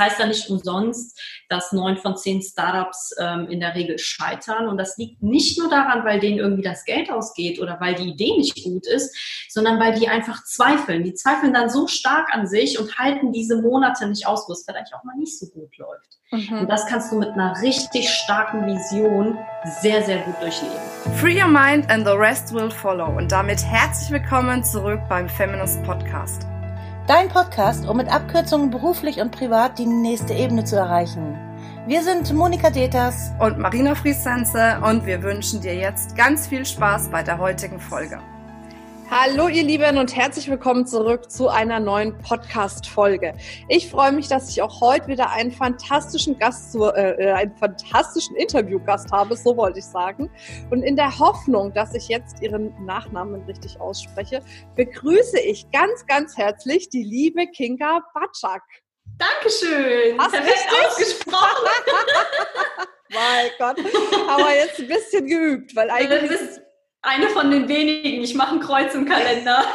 heißt 0.00 0.18
ja 0.18 0.26
nicht 0.26 0.50
umsonst, 0.50 1.20
dass 1.48 1.72
neun 1.72 1.96
von 1.96 2.16
zehn 2.16 2.42
Startups 2.42 3.14
ähm, 3.20 3.46
in 3.48 3.60
der 3.60 3.74
Regel 3.74 3.98
scheitern. 3.98 4.68
Und 4.68 4.78
das 4.78 4.96
liegt 4.96 5.22
nicht 5.22 5.58
nur 5.58 5.70
daran, 5.70 6.04
weil 6.04 6.18
denen 6.18 6.38
irgendwie 6.38 6.62
das 6.62 6.84
Geld 6.84 7.10
ausgeht 7.10 7.60
oder 7.60 7.78
weil 7.80 7.94
die 7.94 8.10
Idee 8.10 8.36
nicht 8.36 8.64
gut 8.64 8.86
ist, 8.86 9.16
sondern 9.48 9.78
weil 9.78 9.94
die 9.94 10.08
einfach 10.08 10.44
zweifeln. 10.44 11.04
Die 11.04 11.14
zweifeln 11.14 11.54
dann 11.54 11.70
so 11.70 11.86
stark 11.86 12.34
an 12.34 12.46
sich 12.46 12.78
und 12.78 12.98
halten 12.98 13.32
diese 13.32 13.60
Monate 13.62 14.08
nicht 14.08 14.26
aus, 14.26 14.48
wo 14.48 14.52
es 14.52 14.64
vielleicht 14.64 14.94
auch 14.94 15.04
mal 15.04 15.16
nicht 15.16 15.38
so 15.38 15.46
gut 15.46 15.76
läuft. 15.76 16.18
Mhm. 16.32 16.60
Und 16.60 16.68
das 16.68 16.86
kannst 16.86 17.12
du 17.12 17.18
mit 17.18 17.30
einer 17.30 17.60
richtig 17.60 18.08
starken 18.08 18.66
Vision 18.66 19.36
sehr, 19.82 20.02
sehr 20.02 20.18
gut 20.18 20.40
durchleben. 20.40 20.76
Free 21.16 21.40
your 21.40 21.48
mind 21.48 21.90
and 21.90 22.06
the 22.06 22.12
rest 22.12 22.54
will 22.54 22.70
follow. 22.70 23.16
Und 23.16 23.32
damit 23.32 23.62
herzlich 23.64 24.10
willkommen 24.10 24.62
zurück 24.64 25.00
beim 25.08 25.28
Feminist 25.28 25.82
Podcast. 25.82 26.46
Dein 27.10 27.28
Podcast, 27.28 27.88
um 27.88 27.96
mit 27.96 28.06
Abkürzungen 28.06 28.70
beruflich 28.70 29.20
und 29.20 29.32
privat 29.32 29.80
die 29.80 29.86
nächste 29.86 30.32
Ebene 30.32 30.62
zu 30.62 30.76
erreichen. 30.76 31.36
Wir 31.88 32.04
sind 32.04 32.32
Monika 32.32 32.70
Deters 32.70 33.32
und 33.40 33.58
Marina 33.58 33.96
Friesense 33.96 34.80
und 34.80 35.04
wir 35.06 35.20
wünschen 35.20 35.60
dir 35.60 35.74
jetzt 35.74 36.14
ganz 36.14 36.46
viel 36.46 36.64
Spaß 36.64 37.10
bei 37.10 37.24
der 37.24 37.38
heutigen 37.38 37.80
Folge. 37.80 38.20
Hallo 39.12 39.48
ihr 39.48 39.64
Lieben 39.64 39.98
und 39.98 40.14
herzlich 40.14 40.48
willkommen 40.48 40.86
zurück 40.86 41.32
zu 41.32 41.48
einer 41.48 41.80
neuen 41.80 42.16
Podcast-Folge. 42.18 43.34
Ich 43.68 43.90
freue 43.90 44.12
mich, 44.12 44.28
dass 44.28 44.48
ich 44.48 44.62
auch 44.62 44.80
heute 44.80 45.08
wieder 45.08 45.30
einen 45.30 45.50
fantastischen 45.50 46.38
Gast, 46.38 46.70
zu, 46.70 46.84
äh, 46.84 47.20
äh, 47.20 47.32
einen 47.32 47.56
fantastischen 47.56 48.36
Interviewgast 48.36 49.10
habe, 49.10 49.36
so 49.36 49.56
wollte 49.56 49.80
ich 49.80 49.84
sagen. 49.84 50.30
Und 50.70 50.84
in 50.84 50.94
der 50.94 51.18
Hoffnung, 51.18 51.72
dass 51.72 51.92
ich 51.94 52.06
jetzt 52.06 52.40
ihren 52.40 52.72
Nachnamen 52.86 53.42
richtig 53.46 53.80
ausspreche, 53.80 54.42
begrüße 54.76 55.40
ich 55.40 55.68
ganz, 55.72 56.06
ganz 56.06 56.36
herzlich 56.36 56.88
die 56.88 57.02
liebe 57.02 57.48
Kinga 57.48 58.02
Batschak. 58.14 58.62
Dankeschön. 59.18 60.20
Hast 60.20 60.34
du 60.34 60.38
richtig 60.38 60.86
ausgesprochen? 60.86 61.68
mein 63.10 63.50
Gott, 63.58 63.76
aber 64.28 64.54
jetzt 64.54 64.78
ein 64.78 64.86
bisschen 64.86 65.26
geübt, 65.26 65.74
weil 65.74 65.90
eigentlich 65.90 66.60
eine 67.02 67.28
von 67.30 67.50
den 67.50 67.68
wenigen. 67.68 68.22
Ich 68.22 68.34
mache 68.34 68.54
ein 68.54 68.60
Kreuz 68.60 68.94
im 68.94 69.06
Kalender. 69.06 69.64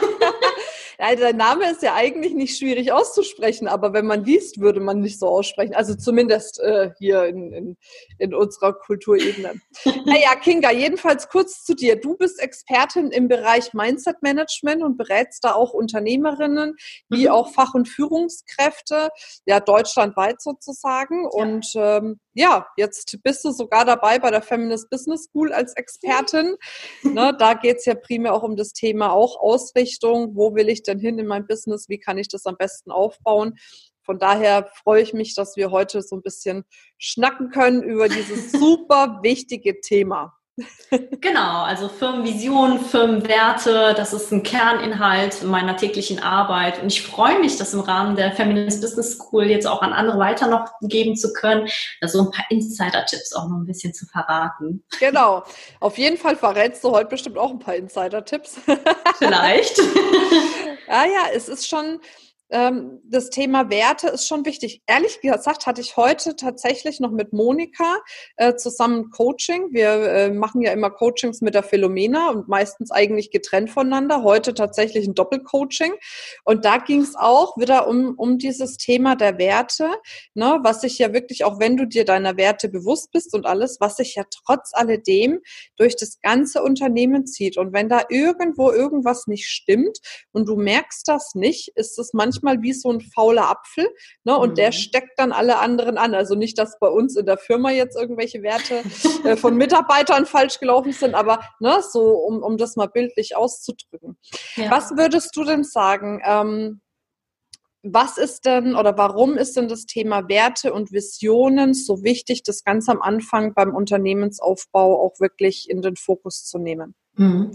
Ja, 0.98 1.14
der 1.14 1.34
Name 1.34 1.70
ist 1.70 1.84
ja 1.84 1.94
eigentlich 1.94 2.34
nicht 2.34 2.58
schwierig 2.58 2.92
auszusprechen, 2.92 3.68
aber 3.68 3.94
wenn 3.94 4.06
man 4.06 4.24
liest, 4.24 4.60
würde 4.60 4.80
man 4.80 5.02
nicht 5.02 5.20
so 5.20 5.28
aussprechen. 5.28 5.76
Also 5.76 5.96
zumindest 5.96 6.60
äh, 6.62 6.92
hier 6.98 7.26
in, 7.26 7.52
in, 7.52 7.78
in 8.18 8.34
unserer 8.34 8.74
Kulturebene. 8.74 9.60
naja, 10.06 10.36
Kinga, 10.42 10.72
jedenfalls 10.72 11.28
kurz 11.28 11.66
zu 11.66 11.76
dir. 11.76 12.00
Du 12.00 12.16
bist 12.16 12.40
Expertin 12.40 13.12
im 13.12 13.28
Bereich 13.28 13.74
Mindset 13.74 14.22
Management 14.22 14.84
und 14.84 14.98
berätst 14.98 15.44
da 15.44 15.54
auch 15.54 15.74
Unternehmerinnen 15.74 16.76
wie 17.10 17.26
mhm. 17.26 17.32
auch 17.32 17.52
Fach- 17.52 17.74
und 17.74 17.88
Führungskräfte, 17.90 19.10
ja, 19.46 19.60
deutschlandweit 19.60 20.42
sozusagen. 20.42 21.24
Ja. 21.24 21.30
Und 21.30 21.74
ähm, 21.76 22.20
ja, 22.36 22.68
jetzt 22.76 23.18
bist 23.24 23.46
du 23.46 23.52
sogar 23.52 23.86
dabei 23.86 24.20
bei 24.20 24.30
der 24.30 24.42
Feminist 24.42 24.90
Business 24.90 25.24
School 25.24 25.54
als 25.54 25.74
Expertin. 25.76 26.56
ne, 27.04 27.36
da 27.40 27.54
geht's 27.54 27.86
ja 27.86 27.96
primär 27.96 28.34
auch 28.34 28.44
um 28.44 28.58
das 28.58 28.74
Thema 28.74 29.14
auch 29.14 29.40
Ausrichtung. 29.40 30.36
Wo 30.36 30.54
will 30.54 30.68
ich 30.68 30.84
denn 30.84 31.00
hin 31.00 31.18
in 31.18 31.28
mein 31.28 31.48
Business? 31.48 31.88
Wie 31.88 31.98
kann 31.98 32.18
ich 32.18 32.28
das 32.28 32.46
am 32.46 32.58
besten 32.58 32.92
aufbauen? 32.92 33.56
Von 34.04 34.20
daher 34.20 34.70
freue 34.84 35.02
ich 35.02 35.14
mich, 35.14 35.34
dass 35.34 35.56
wir 35.56 35.72
heute 35.72 36.02
so 36.02 36.18
ein 36.18 36.22
bisschen 36.22 36.66
schnacken 36.98 37.52
können 37.52 37.82
über 37.82 38.10
dieses 38.10 38.52
super 38.52 39.20
wichtige 39.24 39.80
Thema. 39.80 40.38
Genau, 41.20 41.64
also 41.64 41.90
Firmenvision, 41.90 42.80
Firmenwerte, 42.80 43.94
das 43.96 44.14
ist 44.14 44.32
ein 44.32 44.44
Kerninhalt 44.44 45.44
meiner 45.44 45.76
täglichen 45.76 46.20
Arbeit. 46.20 46.82
Und 46.82 46.88
ich 46.88 47.02
freue 47.02 47.40
mich, 47.40 47.58
das 47.58 47.74
im 47.74 47.82
Rahmen 47.82 48.16
der 48.16 48.32
Feminist 48.32 48.82
Business 48.82 49.18
School 49.18 49.46
jetzt 49.46 49.68
auch 49.68 49.82
an 49.82 49.92
andere 49.92 50.18
weiter 50.18 50.48
noch 50.48 50.72
geben 50.82 51.18
zu 51.18 51.34
können, 51.34 51.68
also 52.02 52.22
ein 52.22 52.32
paar 52.32 52.46
Insider-Tipps 52.50 53.34
auch 53.34 53.50
noch 53.50 53.58
ein 53.58 53.66
bisschen 53.66 53.94
zu 53.94 54.06
verraten. 54.06 54.84
Genau, 55.00 55.44
auf 55.82 55.98
jeden 55.98 56.18
Fall 56.18 56.38
verrätst 56.38 56.84
du 56.84 56.92
heute 56.92 57.10
bestimmt 57.10 57.38
auch 57.38 57.52
ein 57.52 57.60
paar 57.60 57.76
Insider-Tipps. 57.76 58.60
Vielleicht. 59.18 59.78
ja, 59.78 59.84
ja, 61.06 61.28
es 61.34 61.50
ist 61.50 61.68
schon, 61.68 62.00
ähm, 62.56 63.02
das 63.04 63.30
Thema 63.30 63.70
Werte 63.70 64.08
ist 64.08 64.28
schon 64.28 64.46
wichtig. 64.46 64.82
Ehrlich 64.88 65.20
gesagt 65.20 65.66
hatte 65.66 65.82
ich 65.82 65.98
heute 65.98 66.38
tatsächlich 66.38 67.02
noch 67.02 67.12
mit 67.12 67.34
Monika 67.34 67.98
äh, 68.38 68.56
zusammen 68.56 69.10
Coaching. 69.10 69.74
Wir 69.74 69.90
äh, 69.90 70.32
machen 70.32 70.62
ja 70.62 70.72
immer 70.72 70.90
Coachings 70.90 71.42
mit 71.42 71.54
der 71.54 71.64
Philomena 71.64 72.30
und 72.30 72.48
meistens 72.48 72.92
eigentlich 72.92 73.30
getrennt 73.30 73.72
voneinander. 73.72 74.24
Heute 74.24 74.54
tatsächlich 74.54 75.06
ein 75.06 75.16
Doppelcoaching. 75.16 75.96
Und 76.46 76.64
da 76.64 76.78
ging 76.78 77.02
es 77.02 77.16
auch 77.18 77.58
wieder 77.58 77.90
um, 77.90 78.14
um 78.16 78.38
dieses 78.38 78.78
Thema 78.78 79.18
der 79.18 79.38
Werte, 79.38 79.90
ne, 80.34 80.60
was 80.64 80.80
sich 80.80 80.98
ja 80.98 81.12
wirklich, 81.12 81.44
auch 81.44 81.60
wenn 81.60 81.76
du 81.76 81.86
dir 81.86 82.06
deiner 82.06 82.38
Werte 82.38 82.70
bewusst 82.70 83.12
bist 83.12 83.34
und 83.34 83.46
alles, 83.46 83.82
was 83.82 83.98
sich 83.98 84.16
ja 84.16 84.24
trotz 84.32 84.72
alledem 84.72 85.42
durch 85.76 85.98
das 85.98 86.22
ganze 86.22 86.64
Unternehmen 86.64 87.26
zieht. 87.26 87.58
Und 87.58 87.74
wenn 87.74 87.90
da 87.90 88.04
irgendwo 88.08 88.72
irgendwas 88.72 89.28
nicht 89.28 89.50
stimmt 89.50 90.00
und 90.32 90.48
du 90.48 90.56
merkst 90.56 91.06
das 91.10 91.36
nicht, 91.36 91.74
ist 91.76 92.00
es 92.00 92.14
manchmal 92.14 92.45
manchmal 92.46 92.64
wie 92.64 92.74
so 92.74 92.92
ein 92.92 93.02
fauler 93.02 93.50
Apfel, 93.50 93.88
ne? 94.24 94.38
Und 94.38 94.52
mhm. 94.52 94.56
der 94.56 94.72
steckt 94.72 95.20
dann 95.20 95.32
alle 95.32 95.58
anderen 95.58 95.98
an. 95.98 96.14
Also 96.14 96.36
nicht, 96.36 96.58
dass 96.58 96.80
bei 96.80 96.88
uns 96.88 97.16
in 97.16 97.26
der 97.26 97.38
Firma 97.38 97.72
jetzt 97.72 97.98
irgendwelche 97.98 98.42
Werte 98.42 98.84
äh, 99.24 99.36
von 99.36 99.56
Mitarbeitern 99.58 100.26
falsch 100.26 100.60
gelaufen 100.60 100.94
sind, 100.94 101.16
aber 101.16 101.42
ne, 101.60 101.82
so, 101.82 102.12
um, 102.12 102.42
um 102.42 102.58
das 102.58 102.76
mal 102.76 102.88
bildlich 102.88 103.36
auszudrücken. 103.36 104.18
Ja. 104.56 104.72
Was 104.72 104.92
würdest 104.92 105.36
du 105.36 105.44
denn 105.44 105.64
sagen? 105.64 106.22
Ähm, 106.26 106.82
was 107.88 108.18
ist 108.18 108.46
denn 108.46 108.76
oder 108.76 108.98
warum 108.98 109.38
ist 109.38 109.56
denn 109.56 109.68
das 109.68 109.86
Thema 109.86 110.28
Werte 110.28 110.74
und 110.74 110.92
Visionen 110.92 111.76
so 111.76 112.04
wichtig, 112.04 112.42
das 112.42 112.64
ganz 112.64 112.90
am 112.90 113.00
Anfang 113.00 113.54
beim 113.54 113.76
Unternehmensaufbau 113.76 115.00
auch 115.00 115.20
wirklich 115.20 115.70
in 115.70 115.84
den 115.84 115.96
Fokus 115.96 116.46
zu 116.46 116.58
nehmen? 116.58 116.96
Mhm. 117.16 117.52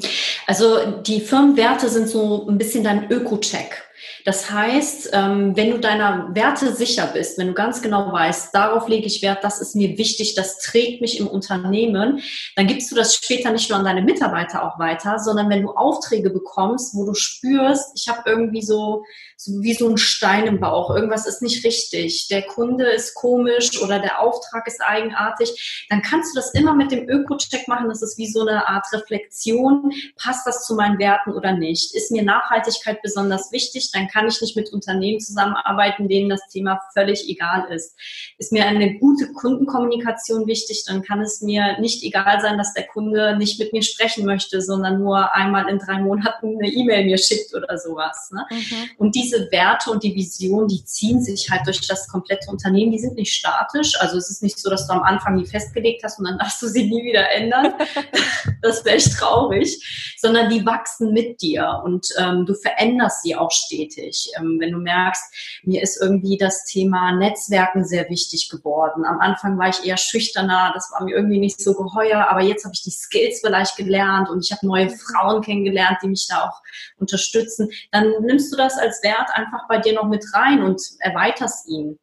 Also 0.47 1.01
die 1.03 1.21
Firmenwerte 1.21 1.89
sind 1.89 2.09
so 2.09 2.47
ein 2.49 2.59
bisschen 2.59 2.84
dein 2.84 3.11
Öko-Check. 3.11 3.90
Das 4.25 4.50
heißt, 4.50 5.11
ähm, 5.12 5.56
wenn 5.56 5.71
du 5.71 5.78
deiner 5.78 6.34
Werte 6.34 6.75
sicher 6.75 7.06
bist, 7.06 7.38
wenn 7.38 7.49
du 7.49 7.55
ganz 7.55 7.83
genau 7.83 8.12
weißt, 8.12 8.55
darauf 8.55 8.88
lege 8.88 9.06
ich 9.06 9.22
Wert, 9.22 9.43
das 9.43 9.61
ist 9.61 9.75
mir 9.75 9.97
wichtig, 9.99 10.34
das 10.34 10.59
trägt 10.59 11.00
mich 11.00 11.19
im 11.19 11.27
Unternehmen, 11.27 12.21
dann 12.56 12.66
gibst 12.66 12.91
du 12.91 12.94
das 12.94 13.15
später 13.15 13.50
nicht 13.50 13.71
nur 13.71 13.78
an 13.78 13.84
deine 13.84 14.03
Mitarbeiter 14.03 14.65
auch 14.65 14.78
weiter, 14.78 15.19
sondern 15.19 15.49
wenn 15.50 15.62
du 15.62 15.71
Aufträge 15.71 16.31
bekommst, 16.31 16.94
wo 16.94 17.05
du 17.05 17.15
spürst, 17.15 17.93
ich 17.94 18.09
habe 18.09 18.28
irgendwie 18.28 18.62
so, 18.62 19.05
so 19.43 19.62
wie 19.62 19.73
so 19.73 19.89
ein 19.89 19.97
Stein 19.97 20.47
im 20.47 20.61
Bauch, 20.61 20.95
irgendwas 20.95 21.27
ist 21.27 21.41
nicht 21.41 21.65
richtig, 21.65 22.28
der 22.28 22.43
Kunde 22.43 22.84
ist 22.91 23.15
komisch 23.15 23.83
oder 23.83 23.99
der 23.99 24.21
Auftrag 24.21 24.67
ist 24.67 24.83
eigenartig, 24.83 25.87
dann 25.89 26.03
kannst 26.03 26.34
du 26.34 26.39
das 26.39 26.53
immer 26.53 26.75
mit 26.75 26.93
dem 26.93 27.09
Öko-Check 27.09 27.67
machen. 27.67 27.89
Das 27.89 28.03
ist 28.03 28.19
wie 28.19 28.31
so 28.31 28.43
eine 28.47 28.69
Art 28.69 28.87
Reflexion. 28.93 29.93
Passt 30.17 30.47
das 30.47 30.67
zu 30.67 30.75
meinen 30.75 30.99
Werten 30.99 31.33
oder 31.33 31.53
nicht? 31.53 31.95
Ist 31.95 32.12
mir 32.12 32.23
Nachhaltigkeit 32.23 33.01
besonders 33.01 33.51
wichtig? 33.51 33.91
Dann 33.93 34.09
kann 34.09 34.28
ich 34.28 34.43
nicht 34.43 34.56
mit 34.56 34.75
Unternehmen 34.75 35.21
zusammenarbeiten, 35.21 36.07
denen 36.07 36.28
das 36.28 36.47
Thema 36.53 36.78
völlig 36.93 37.27
egal 37.27 37.72
ist. 37.72 37.97
Ist 38.37 38.53
mir 38.53 38.67
eine 38.67 38.99
gute 38.99 39.33
Kundenkommunikation 39.33 40.47
wichtig, 40.47 40.84
dann 40.87 41.03
kann 41.03 41.22
es 41.22 41.41
mir 41.41 41.81
nicht 41.81 42.03
egal 42.03 42.43
sein, 42.43 42.59
dass 42.59 42.75
der 42.75 42.87
Kunde 42.87 43.39
nicht 43.39 43.59
mit 43.59 43.72
mir 43.72 43.83
sprechen 43.83 44.27
möchte, 44.27 44.61
sondern 44.61 44.99
nur 44.99 45.34
einmal 45.34 45.67
in 45.71 45.78
drei 45.78 45.99
Monaten 45.99 46.59
eine 46.59 46.71
E-Mail 46.71 47.07
mir 47.07 47.17
schickt 47.17 47.55
oder 47.55 47.78
sowas. 47.78 48.31
Ne? 48.33 48.45
Mhm. 48.51 48.91
Und 48.99 49.15
diese 49.15 49.29
Werte 49.50 49.91
und 49.91 50.02
die 50.02 50.14
Vision, 50.14 50.68
die 50.68 50.84
ziehen 50.84 51.22
sich 51.22 51.50
halt 51.50 51.66
durch 51.66 51.86
das 51.86 52.08
komplette 52.08 52.50
Unternehmen, 52.50 52.92
die 52.92 52.98
sind 52.98 53.16
nicht 53.16 53.34
statisch. 53.34 54.00
Also 54.00 54.16
es 54.16 54.30
ist 54.30 54.42
nicht 54.42 54.58
so, 54.58 54.70
dass 54.70 54.86
du 54.86 54.92
am 54.92 55.02
Anfang 55.02 55.38
die 55.38 55.46
festgelegt 55.46 56.02
hast 56.04 56.18
und 56.18 56.26
dann 56.26 56.38
darfst 56.41 56.60
du 56.62 56.68
sie 56.68 56.88
nie 56.88 57.04
wieder 57.04 57.30
ändern. 57.30 57.74
das 58.62 58.84
wäre 58.84 58.96
echt 58.96 59.12
traurig. 59.12 60.14
Sondern 60.18 60.50
die 60.50 60.66
wachsen 60.66 61.12
mit 61.12 61.41
dir 61.41 61.80
und 61.82 62.08
ähm, 62.18 62.44
du 62.44 62.54
veränderst 62.54 63.22
sie 63.22 63.34
auch 63.36 63.50
stetig. 63.50 64.30
Ähm, 64.38 64.58
wenn 64.60 64.72
du 64.72 64.78
merkst, 64.78 65.62
mir 65.64 65.82
ist 65.82 66.00
irgendwie 66.00 66.36
das 66.36 66.64
Thema 66.64 67.12
Netzwerken 67.12 67.84
sehr 67.84 68.08
wichtig 68.10 68.50
geworden. 68.50 69.04
Am 69.04 69.21
Anfang 69.21 69.59
war 69.59 69.68
ich 69.68 69.84
eher 69.84 69.97
schüchterner, 69.97 70.72
das 70.74 70.91
war 70.92 71.04
mir 71.04 71.15
irgendwie 71.15 71.38
nicht 71.38 71.60
so 71.60 71.74
geheuer, 71.74 72.26
aber 72.28 72.42
jetzt 72.42 72.65
habe 72.65 72.74
ich 72.74 72.83
die 72.83 72.91
Skills 72.91 73.41
vielleicht 73.41 73.76
gelernt 73.76 74.28
und 74.28 74.44
ich 74.44 74.53
habe 74.53 74.66
neue 74.66 74.91
Frauen 74.91 75.42
kennengelernt, 75.42 75.98
die 76.03 76.09
mich 76.09 76.26
da 76.28 76.48
auch 76.48 76.62
unterstützen. 76.98 77.71
Dann 77.91 78.12
nimmst 78.22 78.53
du 78.53 78.56
das 78.56 78.76
als 78.78 79.03
Wert 79.03 79.20
einfach 79.34 79.69
bei 79.69 79.78
dir 79.78 79.93
noch 79.93 80.09
mit 80.09 80.25
rein 80.33 80.63
und 80.63 80.81
erweiterst 81.01 81.69
ihn. 81.69 81.99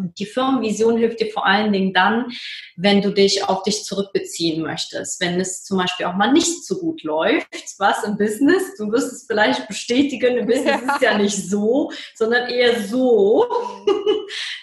Und 0.00 0.18
die 0.18 0.26
Firmenvision 0.26 0.96
hilft 0.96 1.20
dir 1.20 1.30
vor 1.30 1.46
allen 1.46 1.72
Dingen 1.72 1.92
dann, 1.92 2.32
wenn 2.76 3.02
du 3.02 3.10
dich 3.10 3.46
auf 3.48 3.62
dich 3.62 3.84
zurückbeziehen 3.84 4.62
möchtest. 4.62 5.20
Wenn 5.20 5.38
es 5.38 5.62
zum 5.62 5.78
Beispiel 5.78 6.06
auch 6.06 6.14
mal 6.14 6.32
nicht 6.32 6.64
so 6.64 6.78
gut 6.78 7.02
läuft, 7.02 7.48
was 7.78 8.04
im 8.04 8.16
Business, 8.16 8.62
du 8.78 8.90
wirst 8.90 9.12
es 9.12 9.26
vielleicht 9.26 9.68
bestätigen, 9.68 10.38
im 10.38 10.46
Business 10.46 10.80
ja. 10.86 10.94
ist 10.94 11.02
ja 11.02 11.18
nicht 11.18 11.50
so, 11.50 11.92
sondern 12.14 12.48
eher 12.48 12.80
so, 12.82 13.46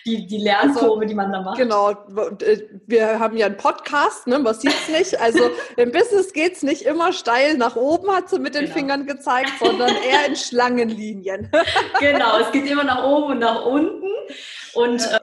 die, 0.06 0.26
die 0.26 0.38
Lernkurve, 0.38 1.06
die 1.06 1.14
man 1.14 1.32
da 1.32 1.42
macht. 1.42 1.58
Genau, 1.58 1.96
wir 2.88 3.20
haben 3.20 3.38
ja 3.38 3.46
einen 3.46 3.58
Podcast, 3.58 4.26
ne? 4.26 4.40
man 4.40 4.56
sieht 4.56 4.74
es 4.74 4.90
nicht. 4.90 5.22
Also 5.22 5.50
im 5.76 5.92
Business 5.92 6.34
geht 6.34 6.54
es 6.54 6.64
nicht 6.64 6.84
immer 6.84 7.14
steil 7.14 7.58
nach 7.58 7.76
oben, 7.76 8.10
hat 8.12 8.30
sie 8.30 8.40
mit 8.40 8.56
den 8.56 8.64
genau. 8.64 8.74
Fingern 8.74 9.06
gezeigt, 9.06 9.52
sondern 9.60 9.90
eher 9.96 10.26
in 10.28 10.36
Schlangenlinien. 10.36 11.52
genau, 12.00 12.40
es 12.40 12.52
geht 12.52 12.66
immer 12.66 12.84
nach 12.84 13.04
oben 13.04 13.34
und 13.34 13.40
nach 13.40 13.66
unten. 13.66 14.08
Und 14.74 15.02
ja. 15.02 15.20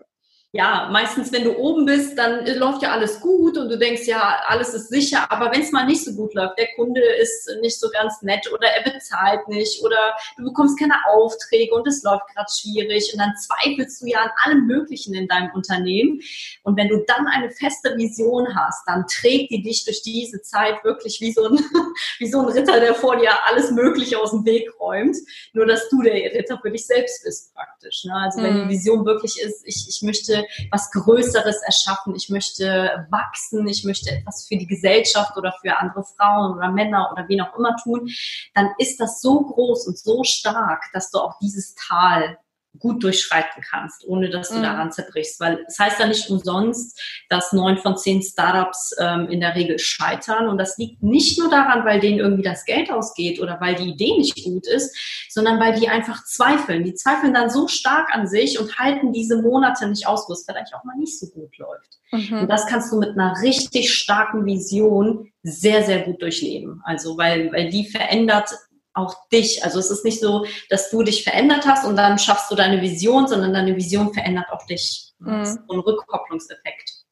Ja, 0.55 0.89
meistens, 0.93 1.33
wenn 1.33 1.43
du 1.43 1.57
oben 1.57 1.85
bist, 1.85 2.17
dann 2.17 2.47
läuft 2.47 2.81
ja 2.81 2.93
alles 2.93 3.21
gut 3.21 3.59
und 3.59 3.69
du 3.69 3.77
denkst, 3.77 4.07
ja, 4.07 4.41
alles 4.47 4.73
ist 4.73 4.89
sicher. 4.89 5.27
Aber 5.29 5.51
wenn 5.51 5.63
es 5.63 5.73
mal 5.73 5.85
nicht 5.85 6.05
so 6.05 6.13
gut 6.13 6.33
läuft, 6.33 6.57
der 6.59 6.69
Kunde 6.77 7.01
ist 7.21 7.51
nicht 7.61 7.81
so 7.81 7.89
ganz 7.91 8.23
nett 8.23 8.49
oder 8.53 8.69
er 8.69 8.89
bezahlt 8.89 9.49
nicht 9.49 9.83
oder 9.83 10.15
du 10.37 10.45
bekommst 10.45 10.79
keine 10.79 10.95
Aufträge 11.11 11.75
und 11.75 11.89
es 11.89 12.05
läuft 12.05 12.29
gerade 12.33 12.47
schwierig 12.57 13.11
und 13.13 13.19
dann 13.19 13.33
zweifelst 13.37 14.01
du 14.01 14.07
ja 14.07 14.21
an 14.21 14.31
allem 14.45 14.67
Möglichen 14.69 15.13
in 15.15 15.27
deinem 15.27 15.51
Unternehmen. 15.55 16.21
Und 16.63 16.77
wenn 16.77 16.87
du 16.87 17.05
dann 17.05 17.27
eine 17.27 17.51
feste 17.51 17.97
Vision 17.97 18.55
hast, 18.55 18.87
dann 18.87 19.09
trägt 19.09 19.51
die 19.51 19.61
dich 19.61 19.85
durch 19.85 20.03
diese 20.03 20.41
Zeit 20.43 20.85
wirklich 20.85 21.21
wie 21.21 21.33
so 21.33 21.47
ein, 21.47 21.59
wie 22.21 22.31
so 22.31 22.39
ein 22.39 22.47
Ritter, 22.47 22.79
der 22.79 22.95
vor 22.95 23.17
dir 23.17 23.33
alles 23.47 23.73
Mögliche 23.73 24.21
aus 24.21 24.31
dem 24.31 24.45
Weg 24.45 24.71
räumt. 24.79 25.17
Nur, 25.53 25.67
dass 25.67 25.89
du 25.89 26.01
der 26.01 26.15
Ritter 26.15 26.61
für 26.63 26.71
dich 26.71 26.87
selbst 26.87 27.25
bist 27.25 27.53
praktisch. 27.55 28.05
Ne? 28.05 28.15
Also 28.15 28.41
wenn 28.41 28.55
die 28.55 28.65
mhm. 28.67 28.69
Vision 28.69 29.05
wirklich 29.05 29.41
ist, 29.41 29.67
ich, 29.67 29.87
ich 29.89 30.01
möchte 30.03 30.44
was 30.71 30.91
Größeres 30.91 31.63
erschaffen, 31.63 32.15
ich 32.15 32.29
möchte 32.29 33.07
wachsen, 33.11 33.67
ich 33.69 33.85
möchte 33.85 34.11
etwas 34.11 34.47
für 34.47 34.57
die 34.57 34.67
Gesellschaft 34.67 35.37
oder 35.37 35.55
für 35.61 35.77
andere 35.77 36.05
Frauen 36.05 36.57
oder 36.57 36.71
Männer 36.71 37.11
oder 37.13 37.29
wen 37.29 37.41
auch 37.41 37.57
immer 37.57 37.77
tun, 37.83 38.09
dann 38.55 38.71
ist 38.79 39.01
das 39.01 39.21
so 39.21 39.41
groß 39.41 39.87
und 39.87 39.99
so 39.99 40.25
stark, 40.25 40.85
dass 40.93 41.11
du 41.11 41.19
auch 41.19 41.39
dieses 41.41 41.75
Tal 41.75 42.39
gut 42.79 43.03
durchschreiten 43.03 43.63
kannst, 43.69 44.05
ohne 44.07 44.31
dass 44.31 44.51
du 44.51 44.59
mhm. 44.59 44.63
daran 44.63 44.93
zerbrichst. 44.93 45.41
Weil 45.41 45.65
es 45.67 45.79
heißt 45.79 46.01
ja 46.01 46.07
nicht 46.07 46.29
umsonst, 46.31 47.01
dass 47.29 47.53
neun 47.53 47.79
von 47.79 47.97
zehn 47.97 48.23
Startups 48.23 48.95
ähm, 48.99 49.29
in 49.29 49.41
der 49.41 49.55
Regel 49.55 49.79
scheitern. 49.79 50.49
Und 50.49 50.59
das 50.59 50.77
liegt 50.79 51.03
nicht 51.03 51.39
nur 51.39 51.51
daran, 51.51 51.85
weil 51.85 52.01
denen 52.01 52.19
irgendwie 52.19 52.43
das 52.43 52.65
Geld 52.65 52.91
ausgeht 52.91 53.41
oder 53.41 53.61
weil 53.61 53.75
die 53.75 53.91
Idee 53.91 54.17
nicht 54.17 54.45
gut 54.45 54.67
ist, 54.67 54.97
sondern 55.29 55.61
weil 55.61 55.79
die 55.79 55.89
einfach 55.89 56.25
zweifeln. 56.25 56.85
Die 56.85 56.95
zweifeln 56.95 57.35
dann 57.35 57.51
so 57.51 57.69
stark 57.69 58.15
an 58.15 58.27
sich 58.27 58.59
und 58.59 58.79
halten 58.79 59.13
diese 59.13 59.41
Monate 59.41 59.89
nicht 59.89 60.07
aus, 60.07 60.29
wo 60.29 60.33
es 60.33 60.45
vielleicht 60.45 60.75
auch 60.75 60.85
mal 60.85 60.97
nicht 60.97 61.19
so 61.19 61.27
gut 61.27 61.57
läuft. 61.59 61.99
Mhm. 62.11 62.41
Und 62.41 62.49
das 62.49 62.67
kannst 62.67 62.93
du 62.93 62.99
mit 62.99 63.11
einer 63.11 63.41
richtig 63.43 63.93
starken 63.93 64.45
Vision 64.47 65.33
sehr, 65.43 65.83
sehr 65.85 66.01
gut 66.01 66.23
durchleben. 66.23 66.81
Also 66.85 67.17
weil, 67.19 67.53
weil 67.53 67.71
die 67.71 67.87
verändert 67.87 68.51
auch 68.95 69.29
dich. 69.29 69.65
Also 69.65 69.79
es 69.79 69.91
ist 69.91 70.05
nicht 70.05 70.21
so, 70.21 70.47
dass 70.71 70.91
du 70.91 71.03
dich 71.03 71.25
verändert 71.25 71.67
hast 71.67 71.85
und 71.85 71.97
dann 71.97 72.19
schaffst 72.19 72.51
du 72.51 72.55
deine 72.55 72.81
Vision, 72.81 73.27
sondern 73.29 73.53
deine 73.53 73.77
Vision 73.77 74.15
verändert 74.15 74.47
auch 74.51 74.65
dich. 74.67 75.13
Mhm. 75.19 75.45
so 75.45 75.75
ein 75.75 75.81
Rückkopplungseffekt. 75.81 77.05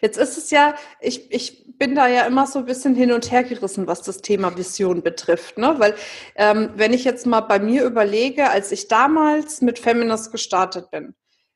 Jetzt 0.00 0.16
ist 0.16 0.38
es 0.38 0.50
ja, 0.50 0.74
ich, 1.00 1.32
ich 1.32 1.64
bin 1.78 1.94
da 1.94 2.06
ja 2.06 2.22
immer 2.26 2.46
so 2.46 2.60
ein 2.60 2.66
bisschen 2.66 2.94
hin 2.94 3.12
und 3.12 3.30
her 3.30 3.42
gerissen, 3.42 3.86
was 3.86 4.02
das 4.02 4.22
Thema 4.22 4.56
Vision 4.56 5.02
betrifft. 5.02 5.58
Ne? 5.58 5.74
Weil 5.78 5.94
ähm, 6.36 6.70
wenn 6.74 6.92
ich 6.92 7.04
jetzt 7.04 7.26
mal 7.26 7.40
bei 7.40 7.58
mir 7.58 7.84
überlege, 7.84 8.50
als 8.50 8.70
ich 8.72 8.88
damals 8.88 9.60
mit 9.62 9.78
Feminist 9.78 10.30
gestartet 10.30 10.90
bin, 10.90 11.14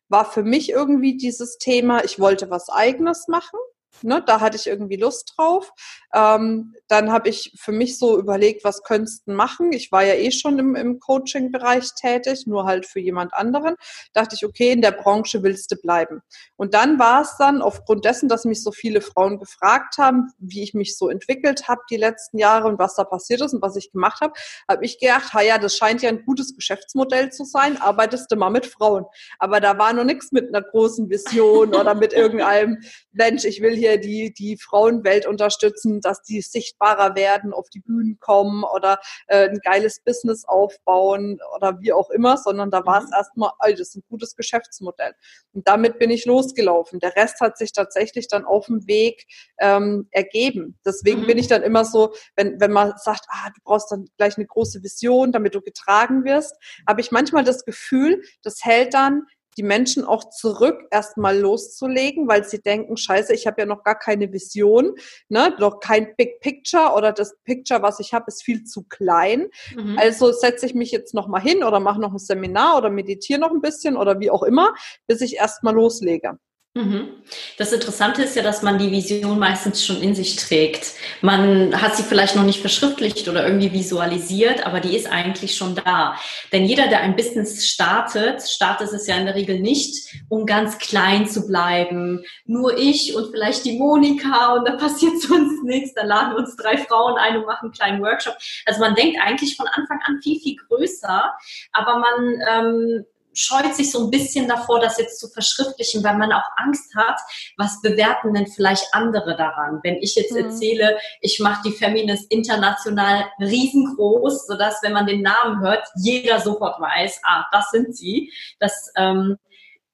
war 0.09 0.25
für 0.25 0.43
mich 0.43 0.71
irgendwie 0.71 1.17
dieses 1.17 1.59
Thema, 1.59 2.05
ich 2.05 2.19
wollte 2.19 2.51
was 2.51 2.69
eigenes 2.69 3.29
machen. 3.29 3.59
Ne, 4.03 4.23
da 4.25 4.41
hatte 4.41 4.57
ich 4.57 4.67
irgendwie 4.67 4.97
Lust 4.97 5.35
drauf. 5.37 5.73
Ähm, 6.15 6.75
dann 6.91 7.13
habe 7.13 7.29
ich 7.29 7.53
für 7.57 7.73
mich 7.73 7.99
so 7.99 8.19
überlegt, 8.19 8.65
was 8.65 8.83
könntest 8.83 9.27
du 9.27 9.33
machen? 9.33 9.73
Ich 9.73 9.93
war 9.93 10.05
ja 10.05 10.15
eh 10.15 10.31
schon 10.31 10.59
im, 10.59 10.75
im 10.75 10.99
Coaching-Bereich 10.99 11.95
tätig, 11.95 12.47
nur 12.47 12.65
halt 12.65 12.85
für 12.85 13.01
jemand 13.01 13.33
anderen. 13.33 13.77
Dachte 14.13 14.35
ich, 14.35 14.45
okay, 14.45 14.73
in 14.73 14.83
der 14.83 14.93
Branche 14.93 15.43
willst 15.43 15.71
du 15.71 15.77
bleiben. 15.77 16.21
Und 16.57 16.75
dann 16.75 16.99
war 16.99 17.23
es 17.23 17.37
dann 17.39 17.63
aufgrund 17.63 18.05
dessen, 18.05 18.29
dass 18.29 18.45
mich 18.45 18.63
so 18.63 18.73
viele 18.73 19.01
Frauen 19.01 19.39
gefragt 19.39 19.99
haben, 19.99 20.33
wie 20.39 20.63
ich 20.63 20.75
mich 20.75 20.99
so 20.99 21.09
entwickelt 21.09 21.69
habe 21.69 21.81
die 21.91 21.97
letzten 21.97 22.39
Jahre 22.39 22.69
und 22.69 22.79
was 22.79 22.97
da 22.97 23.05
passiert 23.05 23.41
ist 23.41 23.55
und 23.55 23.63
was 23.63 23.77
ich 23.77 23.93
gemacht 23.93 24.21
habe, 24.21 24.33
habe 24.69 24.85
ich 24.85 24.99
gedacht, 24.99 25.33
ja, 25.47 25.59
das 25.59 25.77
scheint 25.77 26.03
ja 26.03 26.09
ein 26.09 26.25
gutes 26.25 26.55
Geschäftsmodell 26.55 27.31
zu 27.31 27.45
sein, 27.45 27.81
arbeitest 27.81 28.31
du 28.31 28.37
mal 28.37 28.51
mit 28.51 28.67
Frauen. 28.67 29.05
Aber 29.39 29.61
da 29.61 29.79
war 29.79 29.93
noch 29.93 30.05
nichts 30.05 30.33
mit 30.33 30.49
einer 30.49 30.63
großen 30.63 31.09
Vision 31.09 31.75
oder 31.75 31.95
mit 31.95 32.13
irgendeinem 32.13 32.79
Mensch, 33.13 33.45
ich 33.45 33.63
will 33.63 33.77
hier 33.77 33.99
die, 33.99 34.35
die 34.35 34.57
Frauenwelt 34.57 35.27
unterstützen 35.27 36.01
dass 36.01 36.23
die 36.23 36.43
sichtbarer 36.81 37.15
werden, 37.15 37.53
auf 37.53 37.69
die 37.71 37.81
Bühnen 37.81 38.19
kommen 38.21 38.65
oder 38.65 38.99
äh, 39.27 39.49
ein 39.49 39.61
geiles 39.63 40.01
Business 40.01 40.45
aufbauen 40.45 41.39
oder 41.57 41.81
wie 41.81 41.93
auch 41.93 42.11
immer, 42.11 42.37
sondern 42.37 42.71
da 42.71 42.85
war 42.87 42.99
es 42.99 43.07
mhm. 43.07 43.15
erstmal, 43.15 43.51
oh, 43.59 43.71
das 43.71 43.81
ist 43.81 43.97
ein 43.97 44.03
gutes 44.09 44.37
Geschäftsmodell. 44.37 45.15
Und 45.53 45.69
damit 45.69 45.99
bin 45.99 46.11
ich 46.11 46.25
losgelaufen. 46.25 47.01
Der 47.01 47.15
Rest 47.17 47.41
hat 47.41 47.59
sich 47.59 47.73
tatsächlich 47.73 48.29
dann 48.29 48.45
auf 48.45 48.67
dem 48.67 48.87
Weg 48.87 49.27
ähm, 49.59 50.09
ergeben. 50.11 50.79
Deswegen 50.85 51.23
mhm. 51.23 51.27
bin 51.27 51.39
ich 51.39 51.49
dann 51.49 51.63
immer 51.63 51.85
so, 51.85 52.15
wenn, 52.37 52.61
wenn 52.61 52.73
man 52.73 52.95
sagt, 52.97 53.27
ah, 53.29 53.51
du 53.55 53.61
brauchst 53.65 53.91
dann 53.91 54.09
gleich 54.17 54.37
eine 54.37 54.47
große 54.47 54.83
Vision, 54.83 55.33
damit 55.33 55.55
du 55.55 55.61
getragen 55.61 56.25
wirst, 56.25 56.57
habe 56.89 57.01
ich 57.01 57.11
manchmal 57.11 57.45
das 57.45 57.65
Gefühl, 57.65 58.23
das 58.43 58.65
hält 58.65 58.95
dann 58.95 59.27
die 59.57 59.63
Menschen 59.63 60.05
auch 60.05 60.31
zurück, 60.31 60.87
erstmal 60.91 61.39
loszulegen, 61.39 62.29
weil 62.29 62.45
sie 62.45 62.61
denken, 62.61 62.97
scheiße, 62.97 63.35
ich 63.35 63.47
habe 63.47 63.63
ja 63.63 63.67
noch 63.67 63.83
gar 63.83 63.99
keine 63.99 64.33
Vision, 64.33 64.95
ne, 65.29 65.55
noch 65.59 65.81
kein 65.81 66.15
Big 66.17 66.41
Picture 66.41 66.93
oder 66.95 67.13
das 67.13 67.37
Picture, 67.45 67.83
was 67.83 68.01
ich 68.01 68.13
habe, 68.13 68.27
ist 68.29 68.43
viel 68.43 68.65
zu 68.65 68.85
klein. 68.85 69.49
Mhm. 69.77 69.99
Also 69.99 70.33
setze 70.33 70.67
ich 70.67 70.75
mich 70.75 70.91
jetzt 70.91 71.15
noch 71.15 71.29
mal 71.29 71.41
hin 71.41 71.63
oder 71.65 71.81
mache 71.81 72.01
noch 72.01 72.13
ein 72.13 72.19
Seminar 72.19 72.79
oder 72.79 72.91
meditiere 72.91 73.41
noch 73.41 73.51
ein 73.51 73.61
bisschen 73.61 73.97
oder 73.97 74.21
wie 74.21 74.31
auch 74.31 74.43
immer, 74.43 74.75
bis 75.07 75.21
ich 75.21 75.37
erstmal 75.37 75.75
loslege. 75.75 76.39
Mhm. 76.75 77.25
Das 77.59 77.73
Interessante 77.73 78.23
ist 78.23 78.37
ja, 78.37 78.45
dass 78.45 78.63
man 78.63 78.79
die 78.79 78.93
Vision 78.93 79.41
meistens 79.41 79.85
schon 79.85 80.01
in 80.01 80.15
sich 80.15 80.37
trägt. 80.37 80.93
Man 81.21 81.83
hat 81.83 81.97
sie 81.97 82.05
vielleicht 82.05 82.37
noch 82.37 82.45
nicht 82.45 82.61
verschriftlicht 82.61 83.29
oder 83.29 83.45
irgendwie 83.45 83.73
visualisiert, 83.73 84.65
aber 84.65 84.79
die 84.79 84.95
ist 84.95 85.11
eigentlich 85.11 85.57
schon 85.57 85.75
da. 85.75 86.15
Denn 86.53 86.65
jeder, 86.65 86.87
der 86.87 87.01
ein 87.01 87.17
Business 87.17 87.67
startet, 87.67 88.43
startet 88.43 88.93
es 88.93 89.09
ja 89.09 89.17
in 89.17 89.27
der 89.27 89.35
Regel 89.35 89.59
nicht, 89.59 90.15
um 90.29 90.47
ganz 90.47 90.79
klein 90.79 91.27
zu 91.27 91.49
bleiben. 91.49 92.23
Nur 92.45 92.79
ich 92.79 93.17
und 93.17 93.33
vielleicht 93.33 93.65
die 93.65 93.77
Monika 93.77 94.55
und 94.55 94.69
da 94.69 94.77
passiert 94.77 95.21
sonst 95.21 95.65
nichts. 95.65 95.95
Da 95.95 96.05
laden 96.05 96.37
uns 96.37 96.55
drei 96.55 96.79
Frauen 96.79 97.19
ein 97.19 97.37
und 97.37 97.47
machen 97.47 97.65
einen 97.65 97.73
kleinen 97.73 98.01
Workshop. 98.01 98.37
Also 98.65 98.79
man 98.79 98.95
denkt 98.95 99.19
eigentlich 99.21 99.57
von 99.57 99.67
Anfang 99.67 99.99
an 100.05 100.21
viel, 100.23 100.39
viel 100.39 100.55
größer, 100.69 101.35
aber 101.73 101.99
man 101.99 102.41
ähm, 102.49 103.07
scheut 103.33 103.75
sich 103.75 103.91
so 103.91 104.05
ein 104.05 104.11
bisschen 104.11 104.49
davor, 104.49 104.81
das 104.81 104.99
jetzt 104.99 105.21
zu 105.21 105.29
verschriftlichen, 105.29 106.03
weil 106.03 106.17
man 106.17 106.33
auch 106.33 106.49
Angst 106.57 106.95
hat, 106.97 107.19
was 107.57 107.81
bewerten 107.83 108.35
denn 108.35 108.47
vielleicht 108.47 108.87
andere 108.93 109.37
daran? 109.37 109.81
Wenn 109.83 109.97
ich 109.97 110.15
jetzt 110.15 110.33
mhm. 110.33 110.45
erzähle, 110.45 110.99
ich 111.21 111.39
mache 111.41 111.63
die 111.65 111.73
Feminist 111.73 112.31
international 112.31 113.25
riesengroß, 113.41 114.47
sodass, 114.47 114.83
wenn 114.83 114.93
man 114.93 115.07
den 115.07 115.23
Namen 115.23 115.61
hört, 115.61 115.87
jeder 115.97 116.41
sofort 116.41 116.81
weiß, 116.81 117.21
ah, 117.25 117.47
das 117.53 117.71
sind 117.71 117.97
sie. 117.97 118.33
Das, 118.59 118.93
ähm, 118.97 119.37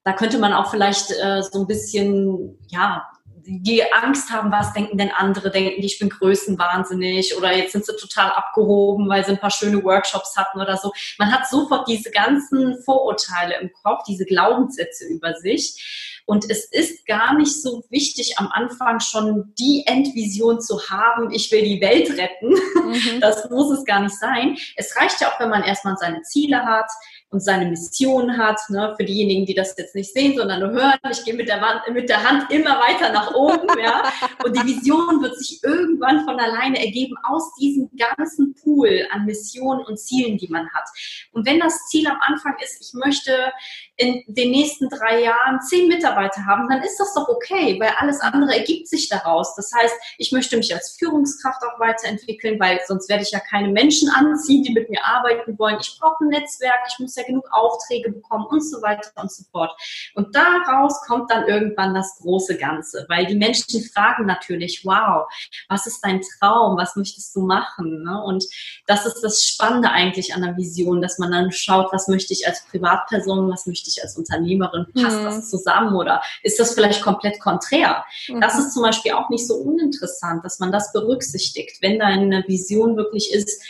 da 0.04 0.12
könnte 0.12 0.38
man 0.38 0.52
auch 0.52 0.70
vielleicht 0.70 1.10
äh, 1.10 1.42
so 1.42 1.60
ein 1.60 1.66
bisschen, 1.66 2.58
ja, 2.68 3.06
die 3.46 3.82
Angst 3.92 4.30
haben, 4.30 4.50
was 4.50 4.72
denken 4.72 4.98
denn 4.98 5.10
andere, 5.10 5.50
denken 5.50 5.80
die, 5.80 5.86
ich 5.86 5.98
bin 5.98 6.08
größenwahnsinnig 6.08 7.36
oder 7.36 7.56
jetzt 7.56 7.72
sind 7.72 7.86
sie 7.86 7.96
total 7.96 8.30
abgehoben, 8.32 9.08
weil 9.08 9.24
sie 9.24 9.32
ein 9.32 9.40
paar 9.40 9.50
schöne 9.50 9.82
Workshops 9.84 10.36
hatten 10.36 10.60
oder 10.60 10.76
so. 10.76 10.92
Man 11.18 11.32
hat 11.32 11.48
sofort 11.48 11.88
diese 11.88 12.10
ganzen 12.10 12.82
Vorurteile 12.82 13.58
im 13.60 13.72
Kopf, 13.72 14.04
diese 14.04 14.24
Glaubenssätze 14.24 15.06
über 15.06 15.34
sich. 15.34 16.22
Und 16.28 16.50
es 16.50 16.64
ist 16.64 17.06
gar 17.06 17.34
nicht 17.34 17.62
so 17.62 17.84
wichtig, 17.88 18.34
am 18.38 18.48
Anfang 18.48 18.98
schon 18.98 19.54
die 19.58 19.84
Endvision 19.86 20.60
zu 20.60 20.90
haben, 20.90 21.30
ich 21.30 21.52
will 21.52 21.62
die 21.62 21.80
Welt 21.80 22.10
retten. 22.10 22.50
Mhm. 22.50 23.20
Das 23.20 23.48
muss 23.50 23.70
es 23.70 23.84
gar 23.84 24.00
nicht 24.00 24.18
sein. 24.18 24.56
Es 24.76 24.96
reicht 24.96 25.20
ja 25.20 25.28
auch, 25.28 25.40
wenn 25.40 25.50
man 25.50 25.62
erstmal 25.62 25.96
seine 25.96 26.22
Ziele 26.22 26.64
hat, 26.64 26.90
und 27.36 27.40
seine 27.40 27.66
Mission 27.66 28.38
hat. 28.38 28.58
Ne? 28.70 28.94
Für 28.96 29.04
diejenigen, 29.04 29.44
die 29.44 29.52
das 29.52 29.74
jetzt 29.76 29.94
nicht 29.94 30.10
sehen, 30.10 30.34
sondern 30.38 30.60
nur 30.60 30.70
hören, 30.70 30.98
ich 31.10 31.22
gehe 31.22 31.34
mit 31.34 31.48
der, 31.48 31.60
Wand, 31.60 31.82
mit 31.92 32.08
der 32.08 32.26
Hand 32.26 32.50
immer 32.50 32.80
weiter 32.80 33.12
nach 33.12 33.34
oben. 33.34 33.68
ja? 33.78 34.04
Und 34.42 34.56
die 34.56 34.64
Vision 34.64 35.20
wird 35.20 35.38
sich 35.38 35.62
irgendwann 35.62 36.24
von 36.24 36.40
alleine 36.40 36.82
ergeben 36.82 37.14
aus 37.24 37.54
diesem 37.60 37.90
ganzen 37.94 38.54
Pool 38.54 39.06
an 39.10 39.26
Missionen 39.26 39.84
und 39.84 39.98
Zielen, 39.98 40.38
die 40.38 40.48
man 40.48 40.66
hat. 40.72 40.88
Und 41.32 41.46
wenn 41.46 41.60
das 41.60 41.88
Ziel 41.88 42.08
am 42.08 42.18
Anfang 42.26 42.54
ist, 42.62 42.80
ich 42.80 42.94
möchte 42.94 43.52
in 43.96 44.22
den 44.28 44.50
nächsten 44.50 44.88
drei 44.88 45.22
Jahren 45.22 45.60
zehn 45.60 45.88
Mitarbeiter 45.88 46.44
haben, 46.46 46.68
dann 46.68 46.82
ist 46.82 46.98
das 46.98 47.14
doch 47.14 47.28
okay, 47.28 47.78
weil 47.80 47.92
alles 47.98 48.20
andere 48.20 48.56
ergibt 48.56 48.88
sich 48.88 49.08
daraus. 49.08 49.54
Das 49.56 49.70
heißt, 49.74 49.94
ich 50.18 50.32
möchte 50.32 50.56
mich 50.56 50.74
als 50.74 50.96
Führungskraft 50.98 51.62
auch 51.62 51.80
weiterentwickeln, 51.80 52.58
weil 52.60 52.80
sonst 52.86 53.08
werde 53.08 53.22
ich 53.22 53.30
ja 53.30 53.40
keine 53.40 53.68
Menschen 53.68 54.08
anziehen, 54.10 54.62
die 54.62 54.72
mit 54.72 54.88
mir 54.90 55.04
arbeiten 55.04 55.58
wollen. 55.58 55.78
Ich 55.80 55.98
brauche 55.98 56.24
ein 56.24 56.28
Netzwerk, 56.28 56.80
ich 56.88 56.98
muss 56.98 57.16
ja 57.16 57.22
genug 57.26 57.48
Aufträge 57.52 58.12
bekommen 58.12 58.46
und 58.46 58.60
so 58.60 58.82
weiter 58.82 59.10
und 59.16 59.30
so 59.30 59.44
fort. 59.50 59.72
Und 60.14 60.34
daraus 60.34 61.00
kommt 61.06 61.30
dann 61.30 61.46
irgendwann 61.46 61.94
das 61.94 62.18
große 62.20 62.56
Ganze, 62.56 63.06
weil 63.08 63.26
die 63.26 63.34
Menschen 63.34 63.82
fragen 63.82 64.26
natürlich, 64.26 64.84
wow, 64.84 65.26
was 65.68 65.86
ist 65.86 66.00
dein 66.02 66.20
Traum? 66.38 66.76
Was 66.76 66.96
möchtest 66.96 67.34
du 67.34 67.40
machen? 67.40 68.04
Ne? 68.04 68.22
Und 68.22 68.44
das 68.86 69.06
ist 69.06 69.20
das 69.22 69.42
Spannende 69.42 69.90
eigentlich 69.90 70.34
an 70.34 70.42
der 70.42 70.56
Vision, 70.56 71.02
dass 71.02 71.18
man 71.18 71.30
dann 71.32 71.52
schaut, 71.52 71.92
was 71.92 72.08
möchte 72.08 72.32
ich 72.32 72.46
als 72.46 72.64
Privatperson, 72.66 73.50
was 73.50 73.66
möchte 73.66 73.90
ich 73.90 74.02
als 74.02 74.16
Unternehmerin, 74.16 74.86
passt 74.94 75.18
mhm. 75.18 75.24
das 75.24 75.50
zusammen 75.50 75.94
oder 75.96 76.22
ist 76.42 76.58
das 76.58 76.74
vielleicht 76.74 77.02
komplett 77.02 77.40
konträr? 77.40 78.04
Mhm. 78.28 78.40
Das 78.40 78.58
ist 78.58 78.72
zum 78.72 78.82
Beispiel 78.82 79.12
auch 79.12 79.28
nicht 79.30 79.46
so 79.46 79.54
uninteressant, 79.54 80.44
dass 80.44 80.58
man 80.58 80.72
das 80.72 80.92
berücksichtigt, 80.92 81.78
wenn 81.82 81.98
deine 81.98 82.44
Vision 82.46 82.96
wirklich 82.96 83.32
ist, 83.32 83.62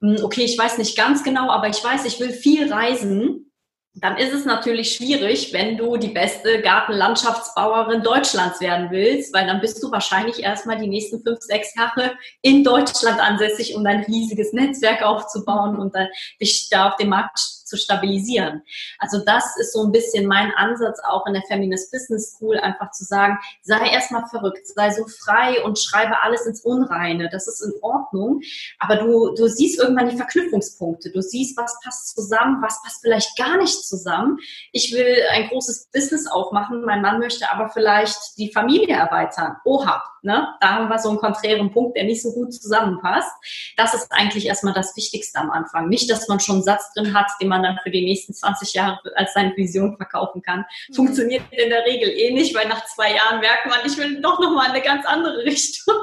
okay, 0.00 0.44
ich 0.44 0.58
weiß 0.58 0.78
nicht 0.78 0.96
ganz 0.96 1.22
genau, 1.22 1.50
aber 1.50 1.68
ich 1.68 1.82
weiß, 1.82 2.04
ich 2.04 2.20
will 2.20 2.32
viel 2.32 2.72
reisen. 2.72 3.46
Dann 3.94 4.16
ist 4.16 4.32
es 4.32 4.44
natürlich 4.44 4.94
schwierig, 4.94 5.52
wenn 5.52 5.76
du 5.76 5.96
die 5.96 6.08
beste 6.08 6.62
Gartenlandschaftsbauerin 6.62 8.02
Deutschlands 8.02 8.60
werden 8.60 8.88
willst, 8.90 9.34
weil 9.34 9.46
dann 9.46 9.60
bist 9.60 9.82
du 9.82 9.90
wahrscheinlich 9.90 10.42
erstmal 10.42 10.78
die 10.78 10.86
nächsten 10.86 11.22
fünf, 11.22 11.40
sechs 11.40 11.74
Jahre 11.74 12.12
in 12.40 12.62
Deutschland 12.62 13.20
ansässig, 13.20 13.74
um 13.74 13.82
dein 13.82 14.04
riesiges 14.04 14.52
Netzwerk 14.52 15.02
aufzubauen 15.02 15.76
und 15.76 15.94
dann 15.94 16.06
dich 16.40 16.68
da 16.70 16.90
auf 16.90 16.96
dem 16.96 17.08
Markt 17.08 17.59
zu 17.70 17.78
stabilisieren. 17.78 18.62
Also 18.98 19.24
das 19.24 19.56
ist 19.58 19.72
so 19.72 19.84
ein 19.84 19.92
bisschen 19.92 20.26
mein 20.26 20.52
Ansatz 20.54 21.00
auch 21.08 21.26
in 21.26 21.34
der 21.34 21.42
Feminist 21.42 21.90
Business 21.90 22.32
School, 22.32 22.58
einfach 22.58 22.90
zu 22.90 23.04
sagen, 23.04 23.38
sei 23.62 23.88
erstmal 23.90 24.26
verrückt, 24.26 24.66
sei 24.66 24.90
so 24.90 25.06
frei 25.06 25.62
und 25.64 25.78
schreibe 25.78 26.20
alles 26.22 26.44
ins 26.46 26.60
Unreine. 26.62 27.28
Das 27.30 27.48
ist 27.48 27.62
in 27.62 27.72
Ordnung. 27.80 28.40
Aber 28.78 28.96
du, 28.96 29.34
du 29.34 29.46
siehst 29.48 29.80
irgendwann 29.80 30.10
die 30.10 30.16
Verknüpfungspunkte. 30.16 31.10
Du 31.10 31.22
siehst, 31.22 31.56
was 31.56 31.78
passt 31.82 32.14
zusammen, 32.14 32.60
was 32.62 32.82
passt 32.82 33.02
vielleicht 33.02 33.36
gar 33.38 33.56
nicht 33.56 33.86
zusammen. 33.86 34.38
Ich 34.72 34.92
will 34.92 35.16
ein 35.32 35.48
großes 35.48 35.88
Business 35.92 36.26
aufmachen. 36.26 36.84
Mein 36.84 37.02
Mann 37.02 37.20
möchte 37.20 37.50
aber 37.50 37.70
vielleicht 37.70 38.36
die 38.36 38.52
Familie 38.52 38.96
erweitern. 38.96 39.56
Oha, 39.64 40.02
ne? 40.22 40.48
Da 40.60 40.74
haben 40.74 40.88
wir 40.88 40.98
so 40.98 41.10
einen 41.10 41.18
konträren 41.18 41.72
Punkt, 41.72 41.96
der 41.96 42.04
nicht 42.04 42.22
so 42.22 42.32
gut 42.32 42.52
zusammenpasst. 42.52 43.32
Das 43.76 43.94
ist 43.94 44.10
eigentlich 44.10 44.46
erstmal 44.46 44.74
das 44.74 44.96
Wichtigste 44.96 45.38
am 45.38 45.50
Anfang. 45.50 45.88
Nicht, 45.88 46.10
dass 46.10 46.28
man 46.28 46.40
schon 46.40 46.56
einen 46.56 46.64
Satz 46.64 46.92
drin 46.94 47.14
hat, 47.14 47.30
den 47.40 47.48
man 47.48 47.59
man 47.60 47.74
dann 47.74 47.82
für 47.82 47.90
die 47.90 48.04
nächsten 48.04 48.34
20 48.34 48.74
Jahre 48.74 48.98
als 49.14 49.34
seine 49.34 49.56
Vision 49.56 49.96
verkaufen 49.96 50.42
kann. 50.42 50.64
Mhm. 50.88 50.94
Funktioniert 50.94 51.42
in 51.50 51.70
der 51.70 51.84
Regel 51.84 52.08
eh 52.08 52.32
nicht, 52.32 52.54
weil 52.54 52.68
nach 52.68 52.84
zwei 52.86 53.14
Jahren 53.14 53.40
merkt 53.40 53.66
man, 53.66 53.78
ich 53.84 53.96
will 53.96 54.20
doch 54.20 54.40
nochmal 54.40 54.66
in 54.66 54.72
eine 54.72 54.82
ganz 54.82 55.06
andere 55.06 55.38
Richtung. 55.44 55.94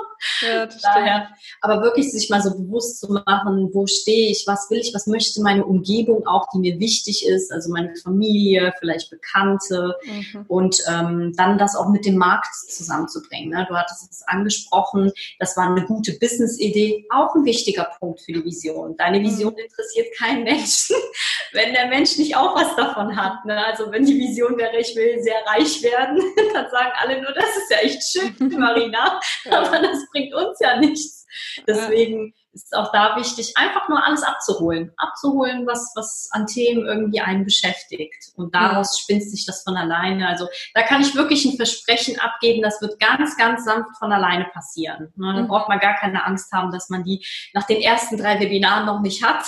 Ja, 0.42 0.68
Daher, 0.84 1.30
aber 1.62 1.82
wirklich 1.82 2.12
sich 2.12 2.30
mal 2.30 2.42
so 2.42 2.52
bewusst 2.52 3.00
zu 3.00 3.12
machen, 3.12 3.70
wo 3.74 3.88
stehe 3.88 4.32
ich, 4.32 4.44
was 4.48 4.70
will 4.70 4.80
ich, 4.80 4.94
was 4.94 5.08
möchte 5.08 5.42
meine 5.42 5.66
Umgebung 5.66 6.26
auch, 6.28 6.48
die 6.54 6.60
mir 6.60 6.80
wichtig 6.80 7.26
ist, 7.26 7.52
also 7.52 7.72
meine 7.72 7.96
Familie, 7.96 8.74
vielleicht 8.80 9.10
Bekannte 9.10 9.96
mhm. 10.04 10.46
und 10.48 10.82
ähm, 10.88 11.34
dann 11.36 11.58
das 11.58 11.76
auch 11.76 11.90
mit 11.90 12.06
dem 12.06 12.18
Markt 12.18 12.54
zusammenzubringen. 12.56 13.50
Ne? 13.50 13.66
Du 13.70 13.76
hattest 13.76 14.12
es 14.12 14.24
angesprochen, 14.28 15.12
das 15.40 15.56
war 15.58 15.70
eine 15.70 15.86
gute 15.86 16.14
Business-Idee, 16.14 17.06
auch 17.10 17.36
ein 17.36 17.46
wichtiger 17.46 17.90
Punkt 18.00 18.22
für 18.22 18.34
die 18.34 18.44
Vision. 18.44 18.96
Deine 18.98 19.22
Vision 19.22 19.54
mhm. 19.54 19.60
interessiert 19.60 20.08
keinen 20.18 20.44
Menschen, 20.44 20.96
wenn 21.54 21.74
der 21.74 21.88
Mensch 21.88 22.18
nicht 22.18 22.36
auch 22.36 22.56
was 22.56 22.76
davon 22.76 23.16
hat. 23.16 23.46
Ne? 23.46 23.66
Also 23.66 23.92
wenn 23.92 24.06
die 24.06 24.18
Vision 24.18 24.58
wäre, 24.58 24.78
ich 24.78 24.96
will 24.96 25.22
sehr 25.22 25.46
reich 25.46 25.82
werden, 25.84 26.22
dann 26.54 26.70
sagen 26.70 26.92
alle 26.98 27.22
nur, 27.22 27.32
das 27.34 27.58
ist 27.58 27.72
ja 27.72 27.78
echt 27.78 28.04
schön, 28.04 28.36
Marina, 28.60 29.20
ja. 29.46 29.60
aber 29.60 29.80
das 29.80 30.07
bringt 30.12 30.34
uns 30.34 30.60
ja 30.60 30.80
nichts. 30.80 31.26
Deswegen 31.68 32.34
ist 32.54 32.76
auch 32.76 32.92
da 32.92 33.16
wichtig, 33.18 33.54
einfach 33.56 33.88
nur 33.88 34.04
alles 34.04 34.24
abzuholen. 34.24 34.92
Abzuholen, 34.98 35.68
was, 35.68 35.92
was 35.96 36.30
an 36.32 36.48
Themen 36.48 36.86
irgendwie 36.86 37.22
einen 37.22 37.46
beschäftigt. 37.46 38.32
Und 38.36 38.56
daraus 38.56 39.00
spinnt 39.00 39.24
sich 39.24 39.46
das 39.46 39.64
von 39.64 39.78
alleine. 39.78 40.28
Also 40.28 40.48
da 40.74 40.82
kann 40.82 41.02
ich 41.02 41.16
wirklich 41.16 41.46
ein 41.46 41.56
Versprechen 41.56 42.20
abgeben, 42.20 42.62
das 42.62 42.82
wird 42.82 43.00
ganz, 43.00 43.38
ganz 43.38 43.66
sanft 43.66 43.98
von 44.00 44.12
alleine 44.12 44.46
passieren. 44.46 45.14
Ne? 45.16 45.34
Da 45.36 45.42
mhm. 45.44 45.48
braucht 45.48 45.70
man 45.70 45.80
gar 45.80 45.96
keine 45.96 46.26
Angst 46.26 46.52
haben, 46.52 46.72
dass 46.72 46.90
man 46.90 47.04
die 47.04 47.26
nach 47.54 47.68
den 47.68 47.82
ersten 47.82 48.18
drei 48.18 48.40
Webinaren 48.40 48.86
noch 48.86 49.02
nicht 49.02 49.24
hat. 49.24 49.46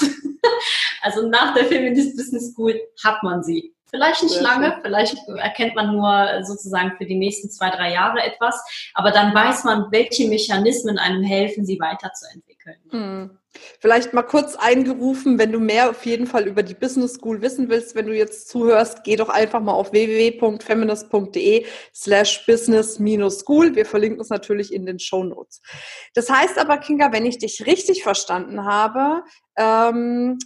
also 1.01 1.27
nach 1.27 1.53
der 1.53 1.65
Feminist 1.65 2.15
Business 2.15 2.53
School 2.53 2.79
hat 3.03 3.23
man 3.23 3.43
sie. 3.43 3.73
Vielleicht 3.89 4.23
nicht 4.23 4.39
lange, 4.41 4.79
vielleicht 4.83 5.17
erkennt 5.27 5.75
man 5.75 5.95
nur 5.95 6.43
sozusagen 6.43 6.93
für 6.97 7.05
die 7.05 7.17
nächsten 7.17 7.49
zwei, 7.49 7.69
drei 7.69 7.91
Jahre 7.91 8.21
etwas, 8.21 8.63
aber 8.93 9.11
dann 9.11 9.33
weiß 9.33 9.63
man, 9.63 9.91
welche 9.91 10.27
Mechanismen 10.27 10.97
einem 10.97 11.23
helfen, 11.23 11.65
sie 11.65 11.79
weiterzuentwickeln. 11.79 12.77
Hm. 12.91 13.39
Vielleicht 13.79 14.13
mal 14.13 14.23
kurz 14.23 14.55
eingerufen, 14.55 15.39
wenn 15.39 15.51
du 15.51 15.59
mehr 15.59 15.89
auf 15.89 16.05
jeden 16.05 16.27
Fall 16.27 16.47
über 16.47 16.61
die 16.61 16.75
Business 16.75 17.15
School 17.15 17.41
wissen 17.41 17.67
willst, 17.67 17.95
wenn 17.95 18.05
du 18.05 18.15
jetzt 18.15 18.47
zuhörst, 18.47 19.03
geh 19.03 19.15
doch 19.15 19.29
einfach 19.29 19.59
mal 19.59 19.73
auf 19.73 19.91
www.feminist.de 19.91 21.65
slash 21.93 22.45
business-school. 22.45 23.75
Wir 23.75 23.87
verlinken 23.87 24.21
es 24.21 24.29
natürlich 24.29 24.71
in 24.71 24.85
den 24.85 24.99
Show 24.99 25.23
Notes. 25.23 25.61
Das 26.13 26.29
heißt 26.29 26.59
aber, 26.59 26.77
Kinga, 26.77 27.11
wenn 27.11 27.25
ich 27.25 27.39
dich 27.39 27.65
richtig 27.65 28.03
verstanden 28.03 28.65
habe, 28.65 29.23
ähm, 29.57 30.37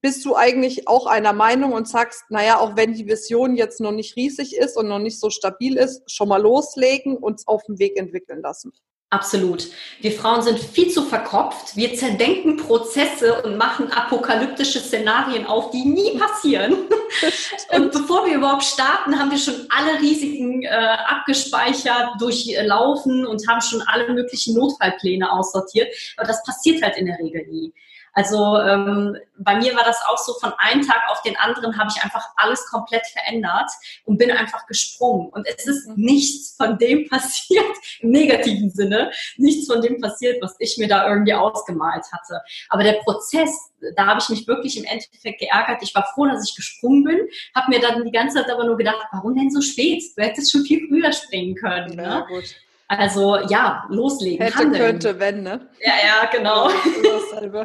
bist 0.00 0.24
du 0.24 0.36
eigentlich 0.36 0.86
auch 0.88 1.06
einer 1.06 1.32
Meinung 1.32 1.72
und 1.72 1.88
sagst, 1.88 2.24
naja, 2.28 2.58
auch 2.58 2.76
wenn 2.76 2.94
die 2.94 3.06
Vision 3.06 3.56
jetzt 3.56 3.80
noch 3.80 3.92
nicht 3.92 4.16
riesig 4.16 4.56
ist 4.56 4.76
und 4.76 4.88
noch 4.88 5.00
nicht 5.00 5.18
so 5.18 5.30
stabil 5.30 5.76
ist, 5.76 6.10
schon 6.10 6.28
mal 6.28 6.40
loslegen 6.40 7.16
und 7.16 7.42
auf 7.46 7.62
dem 7.64 7.78
Weg 7.78 7.96
entwickeln 7.96 8.40
lassen? 8.42 8.72
Absolut. 9.10 9.68
Wir 10.02 10.12
Frauen 10.12 10.42
sind 10.42 10.58
viel 10.58 10.90
zu 10.90 11.02
verkopft. 11.02 11.74
Wir 11.76 11.94
zerdenken 11.94 12.58
Prozesse 12.58 13.40
und 13.42 13.56
machen 13.56 13.90
apokalyptische 13.90 14.80
Szenarien 14.80 15.46
auf, 15.46 15.70
die 15.70 15.82
nie 15.86 16.18
passieren. 16.18 16.76
Und 17.74 17.90
bevor 17.92 18.26
wir 18.26 18.34
überhaupt 18.34 18.64
starten, 18.64 19.18
haben 19.18 19.30
wir 19.30 19.38
schon 19.38 19.66
alle 19.70 19.98
Risiken 19.98 20.62
äh, 20.62 20.68
abgespeichert, 20.68 22.20
durchlaufen 22.20 23.26
und 23.26 23.46
haben 23.48 23.60
schon 23.62 23.82
alle 23.82 24.12
möglichen 24.12 24.54
Notfallpläne 24.54 25.30
aussortiert. 25.32 25.88
Aber 26.16 26.28
das 26.28 26.42
passiert 26.44 26.82
halt 26.82 26.96
in 26.98 27.06
der 27.06 27.18
Regel 27.18 27.46
nie. 27.46 27.72
Also 28.18 28.58
ähm, 28.58 29.16
bei 29.38 29.54
mir 29.58 29.76
war 29.76 29.84
das 29.84 30.02
auch 30.08 30.18
so, 30.18 30.34
von 30.40 30.52
einem 30.58 30.84
Tag 30.84 31.00
auf 31.08 31.22
den 31.22 31.36
anderen 31.36 31.78
habe 31.78 31.88
ich 31.94 32.02
einfach 32.02 32.26
alles 32.34 32.66
komplett 32.66 33.06
verändert 33.06 33.70
und 34.06 34.18
bin 34.18 34.32
einfach 34.32 34.66
gesprungen. 34.66 35.28
Und 35.28 35.46
es 35.46 35.68
ist 35.68 35.86
nichts 35.96 36.56
von 36.56 36.78
dem 36.78 37.08
passiert, 37.08 37.76
im 38.00 38.10
negativen 38.10 38.70
Sinne, 38.70 39.12
nichts 39.36 39.72
von 39.72 39.80
dem 39.80 40.00
passiert, 40.00 40.42
was 40.42 40.56
ich 40.58 40.78
mir 40.78 40.88
da 40.88 41.08
irgendwie 41.08 41.32
ausgemalt 41.32 42.06
hatte. 42.10 42.42
Aber 42.70 42.82
der 42.82 42.94
Prozess, 43.04 43.70
da 43.94 44.06
habe 44.06 44.18
ich 44.20 44.28
mich 44.30 44.48
wirklich 44.48 44.76
im 44.76 44.84
Endeffekt 44.84 45.38
geärgert. 45.38 45.80
Ich 45.82 45.94
war 45.94 46.04
froh, 46.12 46.26
dass 46.26 46.44
ich 46.44 46.56
gesprungen 46.56 47.04
bin, 47.04 47.20
habe 47.54 47.70
mir 47.70 47.80
dann 47.80 48.04
die 48.04 48.10
ganze 48.10 48.38
Zeit 48.38 48.50
aber 48.50 48.64
nur 48.64 48.76
gedacht, 48.76 48.98
warum 49.12 49.36
denn 49.36 49.52
so 49.52 49.60
spät? 49.60 50.02
Du 50.16 50.24
hättest 50.24 50.50
schon 50.50 50.64
viel 50.64 50.88
früher 50.88 51.12
springen 51.12 51.54
können. 51.54 51.94
Ne? 51.94 52.02
Ja, 52.02 52.20
gut. 52.22 52.56
Also 52.90 53.36
ja, 53.50 53.84
loslegen. 53.90 54.42
Hätte, 54.42 54.58
handeln. 54.58 54.82
könnte, 54.82 55.20
wenn, 55.20 55.42
ne? 55.42 55.68
Ja, 55.84 55.92
ja, 55.92 56.30
genau. 56.32 56.70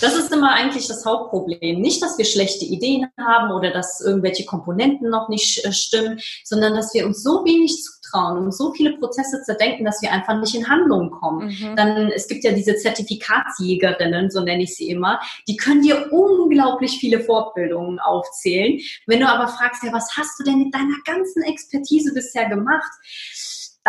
das 0.00 0.14
ist 0.14 0.32
immer 0.32 0.52
eigentlich 0.52 0.86
das 0.86 1.04
Hauptproblem. 1.04 1.80
Nicht, 1.80 2.00
dass 2.00 2.18
wir 2.18 2.24
schlechte 2.24 2.64
Ideen 2.64 3.08
haben 3.18 3.50
oder 3.50 3.72
dass 3.72 4.00
irgendwelche 4.00 4.44
Komponenten 4.44 5.10
noch 5.10 5.28
nicht 5.28 5.64
äh, 5.64 5.72
stimmen, 5.72 6.20
sondern 6.44 6.76
dass 6.76 6.94
wir 6.94 7.04
uns 7.04 7.24
so 7.24 7.44
wenig 7.44 7.82
zutrauen 7.82 8.44
und 8.44 8.54
so 8.54 8.72
viele 8.72 8.96
Prozesse 8.96 9.42
zerdenken, 9.42 9.84
dass 9.84 10.02
wir 10.02 10.12
einfach 10.12 10.38
nicht 10.38 10.54
in 10.54 10.68
Handlung 10.68 11.10
kommen. 11.10 11.48
Mhm. 11.48 11.74
Dann, 11.74 12.12
es 12.12 12.28
gibt 12.28 12.44
ja 12.44 12.52
diese 12.52 12.76
Zertifikatsjägerinnen, 12.76 14.30
so 14.30 14.40
nenne 14.40 14.62
ich 14.62 14.76
sie 14.76 14.88
immer, 14.88 15.20
die 15.48 15.56
können 15.56 15.82
dir 15.82 16.12
unglaublich 16.12 16.98
viele 17.00 17.18
Fortbildungen 17.18 17.98
aufzählen. 17.98 18.78
Wenn 19.06 19.18
du 19.18 19.26
aber 19.26 19.48
fragst, 19.48 19.82
ja, 19.82 19.92
was 19.92 20.16
hast 20.16 20.38
du 20.38 20.44
denn 20.44 20.60
mit 20.60 20.72
deiner 20.72 20.96
ganzen 21.04 21.42
Expertise 21.42 22.14
bisher 22.14 22.48
gemacht? 22.48 22.92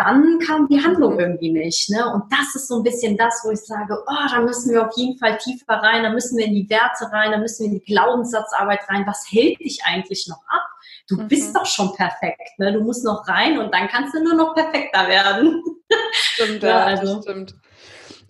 Dann 0.00 0.38
kam 0.38 0.66
die 0.68 0.82
Handlung 0.82 1.14
mhm. 1.14 1.20
irgendwie 1.20 1.52
nicht. 1.52 1.90
Ne? 1.90 2.10
Und 2.12 2.24
das 2.32 2.54
ist 2.54 2.68
so 2.68 2.78
ein 2.78 2.82
bisschen 2.82 3.16
das, 3.16 3.42
wo 3.44 3.50
ich 3.50 3.60
sage, 3.60 4.02
oh, 4.06 4.28
da 4.30 4.40
müssen 4.40 4.72
wir 4.72 4.86
auf 4.86 4.96
jeden 4.96 5.18
Fall 5.18 5.36
tiefer 5.38 5.74
rein, 5.74 6.02
da 6.02 6.10
müssen 6.10 6.38
wir 6.38 6.46
in 6.46 6.54
die 6.54 6.68
Werte 6.70 7.12
rein, 7.12 7.32
da 7.32 7.38
müssen 7.38 7.64
wir 7.64 7.72
in 7.72 7.80
die 7.80 7.92
Glaubenssatzarbeit 7.92 8.80
rein. 8.88 9.06
Was 9.06 9.26
hält 9.30 9.60
dich 9.60 9.82
eigentlich 9.84 10.26
noch 10.28 10.42
ab? 10.48 10.62
Du 11.08 11.16
mhm. 11.16 11.28
bist 11.28 11.54
doch 11.54 11.66
schon 11.66 11.94
perfekt. 11.94 12.58
Ne? 12.58 12.72
Du 12.72 12.80
musst 12.80 13.04
noch 13.04 13.28
rein 13.28 13.58
und 13.58 13.74
dann 13.74 13.88
kannst 13.88 14.14
du 14.14 14.22
nur 14.22 14.34
noch 14.34 14.54
perfekter 14.54 15.06
werden. 15.06 15.62
Stimmt, 16.12 16.62
ja, 16.62 16.84
also. 16.84 17.20
stimmt. 17.20 17.54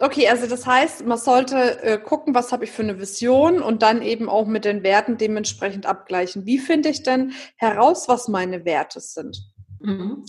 Okay, 0.03 0.29
also 0.29 0.47
das 0.47 0.67
heißt, 0.67 1.05
man 1.05 1.19
sollte 1.19 1.83
äh, 1.83 1.99
gucken, 1.99 2.35
was 2.35 2.53
habe 2.53 2.65
ich 2.65 2.71
für 2.71 2.81
eine 2.81 2.99
Vision 2.99 3.61
und 3.61 3.83
dann 3.83 4.00
eben 4.00 4.31
auch 4.31 4.47
mit 4.47 4.65
den 4.65 4.83
Werten 4.83 5.19
dementsprechend 5.19 5.85
abgleichen. 5.85 6.47
Wie 6.47 6.59
finde 6.59 6.89
ich 6.89 7.03
denn 7.03 7.35
heraus, 7.57 8.09
was 8.09 8.27
meine 8.27 8.65
Werte 8.65 9.00
sind? 9.00 9.43
Mhm. 9.81 10.25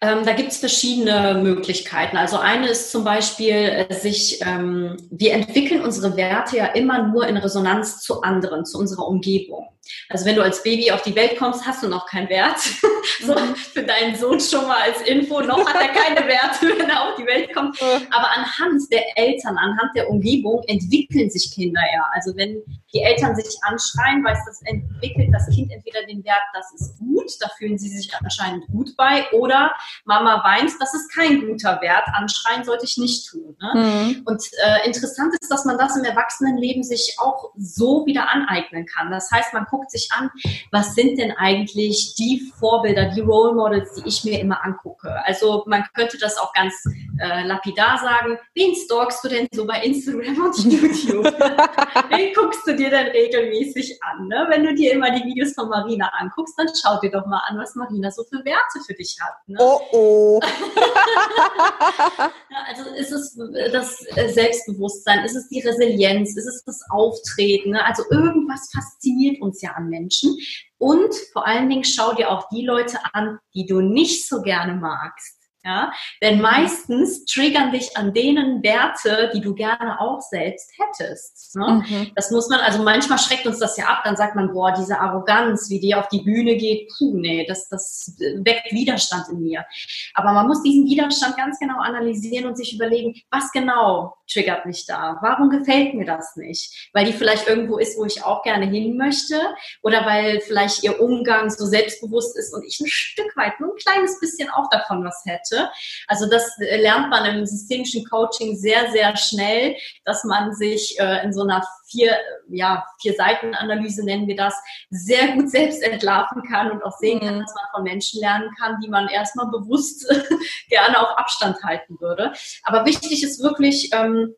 Ähm, 0.00 0.24
da 0.24 0.32
gibt 0.32 0.52
es 0.52 0.58
verschiedene 0.58 1.40
Möglichkeiten. 1.42 2.16
Also 2.16 2.38
eine 2.38 2.68
ist 2.68 2.92
zum 2.92 3.02
Beispiel, 3.02 3.54
äh, 3.54 3.92
sich, 3.92 4.40
ähm, 4.46 4.96
wir 5.10 5.32
entwickeln 5.32 5.82
unsere 5.82 6.16
Werte 6.16 6.56
ja 6.56 6.66
immer 6.66 7.08
nur 7.08 7.26
in 7.26 7.36
Resonanz 7.36 8.00
zu 8.00 8.22
anderen, 8.22 8.64
zu 8.64 8.78
unserer 8.78 9.08
Umgebung. 9.08 9.66
Also 10.08 10.24
wenn 10.24 10.36
du 10.36 10.42
als 10.42 10.62
Baby 10.62 10.90
auf 10.90 11.02
die 11.02 11.14
Welt 11.14 11.38
kommst, 11.38 11.66
hast 11.66 11.82
du 11.82 11.88
noch 11.88 12.06
keinen 12.06 12.28
Wert. 12.28 12.58
so, 13.20 13.34
mhm. 13.34 13.54
für 13.56 13.82
deinen 13.82 14.16
Sohn 14.16 14.40
schon 14.40 14.66
mal 14.66 14.80
als 14.82 15.02
Info, 15.02 15.40
noch 15.40 15.66
hat 15.66 15.76
er 15.80 15.88
keine 15.88 16.26
Werte, 16.26 16.66
wenn 16.78 16.90
er 16.90 17.08
auf 17.08 17.16
die 17.16 17.26
Welt 17.26 17.54
kommt. 17.54 17.80
Aber 17.82 18.30
anhand 18.30 18.82
der 18.90 19.04
Eltern, 19.16 19.56
anhand 19.56 19.94
der 19.94 20.08
Umgebung 20.08 20.62
entwickeln 20.66 21.30
sich 21.30 21.52
Kinder 21.52 21.80
ja. 21.94 22.04
Also 22.12 22.36
wenn 22.36 22.62
die 22.92 23.00
Eltern 23.00 23.36
sich 23.36 23.58
anschreien, 23.62 24.24
weiß 24.24 24.38
das 24.46 24.62
entwickelt 24.62 25.28
das 25.32 25.48
Kind 25.54 25.70
entweder 25.70 26.04
den 26.06 26.24
Wert, 26.24 26.42
das 26.54 26.72
ist 26.74 26.98
gut, 26.98 27.30
da 27.40 27.48
fühlen 27.58 27.78
sie 27.78 27.88
sich 27.88 28.10
anscheinend 28.14 28.66
gut 28.68 28.96
bei, 28.96 29.30
oder 29.32 29.74
Mama 30.04 30.42
weint, 30.44 30.70
das 30.80 30.94
ist 30.94 31.12
kein 31.14 31.46
guter 31.46 31.80
Wert, 31.82 32.04
anschreien 32.14 32.64
sollte 32.64 32.84
ich 32.84 32.96
nicht 32.96 33.28
tun. 33.28 33.56
Ne? 33.60 33.72
Mhm. 33.74 34.22
Und 34.24 34.42
äh, 34.64 34.86
interessant 34.86 35.34
ist, 35.40 35.50
dass 35.50 35.64
man 35.64 35.78
das 35.78 35.96
im 35.96 36.04
Erwachsenenleben 36.04 36.82
sich 36.82 37.16
auch 37.18 37.52
so 37.56 38.06
wieder 38.06 38.28
aneignen 38.30 38.86
kann. 38.86 39.10
Das 39.10 39.30
heißt, 39.30 39.52
man 39.52 39.66
guckt 39.70 39.77
guckt 39.78 39.90
sich 39.90 40.08
an, 40.12 40.30
was 40.72 40.94
sind 40.94 41.18
denn 41.18 41.32
eigentlich 41.32 42.14
die 42.16 42.50
Vorbilder, 42.58 43.10
die 43.14 43.20
Role 43.20 43.54
Models, 43.54 43.94
die 43.94 44.08
ich 44.08 44.24
mir 44.24 44.40
immer 44.40 44.64
angucke. 44.64 45.08
Also 45.24 45.64
man 45.66 45.84
könnte 45.94 46.18
das 46.18 46.36
auch 46.38 46.52
ganz 46.52 46.74
äh, 47.20 47.46
lapidar 47.46 47.98
sagen, 47.98 48.38
wen 48.54 48.74
stalkst 48.74 49.24
du 49.24 49.28
denn 49.28 49.46
so 49.52 49.66
bei 49.66 49.82
Instagram 49.82 50.46
und 50.46 50.58
YouTube? 50.64 51.24
wen 52.10 52.34
guckst 52.34 52.66
du 52.66 52.74
dir 52.74 52.90
denn 52.90 53.08
regelmäßig 53.08 54.00
an? 54.02 54.26
Ne? 54.28 54.46
Wenn 54.48 54.64
du 54.64 54.74
dir 54.74 54.92
immer 54.92 55.10
die 55.10 55.24
Videos 55.24 55.52
von 55.54 55.68
Marina 55.68 56.10
anguckst, 56.18 56.54
dann 56.58 56.68
schau 56.80 56.98
dir 57.00 57.10
doch 57.10 57.26
mal 57.26 57.42
an, 57.48 57.58
was 57.58 57.74
Marina 57.74 58.10
so 58.10 58.24
für 58.24 58.44
Werte 58.44 58.80
für 58.86 58.94
dich 58.94 59.16
hat. 59.20 59.34
Ne? 59.46 59.58
Oh 59.60 59.80
oh. 59.92 60.40
ja, 62.18 62.64
also 62.66 62.90
ist 62.94 63.12
es 63.12 63.38
das 63.72 63.98
Selbstbewusstsein, 64.34 65.24
ist 65.24 65.36
es 65.36 65.48
die 65.48 65.60
Resilienz, 65.60 66.36
ist 66.36 66.46
es 66.46 66.64
das 66.64 66.80
Auftreten? 66.90 67.70
Ne? 67.70 67.84
Also 67.84 68.02
irgendwas 68.48 68.70
fasziniert 68.72 69.40
uns 69.40 69.62
ja 69.62 69.72
an 69.72 69.88
Menschen. 69.88 70.36
Und 70.78 71.14
vor 71.32 71.46
allen 71.46 71.68
Dingen 71.68 71.84
schau 71.84 72.14
dir 72.14 72.30
auch 72.30 72.48
die 72.50 72.64
Leute 72.64 72.98
an, 73.12 73.38
die 73.54 73.66
du 73.66 73.80
nicht 73.80 74.28
so 74.28 74.42
gerne 74.42 74.74
magst. 74.74 75.37
Ja, 75.68 75.92
denn 76.22 76.40
meistens 76.40 77.26
triggern 77.26 77.72
dich 77.72 77.94
an 77.94 78.14
denen 78.14 78.62
Werte, 78.62 79.30
die 79.34 79.42
du 79.42 79.54
gerne 79.54 80.00
auch 80.00 80.22
selbst 80.22 80.72
hättest. 80.78 81.54
Ne? 81.56 81.84
Mhm. 81.86 82.10
Das 82.14 82.30
muss 82.30 82.48
man, 82.48 82.60
also 82.60 82.82
manchmal 82.82 83.18
schreckt 83.18 83.46
uns 83.46 83.58
das 83.58 83.76
ja 83.76 83.84
ab, 83.84 84.00
dann 84.02 84.16
sagt 84.16 84.34
man, 84.34 84.50
boah, 84.50 84.72
diese 84.72 84.98
Arroganz, 84.98 85.68
wie 85.68 85.78
die 85.78 85.94
auf 85.94 86.08
die 86.08 86.22
Bühne 86.22 86.56
geht, 86.56 86.90
puh, 86.96 87.18
nee, 87.18 87.44
das, 87.46 87.68
das 87.68 88.16
weckt 88.18 88.72
Widerstand 88.72 89.28
in 89.28 89.42
mir. 89.42 89.66
Aber 90.14 90.32
man 90.32 90.46
muss 90.46 90.62
diesen 90.62 90.86
Widerstand 90.86 91.36
ganz 91.36 91.58
genau 91.58 91.80
analysieren 91.80 92.46
und 92.46 92.56
sich 92.56 92.74
überlegen, 92.74 93.20
was 93.30 93.52
genau 93.52 94.14
triggert 94.30 94.66
mich 94.66 94.86
da? 94.86 95.18
Warum 95.20 95.50
gefällt 95.50 95.94
mir 95.94 96.06
das 96.06 96.36
nicht? 96.36 96.90
Weil 96.92 97.04
die 97.04 97.12
vielleicht 97.12 97.48
irgendwo 97.48 97.78
ist, 97.78 97.98
wo 97.98 98.04
ich 98.04 98.24
auch 98.24 98.42
gerne 98.42 98.66
hin 98.66 98.96
möchte 98.96 99.38
oder 99.82 100.06
weil 100.06 100.40
vielleicht 100.40 100.82
ihr 100.82 101.00
Umgang 101.00 101.50
so 101.50 101.66
selbstbewusst 101.66 102.38
ist 102.38 102.54
und 102.54 102.64
ich 102.64 102.80
ein 102.80 102.86
Stück 102.86 103.36
weit, 103.36 103.58
nur 103.60 103.70
ein 103.70 103.76
kleines 103.76 104.20
bisschen 104.20 104.50
auch 104.50 104.68
davon 104.70 105.04
was 105.04 105.22
hätte. 105.24 105.57
Also 106.06 106.28
das 106.28 106.56
lernt 106.58 107.10
man 107.10 107.24
im 107.24 107.46
systemischen 107.46 108.04
Coaching 108.04 108.56
sehr, 108.56 108.90
sehr 108.90 109.16
schnell, 109.16 109.76
dass 110.04 110.24
man 110.24 110.54
sich 110.54 110.98
äh, 110.98 111.24
in 111.24 111.32
so 111.32 111.42
einer 111.42 111.66
vier, 111.90 112.16
ja, 112.48 112.84
vier 113.00 113.14
Seiten 113.14 113.54
Analyse 113.54 114.04
nennen 114.04 114.26
wir 114.26 114.36
das, 114.36 114.54
sehr 114.90 115.32
gut 115.32 115.50
selbst 115.58 115.82
entlarven 115.82 116.42
kann 116.42 116.70
und 116.70 116.82
auch 116.82 116.96
sehen 116.98 117.20
kann, 117.20 117.36
mhm. 117.36 117.40
dass 117.40 117.54
man 117.54 117.64
von 117.74 117.82
Menschen 117.84 118.20
lernen 118.20 118.50
kann, 118.58 118.80
die 118.82 118.88
man 118.88 119.08
erstmal 119.08 119.46
bewusst 119.46 120.06
gerne 120.68 121.00
auf 121.00 121.16
Abstand 121.18 121.62
halten 121.62 121.96
würde. 122.00 122.32
Aber 122.64 122.84
wichtig 122.84 123.22
ist 123.22 123.42
wirklich, 123.42 123.90
ähm, 123.92 124.34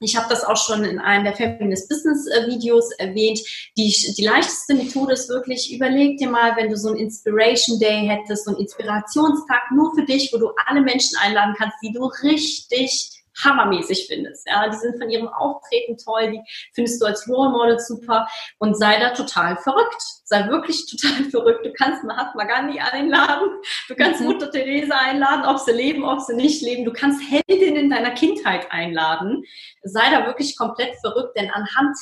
ich 0.00 0.16
habe 0.16 0.28
das 0.28 0.44
auch 0.44 0.56
schon 0.56 0.84
in 0.84 0.98
einem 0.98 1.24
der 1.24 1.34
Feminist 1.34 1.88
Business 1.88 2.26
äh, 2.28 2.46
Videos 2.46 2.90
erwähnt. 2.98 3.40
Die, 3.76 3.92
die 4.16 4.24
leichteste 4.24 4.74
Methode 4.74 5.14
ist 5.14 5.28
wirklich, 5.28 5.74
überleg 5.74 6.18
dir 6.18 6.30
mal, 6.30 6.56
wenn 6.56 6.70
du 6.70 6.76
so 6.76 6.88
einen 6.88 6.98
Inspiration 6.98 7.78
Day 7.78 8.06
hättest, 8.06 8.44
so 8.44 8.52
einen 8.52 8.60
Inspirationstag 8.60 9.62
nur 9.74 9.94
für 9.94 10.04
dich, 10.04 10.30
wo 10.32 10.38
du 10.38 10.50
alle 10.66 10.80
Menschen 10.82 11.18
einladen 11.20 11.54
kannst, 11.58 11.76
die 11.82 11.92
du 11.92 12.04
richtig 12.22 13.17
hammermäßig 13.44 14.06
findest. 14.08 14.48
Ja, 14.48 14.68
die 14.68 14.76
sind 14.76 14.98
von 14.98 15.10
ihrem 15.10 15.28
Auftreten 15.28 15.96
toll, 15.96 16.32
die 16.32 16.40
findest 16.74 17.00
du 17.00 17.06
als 17.06 17.28
Role 17.28 17.50
Model 17.50 17.78
super 17.78 18.28
und 18.58 18.76
sei 18.76 18.98
da 18.98 19.10
total 19.10 19.56
verrückt. 19.56 20.02
Sei 20.24 20.48
wirklich 20.48 20.86
total 20.86 21.24
verrückt. 21.30 21.64
Du 21.64 21.72
kannst 21.72 22.04
Mahatma 22.04 22.44
Gandhi 22.44 22.80
einladen, 22.80 23.48
du 23.88 23.94
kannst 23.94 24.20
mhm. 24.20 24.28
Mutter 24.28 24.50
Teresa 24.50 24.96
einladen, 24.96 25.44
ob 25.46 25.58
sie 25.58 25.72
leben, 25.72 26.04
ob 26.04 26.20
sie 26.20 26.34
nicht 26.34 26.62
leben. 26.62 26.84
Du 26.84 26.92
kannst 26.92 27.20
Heldinnen 27.30 27.90
deiner 27.90 28.10
Kindheit 28.10 28.70
einladen. 28.70 29.44
Sei 29.82 30.10
da 30.10 30.26
wirklich 30.26 30.56
komplett 30.56 30.96
verrückt, 31.00 31.36
denn 31.36 31.50
anhand 31.50 31.96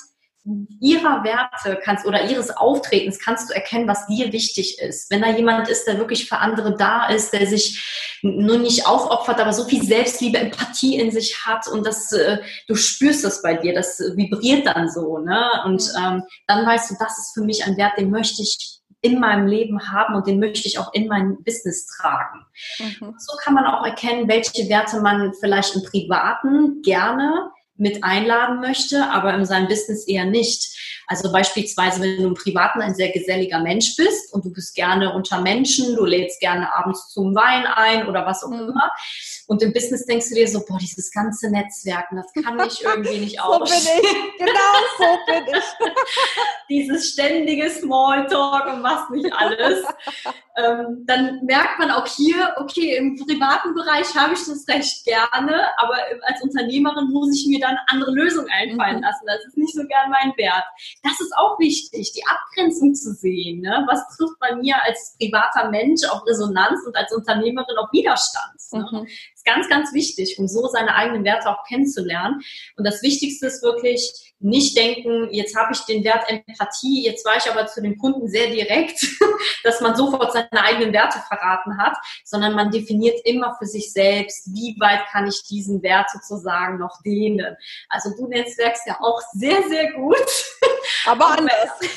ihrer 0.81 1.25
Werte 1.25 1.79
kannst 1.83 2.07
oder 2.07 2.31
ihres 2.31 2.57
Auftretens 2.57 3.19
kannst 3.19 3.51
du 3.51 3.55
erkennen, 3.55 3.89
was 3.89 4.07
dir 4.07 4.33
wichtig 4.33 4.79
ist. 4.81 5.11
Wenn 5.11 5.23
da 5.23 5.31
jemand 5.31 5.69
ist, 5.69 5.87
der 5.87 5.99
wirklich 5.99 6.29
für 6.29 6.39
andere 6.39 6.77
da 6.77 7.09
ist, 7.09 7.33
der 7.33 7.47
sich 7.47 8.19
nur 8.23 8.59
nicht 8.59 8.87
aufopfert, 8.87 9.41
aber 9.41 9.53
so 9.53 9.65
viel 9.65 9.83
Selbstliebe, 9.83 10.39
Empathie 10.39 10.99
in 10.99 11.11
sich 11.11 11.45
hat 11.45 11.67
und 11.67 11.87
das, 11.87 12.13
äh, 12.13 12.39
du 12.69 12.77
spürst 12.77 13.25
das 13.25 13.43
bei 13.43 13.55
dir, 13.55 13.75
das 13.75 13.99
vibriert 14.15 14.67
dann 14.67 14.89
so, 14.89 15.19
ne? 15.19 15.51
Und 15.65 15.83
ähm, 15.99 16.23
dann 16.47 16.67
weißt 16.67 16.91
du, 16.91 16.95
das 16.99 17.19
ist 17.19 17.35
für 17.35 17.43
mich 17.43 17.65
ein 17.65 17.77
Wert, 17.77 17.99
den 17.99 18.11
möchte 18.11 18.43
ich 18.43 18.81
in 19.01 19.21
meinem 19.21 19.47
Leben 19.47 19.93
haben 19.93 20.15
und 20.15 20.27
den 20.27 20.41
möchte 20.41 20.67
ich 20.67 20.79
auch 20.79 20.93
in 20.93 21.07
mein 21.07 21.43
Business 21.45 21.87
tragen. 21.87 22.47
Mhm. 22.79 23.15
So 23.19 23.37
kann 23.43 23.55
man 23.55 23.67
auch 23.67 23.85
erkennen, 23.85 24.29
welche 24.29 24.69
Werte 24.69 25.01
man 25.01 25.33
vielleicht 25.35 25.77
im 25.77 25.83
Privaten 25.83 26.83
gerne 26.83 27.51
mit 27.79 28.05
einladen 28.05 28.61
möchte, 28.61 29.11
aber 29.11 29.35
in 29.35 29.45
seinem 29.45 29.69
Business 29.69 30.07
eher 30.07 30.25
nicht. 30.25 30.96
Also 31.07 31.31
beispielsweise, 31.31 32.01
wenn 32.01 32.17
du 32.17 32.29
im 32.29 32.35
Privaten 32.35 32.81
ein 32.81 32.95
sehr 32.95 33.11
geselliger 33.11 33.61
Mensch 33.61 33.97
bist 33.97 34.33
und 34.33 34.45
du 34.45 34.53
bist 34.53 34.75
gerne 34.75 35.15
unter 35.15 35.41
Menschen, 35.41 35.95
du 35.95 36.05
lädst 36.05 36.41
gerne 36.41 36.73
abends 36.75 37.09
zum 37.09 37.35
Wein 37.35 37.67
ein 37.67 38.09
oder 38.09 38.27
was 38.27 38.43
auch 38.43 38.51
mhm. 38.51 38.71
immer. 38.71 38.91
Und 39.47 39.63
im 39.63 39.73
Business 39.73 40.05
denkst 40.07 40.29
du 40.29 40.35
dir 40.35 40.49
so, 40.49 40.65
boah, 40.67 40.79
dieses 40.79 41.13
ganze 41.13 41.51
Netzwerken, 41.51 42.17
das 42.17 42.45
kann 42.45 42.59
ich 42.67 42.83
irgendwie 42.83 43.19
nicht 43.19 43.41
aus. 43.41 43.71
so 43.71 43.91
bin 43.93 44.03
ich, 44.03 44.39
genau 44.39 44.55
so 44.99 45.05
bin 45.27 45.55
ich. 45.55 45.65
dieses 46.69 47.13
ständige 47.13 47.71
Smalltalk 47.71 48.67
und 48.75 48.83
was 48.83 49.09
nicht 49.11 49.33
alles. 49.33 49.85
ähm, 50.57 51.05
dann 51.07 51.45
merkt 51.45 51.79
man 51.79 51.91
auch 51.93 52.07
hier, 52.07 52.55
okay, 52.59 52.97
im 52.97 53.17
privaten 53.17 53.75
Bereich 53.75 54.15
habe 54.17 54.35
ich 54.35 54.41
das 54.41 54.67
recht 54.69 55.05
gerne, 55.05 55.67
aber 55.77 55.95
als 56.23 56.43
Unternehmerin 56.43 57.11
muss 57.11 57.35
ich 57.35 57.47
mir 57.47 57.61
dann 57.61 57.77
andere 57.87 58.11
Lösungen 58.11 58.49
einfallen 58.51 58.97
mhm. 58.97 59.03
lassen. 59.03 59.27
Das 59.27 59.45
ist 59.47 59.57
nicht 59.57 59.75
so 59.75 59.87
gern 59.87 60.11
mein 60.11 60.37
Wert. 60.37 60.65
Das 61.03 61.21
ist 61.21 61.33
auch 61.37 61.59
wichtig, 61.59 62.13
die 62.13 62.27
Abgrenzung 62.27 62.95
zu 62.95 63.13
sehen. 63.13 63.61
Ne? 63.61 63.85
Was 63.89 64.01
trifft 64.17 64.39
bei 64.41 64.57
mir 64.57 64.77
als 64.83 65.17
privater 65.19 65.71
Mensch 65.71 66.05
auf 66.09 66.27
Resonanz 66.27 66.81
und 66.87 66.97
als 66.97 67.13
Unternehmerin 67.13 67.77
auf 67.79 67.93
Widerstand? 67.93 68.55
Ne? 68.73 69.01
Mhm. 69.01 69.07
ist 69.07 69.45
ganz, 69.45 69.69
ganz 69.69 69.93
wichtig, 69.93 70.39
um 70.39 70.49
so 70.49 70.67
seine 70.67 70.95
eigenen 70.95 71.25
Werte 71.25 71.49
auch 71.49 71.65
kennenzulernen. 71.69 72.43
Und 72.77 72.85
das 72.85 73.03
Wichtigste 73.03 73.47
ist 73.47 73.63
wirklich, 73.63 74.27
nicht 74.39 74.77
denken, 74.77 75.29
jetzt 75.33 75.57
habe 75.57 75.73
ich 75.73 75.81
den 75.81 76.05
Wert 76.05 76.29
Empathie, 76.29 77.05
jetzt 77.05 77.25
war 77.25 77.37
ich 77.37 77.51
aber 77.51 77.67
zu 77.67 77.81
dem 77.81 77.97
Kunden 77.97 78.29
sehr 78.29 78.51
direkt, 78.51 79.01
dass 79.65 79.81
man 79.81 79.97
sofort 79.97 80.33
seine 80.33 80.49
eigenen 80.53 80.93
Werte 80.93 81.19
verraten 81.27 81.79
hat, 81.79 81.97
sondern 82.25 82.55
man 82.55 82.71
definiert 82.71 83.19
immer 83.25 83.57
für 83.59 83.67
sich 83.67 83.93
selbst, 83.93 84.53
wie 84.55 84.77
weit 84.79 85.07
kann 85.11 85.27
ich 85.27 85.43
diesen 85.49 85.83
Wert 85.83 86.11
sozusagen 86.11 86.79
noch 86.79 87.01
dehnen. 87.03 87.57
Also 87.89 88.11
du 88.17 88.29
netzwerkst 88.29 88.87
ja 88.87 88.99
auch 89.01 89.21
sehr, 89.33 89.63
sehr 89.69 89.93
gut. 89.93 90.17
Aber 91.07 91.39
anders. 91.39 91.71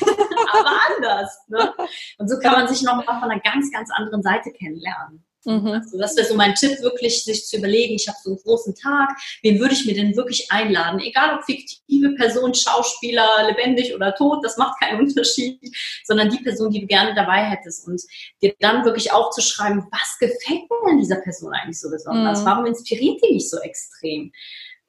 aber 0.52 0.80
anders. 0.88 1.38
Ne? 1.48 1.74
Und 2.18 2.28
so 2.28 2.38
kann 2.38 2.52
man 2.52 2.68
sich 2.68 2.82
nochmal 2.82 3.04
von 3.04 3.30
einer 3.30 3.40
ganz, 3.40 3.70
ganz 3.72 3.90
anderen 3.90 4.22
Seite 4.22 4.50
kennenlernen. 4.50 5.24
Mhm. 5.44 5.68
Also 5.68 5.98
das 5.98 6.16
wäre 6.16 6.26
so 6.26 6.34
mein 6.34 6.54
Tipp, 6.54 6.80
wirklich 6.82 7.24
sich 7.24 7.46
zu 7.46 7.56
überlegen, 7.56 7.94
ich 7.94 8.08
habe 8.08 8.18
so 8.22 8.30
einen 8.30 8.38
großen 8.42 8.74
Tag, 8.74 9.10
wen 9.42 9.58
würde 9.58 9.74
ich 9.74 9.86
mir 9.86 9.94
denn 9.94 10.16
wirklich 10.16 10.50
einladen? 10.52 11.00
Egal 11.00 11.36
ob 11.36 11.44
fiktive 11.44 12.14
Person, 12.16 12.54
Schauspieler, 12.54 13.26
lebendig 13.48 13.94
oder 13.94 14.14
tot, 14.14 14.44
das 14.44 14.56
macht 14.58 14.78
keinen 14.80 15.00
Unterschied, 15.08 15.58
sondern 16.04 16.28
die 16.28 16.42
Person, 16.42 16.70
die 16.70 16.80
du 16.80 16.86
gerne 16.86 17.14
dabei 17.14 17.44
hättest 17.44 17.86
und 17.86 18.02
dir 18.42 18.54
dann 18.60 18.84
wirklich 18.84 19.12
aufzuschreiben, 19.12 19.86
was 19.90 20.18
gefällt 20.18 20.68
mir 20.68 20.90
an 20.90 20.98
dieser 20.98 21.16
Person 21.16 21.52
eigentlich 21.54 21.80
so 21.80 21.90
besonders? 21.90 22.42
Mhm. 22.42 22.46
Warum 22.46 22.66
inspiriert 22.66 23.20
die 23.22 23.34
mich 23.34 23.48
so 23.48 23.58
extrem? 23.58 24.32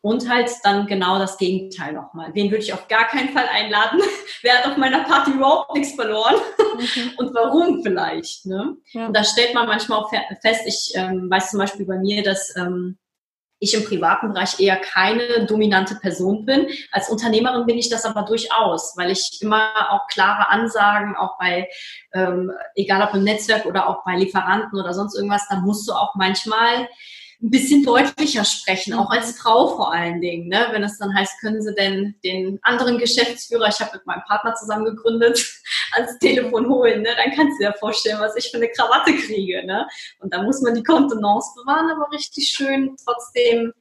Und 0.03 0.27
halt 0.27 0.49
dann 0.63 0.87
genau 0.87 1.19
das 1.19 1.37
Gegenteil 1.37 1.93
nochmal. 1.93 2.33
Den 2.33 2.49
würde 2.49 2.63
ich 2.63 2.73
auf 2.73 2.87
gar 2.87 3.07
keinen 3.07 3.29
Fall 3.29 3.45
einladen. 3.47 4.01
Wer 4.41 4.57
hat 4.57 4.65
auf 4.65 4.77
meiner 4.77 5.03
Party 5.03 5.31
überhaupt 5.31 5.75
nichts 5.75 5.93
verloren? 5.93 6.35
Mhm. 6.57 7.11
Und 7.17 7.33
warum 7.35 7.83
vielleicht? 7.83 8.47
Ne? 8.47 8.77
Ja. 8.93 9.05
Und 9.07 9.15
da 9.15 9.23
stellt 9.23 9.53
man 9.53 9.67
manchmal 9.67 9.99
auch 9.99 10.11
fest, 10.41 10.61
ich 10.65 10.93
ähm, 10.95 11.29
weiß 11.29 11.51
zum 11.51 11.59
Beispiel 11.59 11.85
bei 11.85 11.99
mir, 11.99 12.23
dass 12.23 12.55
ähm, 12.57 12.97
ich 13.61 13.75
im 13.75 13.85
privaten 13.85 14.33
Bereich 14.33 14.59
eher 14.59 14.75
keine 14.75 15.45
dominante 15.45 15.95
Person 15.95 16.45
bin. 16.45 16.67
Als 16.91 17.09
Unternehmerin 17.09 17.67
bin 17.67 17.77
ich 17.77 17.89
das 17.89 18.05
aber 18.05 18.23
durchaus, 18.23 18.97
weil 18.97 19.11
ich 19.11 19.37
immer 19.41 19.91
auch 19.91 20.07
klare 20.07 20.49
Ansagen, 20.49 21.15
auch 21.15 21.37
bei, 21.37 21.69
ähm, 22.13 22.51
egal 22.73 23.07
ob 23.07 23.13
im 23.13 23.23
Netzwerk 23.23 23.67
oder 23.67 23.87
auch 23.87 24.03
bei 24.03 24.17
Lieferanten 24.17 24.79
oder 24.79 24.95
sonst 24.95 25.15
irgendwas, 25.15 25.47
da 25.47 25.57
musst 25.57 25.87
du 25.87 25.93
auch 25.93 26.15
manchmal 26.15 26.89
ein 27.41 27.49
bisschen 27.49 27.83
deutlicher 27.83 28.45
sprechen, 28.45 28.93
auch 28.93 29.09
als 29.09 29.37
Frau 29.37 29.75
vor 29.75 29.91
allen 29.91 30.21
Dingen. 30.21 30.47
Ne? 30.47 30.67
Wenn 30.71 30.83
es 30.83 30.99
dann 30.99 31.15
heißt, 31.15 31.39
können 31.41 31.61
Sie 31.61 31.73
denn 31.73 32.15
den 32.23 32.59
anderen 32.61 32.99
Geschäftsführer, 32.99 33.67
ich 33.67 33.79
habe 33.79 33.91
mit 33.93 34.05
meinem 34.05 34.23
Partner 34.27 34.53
zusammen 34.53 34.85
gegründet, 34.85 35.43
ans 35.93 36.19
Telefon 36.19 36.69
holen, 36.69 37.01
ne? 37.01 37.09
dann 37.17 37.35
kannst 37.35 37.59
du 37.59 37.65
dir 37.65 37.73
vorstellen, 37.79 38.19
was 38.19 38.35
ich 38.35 38.51
für 38.51 38.57
eine 38.57 38.69
Krawatte 38.69 39.13
kriege. 39.15 39.65
Ne? 39.65 39.87
Und 40.19 40.33
da 40.33 40.43
muss 40.43 40.61
man 40.61 40.75
die 40.75 40.83
Kontenance 40.83 41.51
bewahren, 41.55 41.89
aber 41.89 42.11
richtig 42.11 42.49
schön 42.49 42.95
trotzdem 43.03 43.73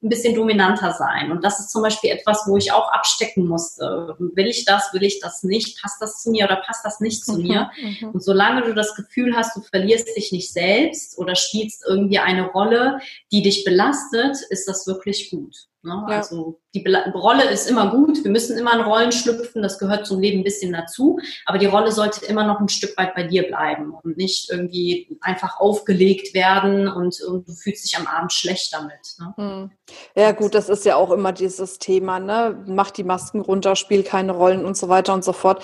ein 0.00 0.08
bisschen 0.10 0.34
dominanter 0.34 0.92
sein. 0.92 1.32
Und 1.32 1.44
das 1.44 1.58
ist 1.58 1.70
zum 1.70 1.82
Beispiel 1.82 2.10
etwas, 2.10 2.44
wo 2.46 2.56
ich 2.56 2.70
auch 2.70 2.92
abstecken 2.92 3.46
musste. 3.46 4.14
Will 4.18 4.46
ich 4.46 4.64
das, 4.64 4.92
will 4.92 5.02
ich 5.02 5.18
das 5.20 5.42
nicht? 5.42 5.82
Passt 5.82 6.00
das 6.00 6.22
zu 6.22 6.30
mir 6.30 6.44
oder 6.44 6.56
passt 6.56 6.84
das 6.84 7.00
nicht 7.00 7.24
zu 7.24 7.32
mhm, 7.32 7.42
mir? 7.42 7.70
Mhm. 7.82 8.10
Und 8.10 8.22
solange 8.22 8.62
du 8.62 8.74
das 8.74 8.94
Gefühl 8.94 9.36
hast, 9.36 9.56
du 9.56 9.60
verlierst 9.60 10.16
dich 10.16 10.30
nicht 10.30 10.52
selbst 10.52 11.18
oder 11.18 11.34
spielst 11.34 11.84
irgendwie 11.86 12.18
eine 12.18 12.46
Rolle, 12.46 13.00
die 13.32 13.42
dich 13.42 13.64
belastet, 13.64 14.36
ist 14.50 14.68
das 14.68 14.86
wirklich 14.86 15.30
gut. 15.30 15.67
Ne? 15.82 16.06
Ja. 16.08 16.16
Also 16.16 16.60
die 16.74 16.84
Rolle 17.14 17.48
ist 17.50 17.70
immer 17.70 17.90
gut, 17.90 18.24
wir 18.24 18.30
müssen 18.30 18.58
immer 18.58 18.74
in 18.74 18.80
Rollen 18.80 19.12
schlüpfen, 19.12 19.62
das 19.62 19.78
gehört 19.78 20.06
zum 20.06 20.20
Leben 20.20 20.40
ein 20.40 20.44
bisschen 20.44 20.72
dazu, 20.72 21.18
aber 21.46 21.58
die 21.58 21.66
Rolle 21.66 21.92
sollte 21.92 22.26
immer 22.26 22.46
noch 22.46 22.60
ein 22.60 22.68
Stück 22.68 22.96
weit 22.98 23.14
bei 23.14 23.22
dir 23.22 23.46
bleiben 23.46 23.94
und 24.02 24.16
nicht 24.16 24.50
irgendwie 24.50 25.16
einfach 25.20 25.60
aufgelegt 25.60 26.34
werden 26.34 26.88
und, 26.88 27.20
und 27.22 27.48
du 27.48 27.52
fühlst 27.52 27.84
dich 27.84 27.96
am 27.96 28.06
Abend 28.06 28.32
schlecht 28.32 28.72
damit. 28.72 29.14
Ne? 29.18 29.34
Hm. 29.36 29.70
Ja 30.16 30.32
gut, 30.32 30.54
das 30.54 30.68
ist 30.68 30.84
ja 30.84 30.96
auch 30.96 31.12
immer 31.12 31.32
dieses 31.32 31.78
Thema, 31.78 32.18
ne? 32.18 32.64
mach 32.66 32.90
die 32.90 33.04
Masken 33.04 33.40
runter, 33.40 33.76
spiel 33.76 34.02
keine 34.02 34.32
Rollen 34.32 34.64
und 34.64 34.76
so 34.76 34.88
weiter 34.88 35.14
und 35.14 35.24
so 35.24 35.32
fort 35.32 35.62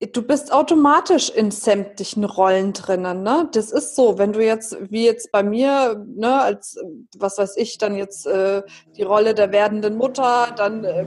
du 0.00 0.22
bist 0.22 0.52
automatisch 0.52 1.30
in 1.30 1.50
sämtlichen 1.50 2.24
Rollen 2.24 2.72
drinnen, 2.72 3.22
ne? 3.22 3.48
Das 3.52 3.70
ist 3.70 3.96
so, 3.96 4.18
wenn 4.18 4.32
du 4.32 4.44
jetzt, 4.44 4.76
wie 4.90 5.04
jetzt 5.04 5.32
bei 5.32 5.42
mir, 5.42 6.04
ne, 6.06 6.40
als, 6.40 6.78
was 7.16 7.38
weiß 7.38 7.56
ich, 7.56 7.78
dann 7.78 7.94
jetzt 7.94 8.26
äh, 8.26 8.62
die 8.96 9.02
Rolle 9.02 9.34
der 9.34 9.52
werdenden 9.52 9.96
Mutter, 9.96 10.52
dann, 10.56 10.84
äh, 10.84 11.06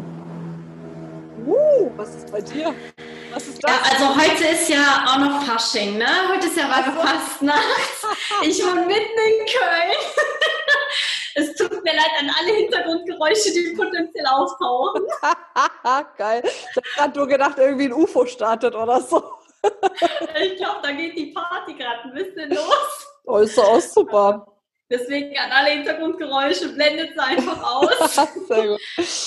uh, 1.45 1.91
was 1.95 2.15
ist 2.15 2.32
bei 2.32 2.41
dir? 2.41 2.73
Was 3.34 3.47
ist 3.47 3.63
das? 3.63 3.71
Ja, 3.71 3.78
also 3.91 4.15
heute 4.15 4.45
ist 4.54 4.69
ja 4.69 5.06
auch 5.08 5.19
noch 5.19 5.43
Fasching, 5.43 5.97
ne? 5.97 6.08
Heute 6.34 6.47
ist 6.47 6.58
ja 6.58 6.63
Weiberfastnacht. 6.63 7.62
Ich 8.43 8.63
wohne 8.63 8.82
mitten 8.82 8.91
in 8.91 9.45
Köln. 9.45 9.97
Es 11.39 11.54
tut 11.54 11.69
mir 11.84 11.93
leid 11.93 12.12
an 12.19 12.32
alle 12.39 12.52
Hintergrundgeräusche, 12.52 13.54
die 13.54 13.76
potenziell 13.78 14.26
auftauchen. 14.26 15.04
Geil. 16.17 16.41
Ich 16.43 16.76
habe 16.76 16.88
gerade 16.95 17.19
nur 17.19 17.28
gedacht, 17.28 17.58
irgendwie 17.60 17.86
ein 17.86 17.93
UFO 17.93 18.26
startet 18.26 18.73
oder 18.73 19.00
so. 19.02 19.21
ich 20.41 20.56
glaube, 20.56 20.80
da 20.82 20.91
geht 20.91 21.15
die 21.15 21.28
Party 21.28 21.76
gerade 21.76 22.06
ein 22.06 22.13
bisschen 22.13 22.50
los. 22.50 23.08
Oh, 23.26 23.38
ist 23.38 23.54
so 23.54 23.62
auch 23.62 23.80
super. 23.80 24.47
Deswegen 24.89 25.38
an 25.38 25.52
alle 25.52 25.71
Hintergrundgeräusche 25.71 26.69
blendet 26.69 27.10
es 27.12 27.19
einfach 27.19 27.62
aus. 27.62 28.15
Sehr 28.47 28.67
gut. 28.67 28.80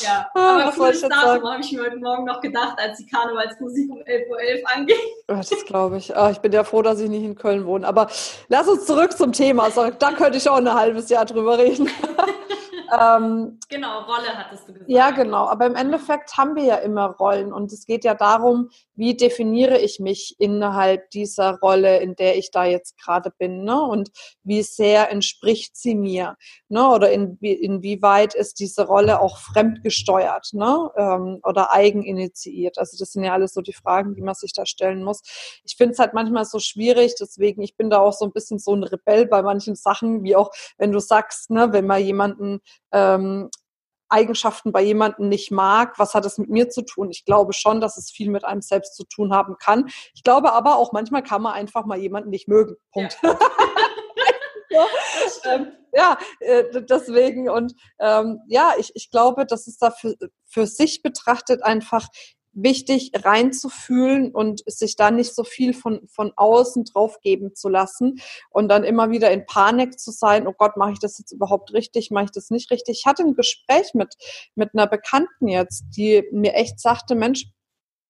Ja, 0.02 0.26
ah, 0.34 0.62
aber 0.62 0.72
cooles 0.72 1.02
Datum 1.02 1.50
habe 1.50 1.60
ich 1.60 1.72
mir 1.72 1.82
heute 1.82 1.98
Morgen 1.98 2.24
noch 2.24 2.40
gedacht, 2.40 2.78
als 2.78 2.96
die 2.96 3.06
Karnevalsmusik 3.06 3.90
um 3.90 3.98
11.11 3.98 4.30
Uhr 4.30 4.38
.11 4.38 4.64
anging. 4.64 4.96
Oh, 5.28 5.34
das 5.34 5.64
glaube 5.66 5.98
ich. 5.98 6.16
Oh, 6.16 6.28
ich 6.30 6.38
bin 6.38 6.52
ja 6.52 6.64
froh, 6.64 6.80
dass 6.80 6.98
ich 7.00 7.10
nicht 7.10 7.24
in 7.24 7.34
Köln 7.34 7.66
wohne. 7.66 7.86
Aber 7.86 8.08
lass 8.48 8.68
uns 8.68 8.86
zurück 8.86 9.12
zum 9.12 9.32
Thema. 9.32 9.68
Da 9.70 10.12
könnte 10.12 10.38
ich 10.38 10.48
auch 10.48 10.56
ein 10.56 10.72
halbes 10.72 11.10
Jahr 11.10 11.26
drüber 11.26 11.58
reden. 11.58 11.90
Ähm, 12.92 13.58
genau, 13.68 14.00
Rolle 14.02 14.36
hattest 14.36 14.68
du 14.68 14.72
gesagt. 14.72 14.90
Ja, 14.90 15.10
genau. 15.10 15.46
Aber 15.46 15.66
im 15.66 15.76
Endeffekt 15.76 16.36
haben 16.36 16.56
wir 16.56 16.64
ja 16.64 16.76
immer 16.76 17.06
Rollen 17.06 17.52
und 17.52 17.72
es 17.72 17.86
geht 17.86 18.04
ja 18.04 18.14
darum, 18.14 18.70
wie 18.94 19.16
definiere 19.16 19.78
ich 19.78 19.98
mich 19.98 20.36
innerhalb 20.38 21.10
dieser 21.10 21.58
Rolle, 21.60 21.98
in 22.00 22.16
der 22.16 22.36
ich 22.36 22.50
da 22.50 22.64
jetzt 22.64 22.98
gerade 22.98 23.30
bin, 23.30 23.64
ne? 23.64 23.80
Und 23.80 24.10
wie 24.42 24.62
sehr 24.62 25.10
entspricht 25.10 25.76
sie 25.76 25.94
mir, 25.94 26.36
ne? 26.68 26.88
Oder 26.88 27.10
in, 27.10 27.38
inwieweit 27.40 28.34
ist 28.34 28.60
diese 28.60 28.86
Rolle 28.86 29.20
auch 29.20 29.38
fremdgesteuert, 29.38 30.50
ne? 30.52 30.90
Ähm, 30.96 31.40
oder 31.44 31.72
eigeninitiiert. 31.72 32.78
Also 32.78 32.96
das 32.98 33.12
sind 33.12 33.24
ja 33.24 33.32
alles 33.32 33.54
so 33.54 33.62
die 33.62 33.72
Fragen, 33.72 34.14
die 34.14 34.22
man 34.22 34.34
sich 34.34 34.52
da 34.52 34.66
stellen 34.66 35.02
muss. 35.02 35.22
Ich 35.64 35.76
finde 35.76 35.92
es 35.92 35.98
halt 35.98 36.12
manchmal 36.12 36.44
so 36.44 36.58
schwierig, 36.58 37.14
deswegen 37.18 37.62
ich 37.62 37.76
bin 37.76 37.88
da 37.90 38.00
auch 38.00 38.12
so 38.12 38.24
ein 38.24 38.32
bisschen 38.32 38.58
so 38.58 38.74
ein 38.74 38.84
Rebell 38.84 39.26
bei 39.26 39.42
manchen 39.42 39.76
Sachen, 39.76 40.24
wie 40.24 40.36
auch 40.36 40.50
wenn 40.76 40.92
du 40.92 40.98
sagst, 40.98 41.50
ne, 41.50 41.72
wenn 41.72 41.86
man 41.86 42.02
jemanden 42.02 42.60
ähm, 42.92 43.50
Eigenschaften 44.10 44.72
bei 44.72 44.82
jemandem 44.82 45.28
nicht 45.28 45.50
mag, 45.50 45.98
was 45.98 46.14
hat 46.14 46.26
es 46.26 46.36
mit 46.36 46.50
mir 46.50 46.68
zu 46.68 46.82
tun? 46.82 47.10
Ich 47.10 47.24
glaube 47.24 47.52
schon, 47.52 47.80
dass 47.80 47.96
es 47.96 48.10
viel 48.10 48.30
mit 48.30 48.44
einem 48.44 48.60
selbst 48.60 48.96
zu 48.96 49.04
tun 49.04 49.32
haben 49.32 49.56
kann. 49.58 49.88
Ich 50.14 50.24
glaube 50.24 50.52
aber 50.52 50.76
auch, 50.76 50.92
manchmal 50.92 51.22
kann 51.22 51.42
man 51.42 51.52
einfach 51.52 51.86
mal 51.86 51.98
jemanden 51.98 52.30
nicht 52.30 52.48
mögen. 52.48 52.76
Punkt. 52.92 53.18
Ja. 54.72 54.86
ja, 55.44 55.52
ähm, 55.52 55.72
ja 55.92 56.18
äh, 56.38 56.62
deswegen 56.88 57.48
und 57.48 57.74
ähm, 57.98 58.38
ja, 58.46 58.74
ich, 58.78 58.92
ich 58.94 59.10
glaube, 59.10 59.44
dass 59.44 59.66
es 59.66 59.78
da 59.78 59.90
für, 59.90 60.14
für 60.44 60.68
sich 60.68 61.02
betrachtet 61.02 61.64
einfach 61.64 62.06
wichtig 62.52 63.12
reinzufühlen 63.14 64.32
und 64.32 64.62
sich 64.66 64.96
da 64.96 65.10
nicht 65.10 65.34
so 65.34 65.44
viel 65.44 65.72
von, 65.72 66.06
von 66.08 66.32
außen 66.36 66.84
draufgeben 66.84 67.54
zu 67.54 67.68
lassen 67.68 68.20
und 68.50 68.68
dann 68.68 68.84
immer 68.84 69.10
wieder 69.10 69.30
in 69.30 69.46
Panik 69.46 69.98
zu 69.98 70.10
sein, 70.10 70.46
oh 70.46 70.54
Gott, 70.56 70.76
mache 70.76 70.92
ich 70.92 70.98
das 70.98 71.18
jetzt 71.18 71.32
überhaupt 71.32 71.72
richtig, 71.72 72.10
mache 72.10 72.24
ich 72.24 72.30
das 72.32 72.50
nicht 72.50 72.70
richtig. 72.70 73.00
Ich 73.00 73.06
hatte 73.06 73.22
ein 73.22 73.34
Gespräch 73.34 73.94
mit, 73.94 74.14
mit 74.54 74.70
einer 74.74 74.86
Bekannten 74.86 75.48
jetzt, 75.48 75.84
die 75.96 76.24
mir 76.32 76.54
echt 76.54 76.80
sagte, 76.80 77.14
Mensch, 77.14 77.46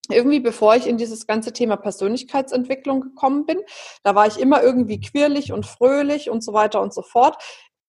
irgendwie 0.09 0.41
bevor 0.41 0.75
ich 0.75 0.87
in 0.87 0.97
dieses 0.97 1.27
ganze 1.27 1.53
Thema 1.53 1.77
Persönlichkeitsentwicklung 1.77 3.01
gekommen 3.01 3.47
bin, 3.47 3.59
da 4.03 4.15
war 4.15 4.27
ich 4.27 4.39
immer 4.39 4.63
irgendwie 4.63 5.01
quirlig 5.01 5.53
und 5.53 5.67
fröhlich 5.67 6.31
und 6.31 6.43
so 6.43 6.53
weiter 6.53 6.81
und 6.81 6.93
so 6.93 7.03
fort. 7.03 7.37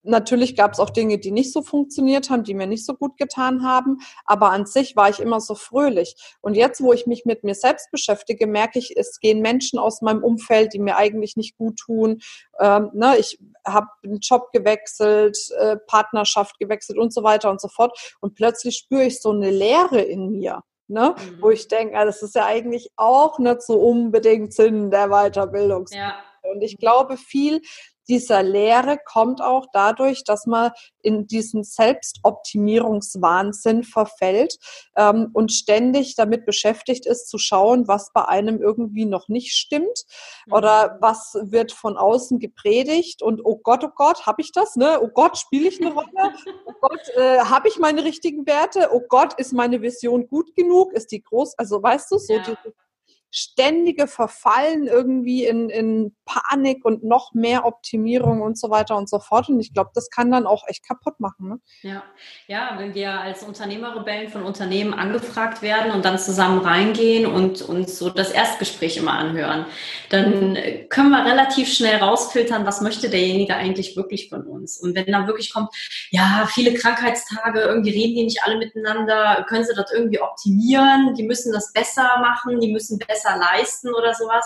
Natürlich 0.04 0.56
gab 0.56 0.74
es 0.74 0.80
auch 0.80 0.90
Dinge, 0.90 1.20
die 1.20 1.32
nicht 1.32 1.54
so 1.54 1.62
funktioniert 1.62 2.30
haben, 2.30 2.44
die 2.44 2.54
mir 2.54 2.68
nicht 2.68 2.86
so 2.86 2.96
gut 2.96 3.18
getan 3.18 3.64
haben, 3.64 4.00
aber 4.26 4.52
an 4.52 4.66
sich 4.66 4.96
war 4.96 5.10
ich 5.10 5.20
immer 5.20 5.40
so 5.40 5.54
fröhlich. 5.56 6.16
Und 6.42 6.56
jetzt, 6.56 6.82
wo 6.82 6.92
ich 6.94 7.06
mich 7.06 7.26
mit 7.26 7.44
mir 7.44 7.56
selbst 7.56 7.92
beschäftige, 7.92 8.48
merke 8.48 8.80
ich, 8.80 8.98
es 8.98 9.20
gehen 9.20 9.42
Menschen 9.42 9.78
aus 9.78 10.02
meinem 10.02 10.24
Umfeld, 10.24 10.74
die 10.74 10.80
mir 10.80 10.98
eigentlich 10.98 11.36
nicht 11.38 11.58
gut 11.58 11.78
tun. 11.78 12.22
Ähm, 12.60 12.90
ne, 12.94 13.18
ich 13.20 13.40
habe 13.66 13.88
einen 14.04 14.20
Job 14.20 14.52
gewechselt, 14.52 15.38
äh, 15.58 15.78
Partnerschaft 15.88 16.58
gewechselt 16.60 16.98
und 16.98 17.14
so 17.14 17.24
weiter 17.24 17.52
und 17.52 17.62
so 17.62 17.68
fort. 17.68 18.16
Und 18.22 18.36
plötzlich 18.36 18.78
spüre 18.78 19.04
ich 19.04 19.22
so 19.22 19.32
eine 19.32 19.52
Leere 19.52 20.02
in 20.02 20.32
mir. 20.32 20.64
Ne? 20.88 21.16
Mhm. 21.18 21.42
Wo 21.42 21.52
ich 21.52 21.68
denke, 21.68 21.98
ah, 21.98 22.06
das 22.06 22.22
ist 22.22 22.36
ja 22.36 22.46
eigentlich 22.46 22.92
auch 22.98 23.40
nicht 23.40 23.62
so 23.62 23.80
unbedingt 23.80 24.54
Sinn 24.54 24.92
der 24.92 25.08
Weiterbildung. 25.08 25.86
Ja. 25.92 26.16
Und 26.44 26.62
ich 26.62 26.78
glaube, 26.78 27.18
viel 27.18 27.62
dieser 28.08 28.44
Lehre 28.44 29.00
kommt 29.04 29.42
auch 29.42 29.66
dadurch, 29.74 30.24
dass 30.24 30.46
man 30.46 30.72
in 31.02 31.28
diesen 31.28 31.64
Selbstoptimierungswahnsinn 31.64 33.84
verfällt 33.84 34.58
ähm, 34.96 35.30
und 35.34 35.52
ständig 35.52 36.16
damit 36.16 36.46
beschäftigt 36.46 37.06
ist, 37.06 37.30
zu 37.30 37.38
schauen, 37.38 37.88
was 37.88 38.12
bei 38.14 38.26
einem 38.26 38.62
irgendwie 38.62 39.06
noch 39.06 39.28
nicht 39.28 39.54
stimmt 39.54 40.06
mhm. 40.46 40.54
oder 40.54 40.98
was 41.02 41.36
wird 41.42 41.72
von 41.72 41.98
außen 41.98 42.40
gepredigt 42.40 43.22
und 43.22 43.42
oh 43.44 43.58
Gott, 43.58 43.84
oh 43.84 43.92
Gott, 43.96 44.26
habe 44.26 44.42
ich 44.42 44.52
das? 44.52 44.76
Ne? 44.76 45.00
Oh 45.02 45.08
Gott, 45.08 45.38
spiele 45.38 45.70
ich 45.70 45.82
eine 45.82 45.94
Rolle? 46.02 46.08
oh 46.66 46.74
Gott, 46.82 47.10
äh, 47.16 47.40
habe 47.40 47.68
ich 47.68 47.80
meine 47.80 48.04
richtigen 48.04 48.46
Werte? 48.46 48.90
Oh 48.94 49.02
Gott, 49.08 49.34
ist 49.36 49.54
meine 49.54 49.82
Vision 49.82 50.28
gut 50.28 50.56
genug? 50.56 50.94
Ist 50.94 51.12
die 51.12 51.22
groß? 51.22 51.58
Also 51.58 51.82
weißt 51.82 52.12
du, 52.12 52.18
so 52.18 52.34
ja. 52.34 52.44
die, 52.44 52.56
ständige 53.32 54.08
Verfallen 54.08 54.88
irgendwie 54.88 55.46
in, 55.46 55.70
in 55.70 56.16
Panik 56.26 56.84
und 56.84 57.04
noch 57.04 57.34
mehr 57.34 57.66
Optimierung 57.66 58.42
und 58.42 58.58
so 58.58 58.70
weiter 58.70 58.98
und 58.98 59.10
so 59.10 59.20
fort. 59.20 59.48
Und 59.48 59.60
ich 59.62 59.74
glaube, 59.74 59.92
das 59.96 60.10
kann 60.10 60.32
dann 60.32 60.46
auch 60.46 60.68
echt 60.68 60.86
kaputt 60.86 61.20
machen. 61.20 61.48
Ne? 61.48 61.60
Ja. 61.82 62.04
ja, 62.48 62.76
wenn 62.78 62.94
wir 62.94 63.22
als 63.22 63.44
Unternehmerrebellen 63.44 64.30
von 64.30 64.44
Unternehmen 64.44 64.94
angefragt 64.94 65.62
werden 65.62 65.94
und 65.94 66.04
dann 66.04 66.20
zusammen 66.20 66.60
reingehen 66.60 67.26
und 67.26 67.62
uns 67.62 67.98
so 67.98 68.10
das 68.10 68.32
Erstgespräch 68.32 68.98
immer 68.98 69.14
anhören, 69.14 69.66
dann 70.10 70.58
können 70.90 71.12
wir 71.12 71.26
relativ 71.26 71.72
schnell 71.72 71.98
rausfiltern, 71.98 72.66
was 72.66 72.82
möchte 72.82 73.10
derjenige 73.10 73.56
eigentlich 73.56 73.96
wirklich 73.96 74.28
von 74.30 74.44
uns. 74.44 74.78
Und 74.78 74.94
wenn 74.94 75.06
dann 75.06 75.28
wirklich 75.28 75.54
kommt, 75.54 75.70
ja, 76.10 76.48
viele 76.52 76.74
Krankheitstage, 76.74 77.62
irgendwie 77.62 77.92
reden 77.92 78.16
die 78.16 78.24
nicht 78.24 78.44
alle 78.44 78.58
miteinander, 78.58 79.46
können 79.48 79.64
sie 79.64 79.74
das 79.74 79.92
irgendwie 79.94 80.20
optimieren, 80.20 81.14
die 81.16 81.24
müssen 81.24 81.54
das 81.54 81.72
besser 81.72 82.20
machen, 82.20 82.60
die 82.60 82.72
müssen 82.72 83.00
besser 83.00 83.21
besser 83.22 83.38
leisten 83.38 83.94
oder 83.94 84.14
sowas 84.14 84.46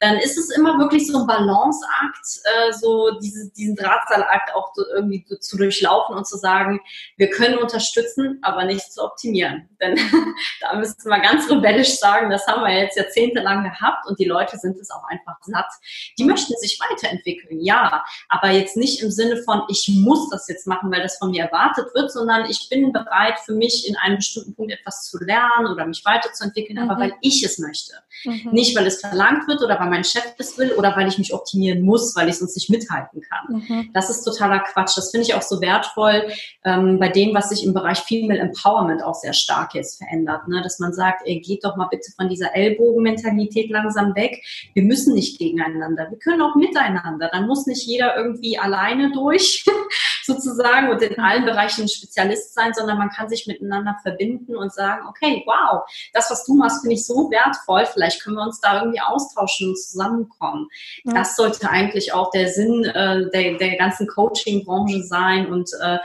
dann 0.00 0.16
ist 0.16 0.38
es 0.38 0.50
immer 0.50 0.78
wirklich 0.78 1.06
so 1.06 1.18
ein 1.18 1.26
Balanceakt, 1.26 2.40
äh, 2.44 2.72
so 2.72 3.18
diese, 3.20 3.50
diesen 3.50 3.74
Drahtseilakt 3.74 4.54
auch 4.54 4.72
so 4.74 4.84
irgendwie 4.94 5.24
so 5.28 5.36
zu 5.36 5.56
durchlaufen 5.56 6.16
und 6.16 6.26
zu 6.26 6.36
sagen, 6.36 6.80
wir 7.16 7.30
können 7.30 7.58
unterstützen, 7.58 8.38
aber 8.42 8.64
nicht 8.64 8.92
zu 8.92 9.02
optimieren. 9.02 9.68
Denn 9.80 9.96
da 10.60 10.76
müssten 10.76 11.08
wir 11.08 11.18
ganz 11.18 11.50
rebellisch 11.50 11.98
sagen, 11.98 12.30
das 12.30 12.46
haben 12.46 12.62
wir 12.62 12.78
jetzt 12.78 12.96
jahrzehntelang 12.96 13.64
gehabt 13.64 14.06
und 14.06 14.18
die 14.20 14.24
Leute 14.24 14.56
sind 14.56 14.78
es 14.78 14.90
auch 14.90 15.04
einfach 15.08 15.36
satt. 15.42 15.70
Die 16.18 16.24
möchten 16.24 16.54
sich 16.58 16.78
weiterentwickeln, 16.78 17.60
ja, 17.60 18.04
aber 18.28 18.50
jetzt 18.50 18.76
nicht 18.76 19.02
im 19.02 19.10
Sinne 19.10 19.42
von, 19.42 19.62
ich 19.68 19.88
muss 19.88 20.30
das 20.30 20.48
jetzt 20.48 20.66
machen, 20.66 20.92
weil 20.92 21.02
das 21.02 21.18
von 21.18 21.30
mir 21.30 21.44
erwartet 21.44 21.86
wird, 21.94 22.12
sondern 22.12 22.48
ich 22.48 22.68
bin 22.70 22.92
bereit, 22.92 23.40
für 23.44 23.54
mich 23.54 23.88
in 23.88 23.96
einem 23.96 24.16
bestimmten 24.16 24.54
Punkt 24.54 24.72
etwas 24.72 25.04
zu 25.04 25.18
lernen 25.18 25.66
oder 25.66 25.86
mich 25.86 26.04
weiterzuentwickeln, 26.04 26.82
mhm. 26.82 26.90
aber 26.90 27.00
weil 27.00 27.14
ich 27.20 27.42
es 27.42 27.58
möchte. 27.58 27.94
Mhm. 28.24 28.50
Nicht, 28.52 28.76
weil 28.76 28.86
es 28.86 29.00
verlangt 29.00 29.48
wird 29.48 29.62
oder 29.62 29.78
weil 29.78 29.87
weil 29.88 29.98
mein 29.98 30.04
Chef 30.04 30.34
das 30.36 30.58
will 30.58 30.72
oder 30.72 30.96
weil 30.96 31.08
ich 31.08 31.18
mich 31.18 31.32
optimieren 31.32 31.82
muss, 31.82 32.14
weil 32.16 32.28
ich 32.28 32.38
sonst 32.38 32.56
nicht 32.56 32.70
mithalten 32.70 33.22
kann. 33.22 33.62
Mhm. 33.68 33.90
Das 33.94 34.10
ist 34.10 34.22
totaler 34.22 34.60
Quatsch. 34.60 34.96
Das 34.96 35.10
finde 35.10 35.26
ich 35.26 35.34
auch 35.34 35.42
so 35.42 35.60
wertvoll 35.60 36.30
ähm, 36.64 36.98
bei 36.98 37.08
dem, 37.08 37.34
was 37.34 37.48
sich 37.48 37.64
im 37.64 37.74
Bereich 37.74 37.98
Female 38.00 38.40
Empowerment 38.40 39.02
auch 39.02 39.14
sehr 39.14 39.32
stark 39.32 39.74
jetzt 39.74 39.98
verändert. 39.98 40.48
Ne? 40.48 40.62
Dass 40.62 40.78
man 40.78 40.92
sagt, 40.92 41.22
ey, 41.24 41.40
geht 41.40 41.64
doch 41.64 41.76
mal 41.76 41.88
bitte 41.90 42.10
von 42.16 42.28
dieser 42.28 42.54
Ellbogenmentalität 42.54 43.70
langsam 43.70 44.14
weg. 44.14 44.42
Wir 44.74 44.82
müssen 44.82 45.14
nicht 45.14 45.38
gegeneinander. 45.38 46.10
Wir 46.10 46.18
können 46.18 46.42
auch 46.42 46.54
miteinander. 46.54 47.28
Dann 47.32 47.46
muss 47.46 47.66
nicht 47.66 47.86
jeder 47.86 48.16
irgendwie 48.16 48.58
alleine 48.58 49.10
durch, 49.12 49.64
sozusagen, 50.24 50.90
und 50.90 51.02
in 51.02 51.18
allen 51.18 51.44
Bereichen 51.44 51.82
ein 51.82 51.88
Spezialist 51.88 52.54
sein, 52.54 52.74
sondern 52.74 52.98
man 52.98 53.10
kann 53.10 53.28
sich 53.28 53.46
miteinander 53.46 53.96
verbinden 54.02 54.56
und 54.56 54.72
sagen, 54.72 55.06
okay, 55.08 55.42
wow, 55.46 55.82
das, 56.12 56.30
was 56.30 56.44
du 56.44 56.54
machst, 56.54 56.82
finde 56.82 56.94
ich 56.94 57.06
so 57.06 57.30
wertvoll. 57.30 57.86
Vielleicht 57.86 58.22
können 58.22 58.36
wir 58.36 58.42
uns 58.42 58.60
da 58.60 58.80
irgendwie 58.80 59.00
austauschen 59.00 59.74
zusammenkommen. 59.86 60.68
Ja. 61.04 61.14
Das 61.14 61.36
sollte 61.36 61.68
eigentlich 61.68 62.12
auch 62.12 62.30
der 62.30 62.48
Sinn 62.48 62.84
äh, 62.84 63.30
der, 63.30 63.58
der 63.58 63.76
ganzen 63.76 64.06
Coaching-Branche 64.06 65.02
sein 65.02 65.46
und 65.46 65.70
äh, 65.80 65.98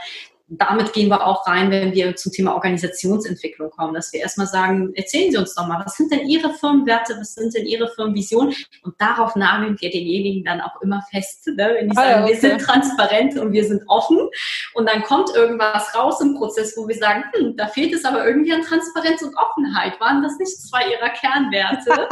damit 0.46 0.92
gehen 0.92 1.08
wir 1.08 1.26
auch 1.26 1.46
rein, 1.46 1.70
wenn 1.70 1.94
wir 1.94 2.16
zum 2.16 2.30
Thema 2.30 2.54
Organisationsentwicklung 2.54 3.70
kommen, 3.70 3.94
dass 3.94 4.12
wir 4.12 4.20
erstmal 4.20 4.46
sagen, 4.46 4.92
erzählen 4.94 5.32
Sie 5.32 5.38
uns 5.38 5.54
doch 5.54 5.66
mal, 5.66 5.82
was 5.84 5.96
sind 5.96 6.12
denn 6.12 6.28
Ihre 6.28 6.52
Firmenwerte, 6.52 7.16
was 7.18 7.34
sind 7.34 7.54
denn 7.54 7.64
Ihre 7.64 7.88
Firmenvisionen? 7.88 8.54
Und 8.82 8.94
darauf 8.98 9.36
nageln 9.36 9.76
wir 9.80 9.90
denjenigen 9.90 10.44
dann 10.44 10.60
auch 10.60 10.82
immer 10.82 11.02
fest, 11.10 11.46
ne? 11.46 11.76
wenn 11.78 11.88
die 11.88 11.94
sagen, 11.94 12.14
ah, 12.14 12.22
okay. 12.24 12.32
wir 12.32 12.40
sind 12.40 12.60
transparent 12.60 13.38
und 13.38 13.52
wir 13.52 13.64
sind 13.64 13.82
offen. 13.88 14.18
Und 14.74 14.86
dann 14.86 15.02
kommt 15.02 15.30
irgendwas 15.34 15.94
raus 15.94 16.20
im 16.20 16.34
Prozess, 16.34 16.76
wo 16.76 16.86
wir 16.86 16.96
sagen, 16.96 17.24
hm, 17.32 17.56
da 17.56 17.66
fehlt 17.66 17.94
es 17.94 18.04
aber 18.04 18.26
irgendwie 18.26 18.52
an 18.52 18.60
Transparenz 18.60 19.22
und 19.22 19.34
Offenheit. 19.38 19.98
Waren 19.98 20.22
das 20.22 20.38
nicht 20.38 20.60
zwei 20.60 20.82
Ihrer 20.90 21.08
Kernwerte? 21.08 22.08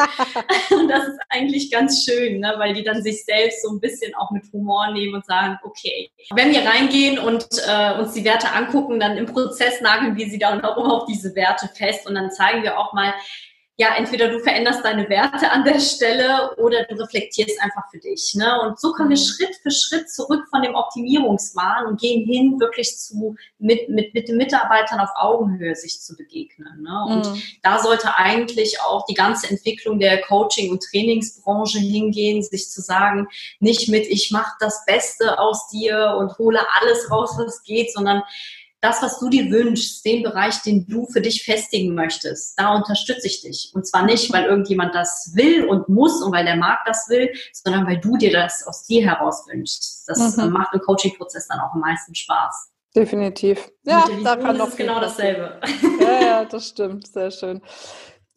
und 0.74 0.88
das 0.88 1.06
ist 1.06 1.18
eigentlich 1.28 1.70
ganz 1.70 2.02
schön, 2.02 2.40
ne? 2.40 2.54
weil 2.56 2.72
die 2.72 2.82
dann 2.82 3.02
sich 3.02 3.26
selbst 3.26 3.62
so 3.62 3.70
ein 3.70 3.80
bisschen 3.80 4.14
auch 4.14 4.30
mit 4.30 4.44
Humor 4.54 4.90
nehmen 4.92 5.16
und 5.16 5.26
sagen, 5.26 5.58
okay, 5.64 6.10
wenn 6.34 6.50
wir 6.50 6.64
reingehen 6.64 7.18
und 7.18 7.46
äh, 7.68 7.98
uns 7.98 8.14
die 8.14 8.21
Werte 8.24 8.52
angucken, 8.52 9.00
dann 9.00 9.16
im 9.16 9.26
Prozess 9.26 9.80
nageln 9.80 10.16
wir 10.16 10.28
sie 10.28 10.38
dann 10.38 10.62
auch 10.64 10.76
auf 10.76 11.06
diese 11.06 11.34
Werte 11.34 11.68
fest 11.68 12.06
und 12.06 12.14
dann 12.14 12.30
zeigen 12.30 12.62
wir 12.62 12.78
auch 12.78 12.92
mal, 12.92 13.14
ja, 13.82 13.96
entweder 13.96 14.28
du 14.28 14.38
veränderst 14.38 14.84
deine 14.84 15.08
Werte 15.08 15.50
an 15.50 15.64
der 15.64 15.80
Stelle 15.80 16.54
oder 16.56 16.84
du 16.84 16.94
reflektierst 16.94 17.60
einfach 17.60 17.82
für 17.90 17.98
dich. 17.98 18.32
Ne? 18.36 18.60
Und 18.62 18.78
so 18.78 18.92
kommen 18.92 19.10
wir 19.10 19.16
mhm. 19.16 19.22
Schritt 19.22 19.56
für 19.60 19.72
Schritt 19.72 20.08
zurück 20.08 20.44
von 20.50 20.62
dem 20.62 20.76
Optimierungswahn 20.76 21.86
und 21.86 22.00
gehen 22.00 22.24
hin, 22.24 22.60
wirklich 22.60 22.96
zu 22.96 23.34
mit, 23.58 23.88
mit, 23.88 24.14
mit 24.14 24.28
den 24.28 24.36
Mitarbeitern 24.36 25.00
auf 25.00 25.08
Augenhöhe 25.16 25.74
sich 25.74 26.00
zu 26.00 26.16
begegnen. 26.16 26.82
Ne? 26.82 27.04
Und 27.08 27.26
mhm. 27.26 27.42
da 27.64 27.80
sollte 27.80 28.16
eigentlich 28.16 28.80
auch 28.80 29.04
die 29.06 29.14
ganze 29.14 29.50
Entwicklung 29.50 29.98
der 29.98 30.20
Coaching- 30.20 30.70
und 30.70 30.84
Trainingsbranche 30.84 31.80
hingehen, 31.80 32.40
sich 32.44 32.70
zu 32.70 32.82
sagen, 32.82 33.26
nicht 33.58 33.88
mit 33.88 34.06
ich 34.06 34.30
mache 34.30 34.54
das 34.60 34.84
Beste 34.86 35.40
aus 35.40 35.66
dir 35.70 36.14
und 36.20 36.38
hole 36.38 36.60
alles 36.80 37.10
raus, 37.10 37.34
was 37.36 37.64
geht, 37.64 37.92
sondern 37.92 38.22
das, 38.82 39.00
was 39.00 39.18
du 39.20 39.30
dir 39.30 39.50
wünschst, 39.50 40.04
den 40.04 40.22
Bereich, 40.22 40.60
den 40.62 40.86
du 40.86 41.06
für 41.06 41.20
dich 41.20 41.44
festigen 41.44 41.94
möchtest, 41.94 42.58
da 42.58 42.74
unterstütze 42.74 43.28
ich 43.28 43.40
dich. 43.40 43.70
Und 43.74 43.86
zwar 43.86 44.04
nicht, 44.04 44.32
weil 44.32 44.44
irgendjemand 44.44 44.94
das 44.94 45.32
will 45.34 45.64
und 45.64 45.88
muss 45.88 46.20
und 46.20 46.32
weil 46.32 46.44
der 46.44 46.56
Markt 46.56 46.88
das 46.88 47.08
will, 47.08 47.32
sondern 47.52 47.86
weil 47.86 48.00
du 48.00 48.16
dir 48.16 48.32
das 48.32 48.66
aus 48.66 48.82
dir 48.82 49.06
heraus 49.06 49.46
wünschst. 49.46 50.02
Das 50.08 50.36
mhm. 50.36 50.50
macht 50.50 50.74
im 50.74 50.80
Coaching-Prozess 50.80 51.46
dann 51.46 51.60
auch 51.60 51.72
am 51.74 51.80
meisten 51.80 52.14
Spaß. 52.14 52.72
Definitiv. 52.94 53.70
Ja, 53.84 54.04
da 54.22 54.36
kann 54.36 54.58
doch 54.58 54.76
genau 54.76 55.00
dasselbe. 55.00 55.60
Ja, 56.00 56.20
ja, 56.20 56.44
das 56.44 56.68
stimmt. 56.68 57.06
Sehr 57.06 57.30
schön. 57.30 57.62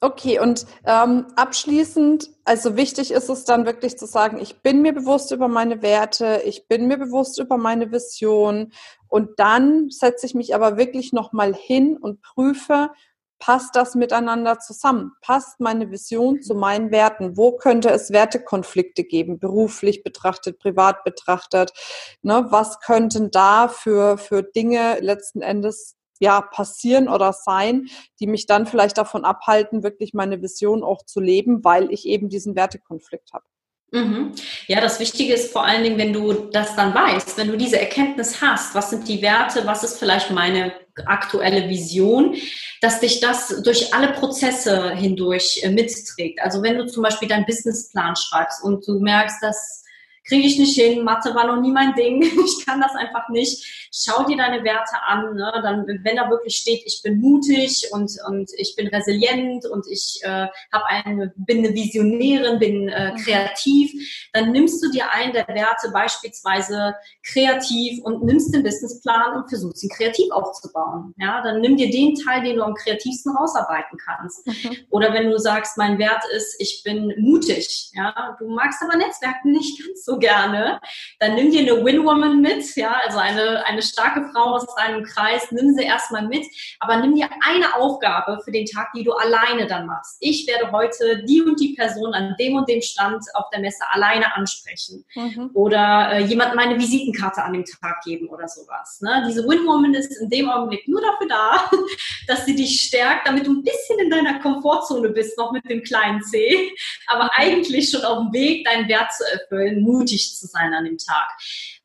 Okay, 0.06 0.40
und 0.40 0.68
ähm, 0.86 1.26
abschließend, 1.36 2.30
also 2.44 2.78
wichtig 2.78 3.10
ist 3.10 3.28
es 3.28 3.44
dann 3.44 3.66
wirklich 3.66 3.98
zu 3.98 4.06
sagen, 4.06 4.38
ich 4.40 4.62
bin 4.62 4.84
mir 4.84 4.94
bewusst 4.94 5.32
über 5.32 5.48
meine 5.48 5.82
Werte, 5.82 6.44
ich 6.46 6.68
bin 6.68 6.86
mir 6.86 7.00
bewusst 7.00 7.40
über 7.40 7.58
meine 7.58 7.92
Vision 7.92 8.72
und 9.08 9.40
dann 9.40 9.90
setze 9.90 10.28
ich 10.28 10.36
mich 10.36 10.54
aber 10.54 10.78
wirklich 10.78 11.12
nochmal 11.12 11.56
hin 11.56 11.98
und 11.98 12.22
prüfe, 12.22 12.92
passt 13.40 13.76
das 13.76 13.96
miteinander 13.96 14.60
zusammen? 14.60 15.14
Passt 15.22 15.60
meine 15.60 15.90
Vision 15.90 16.40
zu 16.44 16.54
meinen 16.54 16.92
Werten? 16.92 17.36
Wo 17.36 17.54
könnte 17.58 17.90
es 17.90 18.12
Wertekonflikte 18.12 19.06
geben, 19.06 19.40
beruflich 19.40 20.04
betrachtet, 20.04 20.60
privat 20.60 21.04
betrachtet? 21.04 21.74
Ne, 22.22 22.46
was 22.50 22.80
könnten 22.80 23.32
da 23.32 23.70
für, 23.70 24.20
für 24.20 24.44
Dinge 24.44 25.00
letzten 25.00 25.42
Endes 25.42 25.96
ja, 26.20 26.42
passieren 26.42 27.08
oder 27.08 27.34
sein, 27.34 27.88
die 28.20 28.28
mich 28.28 28.46
dann 28.46 28.66
vielleicht 28.66 28.98
davon 28.98 29.26
abhalten, 29.26 29.84
wirklich 29.84 30.14
meine 30.14 30.42
Vision 30.42 30.84
auch 30.84 31.06
zu 31.06 31.20
leben, 31.20 31.64
weil 31.64 31.92
ich 31.92 32.06
eben 32.06 32.30
diesen 32.30 32.56
Wertekonflikt 32.56 33.34
habe. 33.34 33.46
Mhm. 33.92 34.34
Ja, 34.68 34.82
das 34.82 35.00
Wichtige 35.00 35.34
ist 35.34 35.52
vor 35.52 35.66
allen 35.66 35.84
Dingen, 35.84 35.98
wenn 35.98 36.12
du 36.12 36.34
das 36.34 36.76
dann 36.76 36.94
weißt, 36.94 37.38
wenn 37.38 37.48
du 37.48 37.58
diese 37.58 37.80
Erkenntnis 37.80 38.42
hast, 38.42 38.76
was 38.76 38.90
sind 38.90 39.08
die 39.08 39.22
Werte, 39.22 39.66
was 39.66 39.84
ist 39.84 40.00
vielleicht 40.00 40.32
meine 40.32 40.74
aktuelle 41.06 41.70
Vision, 41.70 42.36
dass 42.82 43.00
dich 43.00 43.20
das 43.20 43.62
durch 43.64 43.94
alle 43.94 44.14
Prozesse 44.14 44.92
hindurch 44.92 45.62
äh, 45.64 45.70
mitträgt. 45.70 46.42
Also 46.42 46.62
wenn 46.62 46.78
du 46.78 46.88
zum 46.88 47.04
Beispiel 47.04 47.28
deinen 47.28 47.46
Businessplan 47.46 48.16
schreibst 48.16 48.64
und 48.64 48.86
du 48.88 49.00
merkst, 49.00 49.42
dass 49.42 49.85
kriege 50.26 50.48
ich 50.48 50.58
nicht 50.58 50.76
hin, 50.76 51.04
Mathe 51.04 51.34
war 51.36 51.48
noch 51.48 51.62
nie 51.62 51.72
mein 51.72 51.94
Ding, 51.94 52.22
ich 52.46 52.66
kann 52.66 52.82
das 52.82 52.94
einfach 52.96 53.30
nicht. 53.30 53.90
Schau 53.94 54.24
dir 54.26 54.38
deine 54.38 54.64
Werte 54.64 55.02
an, 55.06 55.36
ne? 55.36 55.52
dann, 55.64 55.86
wenn 56.04 56.16
da 56.18 56.30
wirklich 56.30 56.58
steht, 56.58 56.84
ich 56.86 57.02
bin 57.04 57.20
mutig 57.20 57.88
und, 57.92 58.12
und 58.28 58.50
ich 58.58 58.76
bin 58.76 58.88
resilient 58.88 59.66
und 59.66 59.86
ich 59.88 60.20
äh, 60.24 60.48
habe 60.74 60.86
eine, 60.88 61.34
bin 61.38 61.60
eine 61.60 61.74
Visionärin, 61.74 62.60
bin 62.60 62.90
äh, 62.90 63.12
mhm. 63.12 63.18
kreativ, 63.18 63.92
dann 64.34 64.52
nimmst 64.52 64.84
du 64.84 64.92
dir 64.92 65.12
einen 65.12 65.34
der 65.34 65.48
Werte 65.48 65.92
beispielsweise 65.92 66.96
kreativ 67.24 68.04
und 68.04 68.24
nimmst 68.24 68.54
den 68.54 68.64
Businessplan 68.64 69.38
und 69.38 69.50
versuchst 69.50 69.84
ihn 69.84 69.90
kreativ 69.90 70.32
aufzubauen. 70.32 71.14
Ja, 71.18 71.42
dann 71.42 71.62
nimm 71.62 71.78
dir 71.78 71.90
den 71.90 72.16
Teil, 72.16 72.44
den 72.44 72.58
du 72.58 72.64
am 72.64 72.74
kreativsten 72.74 73.36
rausarbeiten 73.36 73.98
kannst. 73.98 74.46
Mhm. 74.48 74.78
Oder 74.90 75.14
wenn 75.14 75.30
du 75.30 75.38
sagst, 75.38 75.78
mein 75.78 76.00
Wert 76.00 76.24
ist, 76.36 76.56
ich 76.60 76.82
bin 76.84 77.14
mutig, 77.18 77.92
ja, 77.94 78.36
du 78.40 78.50
magst 78.50 78.82
aber 78.82 78.98
Netzwerken 78.98 79.52
nicht 79.52 79.82
ganz 79.86 80.04
so 80.04 80.15
gerne, 80.18 80.80
dann 81.20 81.36
nimm 81.36 81.52
dir 81.52 81.62
eine 81.62 81.84
Win-Woman 81.84 82.42
mit, 82.42 82.76
ja, 82.76 83.00
also 83.06 83.20
eine, 83.20 83.66
eine 83.66 83.82
starke 83.82 84.30
Frau 84.32 84.56
aus 84.56 84.66
deinem 84.76 85.04
Kreis, 85.04 85.52
nimm 85.52 85.74
sie 85.74 85.84
erstmal 85.84 86.28
mit, 86.28 86.46
aber 86.80 86.98
nimm 86.98 87.16
dir 87.16 87.30
eine 87.46 87.76
Aufgabe 87.76 88.40
für 88.44 88.52
den 88.52 88.66
Tag, 88.66 88.90
die 88.96 89.04
du 89.04 89.14
alleine 89.14 89.68
dann 89.68 89.86
machst. 89.86 90.18
Ich 90.20 90.48
werde 90.48 90.72
heute 90.72 91.24
die 91.26 91.42
und 91.42 91.60
die 91.60 91.74
Person 91.74 92.14
an 92.14 92.36
dem 92.40 92.56
und 92.56 92.70
dem 92.70 92.82
Stand 92.82 93.24
auf 93.34 93.46
der 93.52 93.60
Messe 93.60 93.84
alleine 93.92 94.36
ansprechen 94.36 95.06
mhm. 95.16 95.52
oder 95.54 96.12
äh, 96.14 96.24
jemand 96.24 96.56
meine 96.56 96.80
Visitenkarte 96.80 97.44
an 97.44 97.54
dem 97.54 97.66
Tag 97.66 98.02
geben 98.04 98.28
oder 98.30 98.48
sowas. 98.48 99.00
Ne? 99.02 99.24
Diese 99.28 99.48
Win-Woman 99.48 99.94
ist 99.94 100.16
in 100.22 100.30
dem 100.30 100.50
Augenblick 100.50 100.88
nur 100.88 101.02
dafür 101.02 101.28
da, 101.28 101.72
dass 102.28 102.46
sie 102.46 102.56
dich 102.56 102.82
stärkt, 102.82 103.28
damit 103.28 103.48
du 103.48 103.52
ein 103.52 103.64
bisschen 103.64 104.00
in 104.00 104.10
deiner 104.10 104.40
Komfortzone 104.40 105.10
bist, 105.10 105.38
noch 105.38 105.52
mit 105.52 105.70
dem 105.70 105.84
kleinen 105.84 106.22
C, 106.24 106.72
aber 107.08 107.32
eigentlich 107.36 107.90
schon 107.90 108.04
auf 108.04 108.20
dem 108.20 108.34
Weg, 108.34 108.66
deinen 108.66 108.88
Wert 108.88 109.12
zu 109.14 109.24
erfüllen, 109.32 109.82
mutig 110.06 110.36
zu 110.36 110.48
sein 110.48 110.74
an 110.74 110.86
dem 110.86 110.98
Tag. 110.98 111.30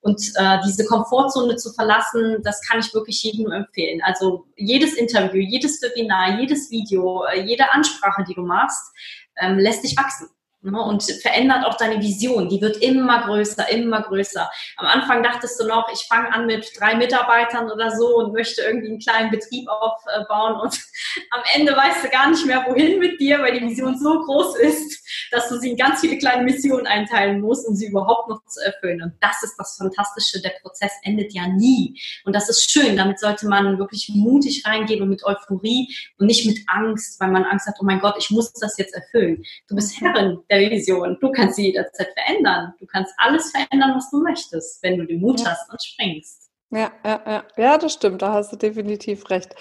Und 0.01 0.21
äh, 0.37 0.59
diese 0.67 0.85
Komfortzone 0.85 1.57
zu 1.57 1.73
verlassen, 1.73 2.39
das 2.43 2.61
kann 2.63 2.81
ich 2.81 2.95
wirklich 2.95 3.23
jedem 3.23 3.45
nur 3.45 3.55
empfehlen. 3.55 4.01
Also 4.03 4.47
jedes 4.57 4.95
Interview, 4.95 5.41
jedes 5.41 5.81
Webinar, 5.83 6.41
jedes 6.41 6.71
Video, 6.71 7.25
äh, 7.25 7.43
jede 7.43 7.71
Ansprache, 7.73 8.25
die 8.25 8.35
du 8.35 8.43
machst, 8.43 8.93
ähm, 9.41 9.59
lässt 9.59 9.85
dich 9.85 9.97
wachsen. 9.97 10.29
Ne, 10.63 10.79
und 10.79 11.03
verändert 11.23 11.65
auch 11.65 11.79
deine 11.79 12.03
Vision. 12.03 12.51
Die 12.51 12.61
wird 12.61 12.77
immer 12.83 13.23
größer, 13.25 13.71
immer 13.71 14.03
größer. 14.03 14.51
Am 14.77 14.87
Anfang 14.87 15.23
dachtest 15.23 15.59
du 15.59 15.67
noch, 15.67 15.89
ich 15.91 16.07
fange 16.07 16.31
an 16.35 16.45
mit 16.45 16.71
drei 16.79 16.97
Mitarbeitern 16.97 17.71
oder 17.71 17.97
so 17.97 18.19
und 18.19 18.35
möchte 18.35 18.61
irgendwie 18.61 18.89
einen 18.89 18.99
kleinen 18.99 19.31
Betrieb 19.31 19.67
aufbauen 19.71 20.61
und 20.61 20.79
am 21.31 21.41
Ende 21.55 21.75
weißt 21.75 22.05
du 22.05 22.11
gar 22.11 22.29
nicht 22.29 22.45
mehr, 22.45 22.67
wohin 22.69 22.99
mit 22.99 23.19
dir, 23.19 23.39
weil 23.39 23.59
die 23.59 23.67
Vision 23.67 23.99
so 23.99 24.21
groß 24.21 24.57
ist, 24.57 25.03
dass 25.31 25.49
du 25.49 25.59
sie 25.59 25.71
in 25.71 25.77
ganz 25.79 26.01
viele 26.01 26.19
kleine 26.19 26.45
Missionen 26.45 26.87
einteilen 26.87 27.41
musst, 27.41 27.67
um 27.67 27.75
sie 27.75 27.87
überhaupt 27.87 28.29
noch 28.29 28.45
zu 28.45 28.61
erfüllen. 28.61 29.01
Und 29.01 29.15
das 29.21 29.43
ist 29.43 29.55
das 29.57 29.79
Fantastische. 29.79 30.43
Der 30.43 30.53
Prozess 30.61 30.93
endet 31.05 31.33
ja 31.33 31.49
nie. 31.49 31.99
Und 32.27 32.35
das 32.35 32.51
ist 32.51 32.71
schön. 32.71 32.99
Damit 32.99 33.19
sollte 33.19 33.49
man 33.49 33.79
wirklich 33.79 34.11
mutig 34.15 34.65
reingehen 34.67 35.01
und 35.01 35.09
mit 35.09 35.25
Euphorie 35.25 35.89
und 36.19 36.27
nicht 36.27 36.45
mit 36.45 36.59
Angst, 36.67 37.19
weil 37.19 37.31
man 37.31 37.45
Angst 37.45 37.67
hat, 37.67 37.77
oh 37.81 37.85
mein 37.85 38.01
Gott, 38.01 38.17
ich 38.19 38.31
muss 38.31 38.53
das 38.53 38.77
jetzt 38.77 38.95
erfüllen. 38.95 39.43
Du 39.67 39.75
bist 39.75 39.99
Herrin 39.99 40.39
der 40.51 40.71
Vision. 40.71 41.17
Du 41.21 41.31
kannst 41.31 41.57
sie 41.57 41.67
jederzeit 41.67 42.09
verändern. 42.15 42.75
Du 42.79 42.87
kannst 42.87 43.13
alles 43.19 43.51
verändern, 43.51 43.93
was 43.95 44.11
du 44.11 44.23
möchtest, 44.23 44.83
wenn 44.83 44.99
du 44.99 45.07
den 45.07 45.21
Mut 45.21 45.41
ja. 45.41 45.51
hast 45.51 45.71
und 45.71 45.83
springst. 45.83 46.51
Ja, 46.71 46.93
ja, 47.05 47.23
ja. 47.27 47.45
ja, 47.57 47.79
das 47.79 47.93
stimmt. 47.93 48.23
Da 48.23 48.33
hast 48.33 48.53
du 48.53 48.57
definitiv 48.57 49.29
recht. 49.31 49.55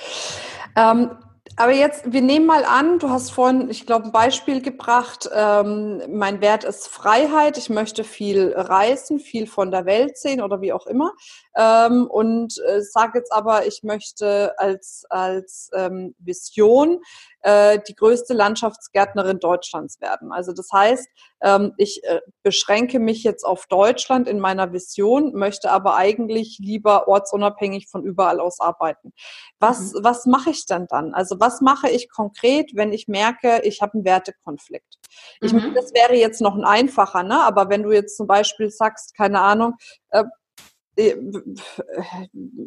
Ähm, 0.75 1.12
aber 1.56 1.73
jetzt, 1.73 2.12
wir 2.12 2.21
nehmen 2.21 2.45
mal 2.45 2.63
an, 2.63 2.99
du 2.99 3.10
hast 3.10 3.32
vorhin, 3.32 3.69
ich 3.69 3.86
glaube, 3.86 4.06
ein 4.06 4.12
Beispiel 4.12 4.62
gebracht. 4.62 5.30
Ähm, 5.34 6.02
mein 6.10 6.41
Wert 6.41 6.63
ist 6.63 6.88
Freiheit. 6.88 7.58
Ich 7.58 7.69
möchte 7.69 8.04
viel 8.04 8.54
reisen, 8.56 9.19
viel 9.19 9.47
von 9.47 9.71
der 9.71 9.86
Welt 9.86 10.17
sehen 10.17 10.41
oder 10.41 10.62
wie 10.62 10.71
auch 10.71 10.86
immer. 10.86 11.12
Ähm, 11.59 12.07
und 12.09 12.57
äh, 12.65 12.81
sage 12.81 13.19
jetzt 13.19 13.33
aber, 13.33 13.67
ich 13.67 13.83
möchte 13.83 14.57
als, 14.57 15.03
als 15.09 15.69
ähm, 15.75 16.15
Vision 16.17 17.01
äh, 17.41 17.79
die 17.85 17.95
größte 17.95 18.33
Landschaftsgärtnerin 18.33 19.39
Deutschlands 19.39 19.99
werden. 19.99 20.31
Also 20.31 20.53
das 20.53 20.69
heißt, 20.71 21.09
ähm, 21.41 21.73
ich 21.75 22.01
äh, 22.05 22.21
beschränke 22.43 22.99
mich 22.99 23.23
jetzt 23.23 23.43
auf 23.43 23.67
Deutschland 23.67 24.29
in 24.29 24.39
meiner 24.39 24.71
Vision, 24.71 25.33
möchte 25.33 25.69
aber 25.69 25.97
eigentlich 25.97 26.59
lieber 26.61 27.09
ortsunabhängig 27.09 27.89
von 27.89 28.05
überall 28.05 28.39
aus 28.39 28.61
arbeiten. 28.61 29.11
Was, 29.59 29.91
mhm. 29.93 29.99
was 30.03 30.25
mache 30.27 30.51
ich 30.51 30.65
denn 30.65 30.87
dann? 30.89 31.13
Also 31.13 31.41
was 31.41 31.59
mache 31.59 31.89
ich 31.89 32.09
konkret, 32.09 32.71
wenn 32.73 32.93
ich 32.93 33.09
merke, 33.09 33.61
ich 33.63 33.81
habe 33.81 33.95
einen 33.95 34.05
Wertekonflikt? 34.05 34.95
Ich 35.41 35.51
mhm. 35.51 35.73
das 35.75 35.93
wäre 35.93 36.15
jetzt 36.15 36.39
noch 36.39 36.55
ein 36.55 36.63
einfacher, 36.63 37.23
ne? 37.23 37.43
aber 37.43 37.69
wenn 37.69 37.83
du 37.83 37.91
jetzt 37.91 38.15
zum 38.15 38.27
Beispiel 38.27 38.69
sagst, 38.69 39.13
keine 39.13 39.41
Ahnung, 39.41 39.73
äh 40.11 40.23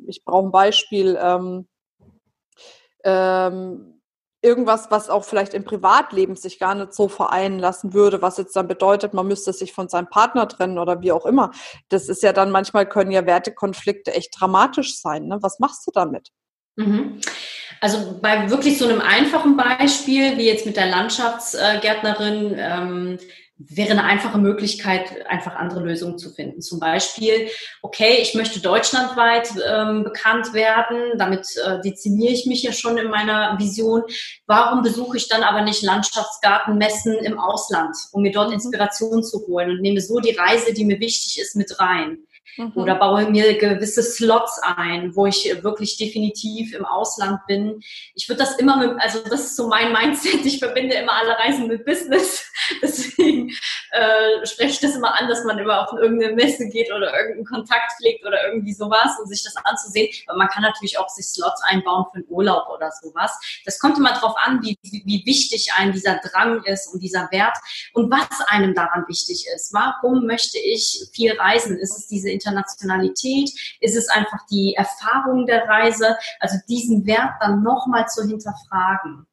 ich 0.06 0.24
brauche 0.24 0.46
ein 0.46 0.52
Beispiel, 0.52 1.18
ähm, 1.20 1.68
ähm, 3.04 4.00
irgendwas, 4.42 4.90
was 4.90 5.08
auch 5.08 5.24
vielleicht 5.24 5.54
im 5.54 5.64
Privatleben 5.64 6.34
sich 6.34 6.58
gar 6.58 6.74
nicht 6.74 6.92
so 6.92 7.08
vereinen 7.08 7.58
lassen 7.58 7.94
würde, 7.94 8.22
was 8.22 8.38
jetzt 8.38 8.56
dann 8.56 8.66
bedeutet, 8.66 9.14
man 9.14 9.28
müsste 9.28 9.52
sich 9.52 9.72
von 9.72 9.88
seinem 9.88 10.08
Partner 10.08 10.48
trennen 10.48 10.78
oder 10.78 11.00
wie 11.00 11.12
auch 11.12 11.26
immer. 11.26 11.52
Das 11.88 12.08
ist 12.08 12.22
ja 12.22 12.32
dann 12.32 12.50
manchmal 12.50 12.88
können 12.88 13.12
ja 13.12 13.24
Wertekonflikte 13.24 14.12
echt 14.12 14.34
dramatisch 14.38 14.96
sein. 14.98 15.26
Ne? 15.26 15.38
Was 15.42 15.60
machst 15.60 15.86
du 15.86 15.92
damit? 15.92 16.30
Mhm. 16.76 17.20
Also 17.80 18.18
bei 18.20 18.50
wirklich 18.50 18.78
so 18.78 18.86
einem 18.86 19.00
einfachen 19.00 19.56
Beispiel, 19.56 20.38
wie 20.38 20.46
jetzt 20.46 20.66
mit 20.66 20.76
der 20.76 20.86
Landschaftsgärtnerin, 20.86 22.54
ähm, 22.56 23.18
wäre 23.58 23.90
eine 23.90 24.04
einfache 24.04 24.38
Möglichkeit, 24.38 25.26
einfach 25.26 25.54
andere 25.54 25.80
Lösungen 25.80 26.18
zu 26.18 26.30
finden. 26.30 26.62
Zum 26.62 26.80
Beispiel, 26.80 27.48
okay, 27.82 28.18
ich 28.20 28.34
möchte 28.34 28.60
deutschlandweit 28.60 29.50
ähm, 29.68 30.04
bekannt 30.04 30.52
werden, 30.52 31.18
damit 31.18 31.46
äh, 31.64 31.80
dezimiere 31.80 32.32
ich 32.32 32.46
mich 32.46 32.62
ja 32.62 32.72
schon 32.72 32.98
in 32.98 33.08
meiner 33.08 33.58
Vision. 33.58 34.02
Warum 34.46 34.82
besuche 34.82 35.16
ich 35.16 35.28
dann 35.28 35.42
aber 35.42 35.62
nicht 35.62 35.82
Landschaftsgartenmessen 35.82 37.14
im 37.14 37.38
Ausland, 37.38 37.96
um 38.12 38.22
mir 38.22 38.32
dort 38.32 38.48
mhm. 38.48 38.54
Inspiration 38.54 39.22
zu 39.22 39.46
holen 39.46 39.70
und 39.70 39.80
nehme 39.80 40.00
so 40.00 40.18
die 40.20 40.34
Reise, 40.34 40.72
die 40.72 40.84
mir 40.84 40.98
wichtig 40.98 41.40
ist, 41.40 41.54
mit 41.54 41.78
rein? 41.78 42.18
Mhm. 42.56 42.72
Oder 42.74 42.96
baue 42.96 43.30
mir 43.30 43.56
gewisse 43.56 44.02
Slots 44.02 44.60
ein, 44.62 45.14
wo 45.14 45.26
ich 45.26 45.62
wirklich 45.62 45.96
definitiv 45.96 46.74
im 46.74 46.84
Ausland 46.84 47.40
bin. 47.46 47.80
Ich 48.14 48.28
würde 48.28 48.40
das 48.40 48.56
immer 48.56 48.76
mit, 48.76 49.00
also 49.00 49.20
das 49.24 49.44
ist 49.44 49.56
so 49.56 49.68
mein 49.68 49.92
Mindset. 49.92 50.44
Ich 50.44 50.58
verbinde 50.58 50.96
immer 50.96 51.12
alle 51.12 51.38
Reisen 51.38 51.66
mit 51.68 51.84
Business. 51.84 52.44
Deswegen 52.82 53.11
äh, 53.92 54.46
spreche 54.46 54.70
ich 54.70 54.80
das 54.80 54.96
immer 54.96 55.18
an, 55.20 55.28
dass 55.28 55.44
man 55.44 55.58
immer 55.58 55.82
auf 55.82 55.98
irgendeine 55.98 56.34
Messe 56.34 56.66
geht 56.68 56.90
oder 56.90 57.14
irgendeinen 57.14 57.44
Kontakt 57.44 57.92
pflegt 57.96 58.24
oder 58.24 58.46
irgendwie 58.46 58.72
sowas 58.72 59.18
und 59.20 59.28
sich 59.28 59.42
das 59.44 59.54
anzusehen. 59.56 60.08
Aber 60.26 60.38
man 60.38 60.48
kann 60.48 60.62
natürlich 60.62 60.98
auch 60.98 61.08
sich 61.10 61.26
Slots 61.26 61.62
einbauen 61.64 62.06
für 62.10 62.16
einen 62.16 62.26
Urlaub 62.28 62.68
oder 62.70 62.90
sowas. 62.90 63.38
Das 63.66 63.78
kommt 63.78 63.98
immer 63.98 64.14
darauf 64.14 64.34
an, 64.38 64.62
wie, 64.62 64.78
wie 64.82 65.22
wichtig 65.26 65.72
einem 65.76 65.92
dieser 65.92 66.18
Drang 66.18 66.64
ist 66.64 66.92
und 66.92 67.02
dieser 67.02 67.30
Wert 67.30 67.56
und 67.92 68.10
was 68.10 68.28
einem 68.48 68.74
daran 68.74 69.04
wichtig 69.08 69.46
ist. 69.54 69.74
Warum 69.74 70.26
möchte 70.26 70.58
ich 70.58 71.08
viel 71.12 71.38
reisen? 71.38 71.76
Ist 71.78 71.98
es 71.98 72.06
diese 72.06 72.30
Internationalität? 72.30 73.50
Ist 73.80 73.96
es 73.96 74.08
einfach 74.08 74.46
die 74.50 74.74
Erfahrung 74.74 75.44
der 75.46 75.68
Reise? 75.68 76.16
Also 76.40 76.56
diesen 76.66 77.06
Wert 77.06 77.32
dann 77.40 77.62
nochmal 77.62 78.06
zu 78.08 78.22
hinterfragen. 78.26 79.26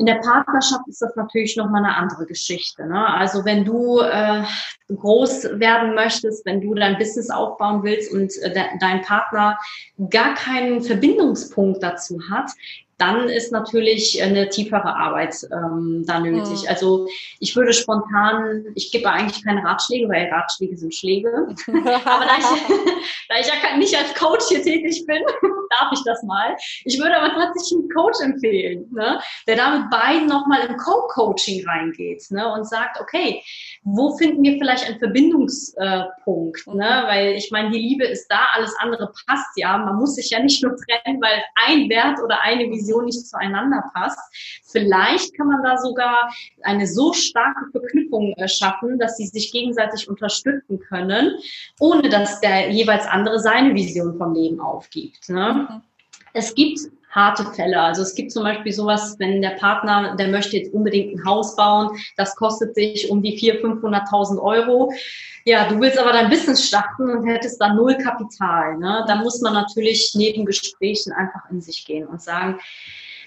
In 0.00 0.06
der 0.06 0.14
Partnerschaft 0.14 0.88
ist 0.88 1.02
das 1.02 1.14
natürlich 1.14 1.58
nochmal 1.58 1.84
eine 1.84 1.94
andere 1.94 2.24
Geschichte. 2.24 2.86
Ne? 2.86 3.06
Also 3.06 3.44
wenn 3.44 3.66
du 3.66 4.00
äh, 4.00 4.44
groß 4.88 5.60
werden 5.60 5.94
möchtest, 5.94 6.46
wenn 6.46 6.62
du 6.62 6.72
dein 6.72 6.96
Business 6.96 7.28
aufbauen 7.28 7.82
willst 7.82 8.10
und 8.10 8.32
äh, 8.38 8.50
de 8.50 8.62
dein 8.80 9.02
Partner 9.02 9.58
gar 10.08 10.32
keinen 10.32 10.80
Verbindungspunkt 10.80 11.82
dazu 11.82 12.18
hat, 12.30 12.50
dann 13.00 13.28
ist 13.28 13.50
natürlich 13.50 14.22
eine 14.22 14.50
tiefere 14.50 14.94
Arbeit 14.94 15.34
ähm, 15.50 16.04
da 16.06 16.20
nötig. 16.20 16.62
Mhm. 16.62 16.68
Also 16.68 17.08
ich 17.38 17.56
würde 17.56 17.72
spontan, 17.72 18.66
ich 18.74 18.92
gebe 18.92 19.10
eigentlich 19.10 19.42
keine 19.42 19.64
Ratschläge, 19.64 20.08
weil 20.08 20.28
Ratschläge 20.28 20.76
sind 20.76 20.94
Schläge. 20.94 21.30
aber 21.66 22.24
da 22.26 22.36
ich, 22.38 22.76
da 23.28 23.38
ich 23.40 23.46
ja 23.46 23.76
nicht 23.78 23.96
als 23.96 24.14
Coach 24.14 24.44
hier 24.48 24.62
tätig 24.62 25.04
bin, 25.06 25.22
darf 25.70 25.92
ich 25.92 26.02
das 26.04 26.22
mal. 26.24 26.56
Ich 26.84 26.98
würde 26.98 27.16
aber 27.16 27.32
tatsächlich 27.32 27.78
einen 27.78 27.90
Coach 27.90 28.20
empfehlen, 28.22 28.86
ne, 28.92 29.18
der 29.46 29.56
da 29.56 29.78
mit 29.78 29.90
beiden 29.90 30.26
nochmal 30.26 30.60
im 30.68 30.76
Co-Coaching 30.76 31.66
reingeht 31.66 32.24
ne, 32.30 32.52
und 32.52 32.68
sagt, 32.68 33.00
okay, 33.00 33.42
wo 33.82 34.16
finden 34.16 34.42
wir 34.42 34.58
vielleicht 34.58 34.86
einen 34.86 34.98
Verbindungspunkt? 34.98 36.66
Äh, 36.66 36.74
ne? 36.74 37.04
Weil 37.06 37.34
ich 37.36 37.50
meine, 37.50 37.70
die 37.70 37.78
Liebe 37.78 38.04
ist 38.04 38.28
da, 38.28 38.40
alles 38.54 38.74
andere 38.78 39.10
passt 39.26 39.56
ja. 39.56 39.78
Man 39.78 39.96
muss 39.96 40.16
sich 40.16 40.30
ja 40.30 40.40
nicht 40.40 40.62
nur 40.62 40.76
trennen, 40.76 41.20
weil 41.20 41.42
ein 41.66 41.88
Wert 41.88 42.18
oder 42.22 42.40
eine 42.42 42.68
Vision 42.70 42.89
Vision 42.90 43.04
nicht 43.04 43.26
zueinander 43.26 43.90
passt. 43.94 44.18
Vielleicht 44.64 45.36
kann 45.36 45.48
man 45.48 45.62
da 45.62 45.76
sogar 45.78 46.32
eine 46.62 46.86
so 46.86 47.12
starke 47.12 47.70
Verknüpfung 47.72 48.32
äh, 48.36 48.48
schaffen, 48.48 48.98
dass 48.98 49.16
sie 49.16 49.26
sich 49.26 49.52
gegenseitig 49.52 50.08
unterstützen 50.08 50.80
können, 50.80 51.36
ohne 51.78 52.08
dass 52.08 52.40
der 52.40 52.70
jeweils 52.70 53.06
andere 53.06 53.38
seine 53.38 53.74
Vision 53.74 54.16
vom 54.16 54.34
Leben 54.34 54.60
aufgibt. 54.60 55.28
Ne? 55.28 55.68
Mhm. 55.68 55.82
Es 56.32 56.54
gibt 56.54 56.80
harte 57.10 57.44
Fälle. 57.54 57.80
Also 57.80 58.02
es 58.02 58.14
gibt 58.14 58.32
zum 58.32 58.44
Beispiel 58.44 58.72
sowas, 58.72 59.16
wenn 59.18 59.42
der 59.42 59.50
Partner, 59.50 60.16
der 60.16 60.28
möchte 60.28 60.56
jetzt 60.56 60.72
unbedingt 60.72 61.14
ein 61.14 61.24
Haus 61.24 61.56
bauen, 61.56 61.90
das 62.16 62.36
kostet 62.36 62.74
sich 62.74 63.10
um 63.10 63.22
die 63.22 63.38
400.000, 63.38 63.80
500.000 63.80 64.40
Euro. 64.40 64.92
Ja, 65.44 65.68
du 65.68 65.80
willst 65.80 65.98
aber 65.98 66.12
dein 66.12 66.30
Business 66.30 66.66
starten 66.66 67.10
und 67.10 67.26
hättest 67.26 67.60
da 67.60 67.74
null 67.74 67.96
Kapital. 67.96 68.78
Ne? 68.78 69.04
Da 69.08 69.16
muss 69.16 69.40
man 69.40 69.54
natürlich 69.54 70.12
neben 70.14 70.46
Gesprächen 70.46 71.12
einfach 71.12 71.50
in 71.50 71.60
sich 71.60 71.84
gehen 71.84 72.06
und 72.06 72.22
sagen, 72.22 72.58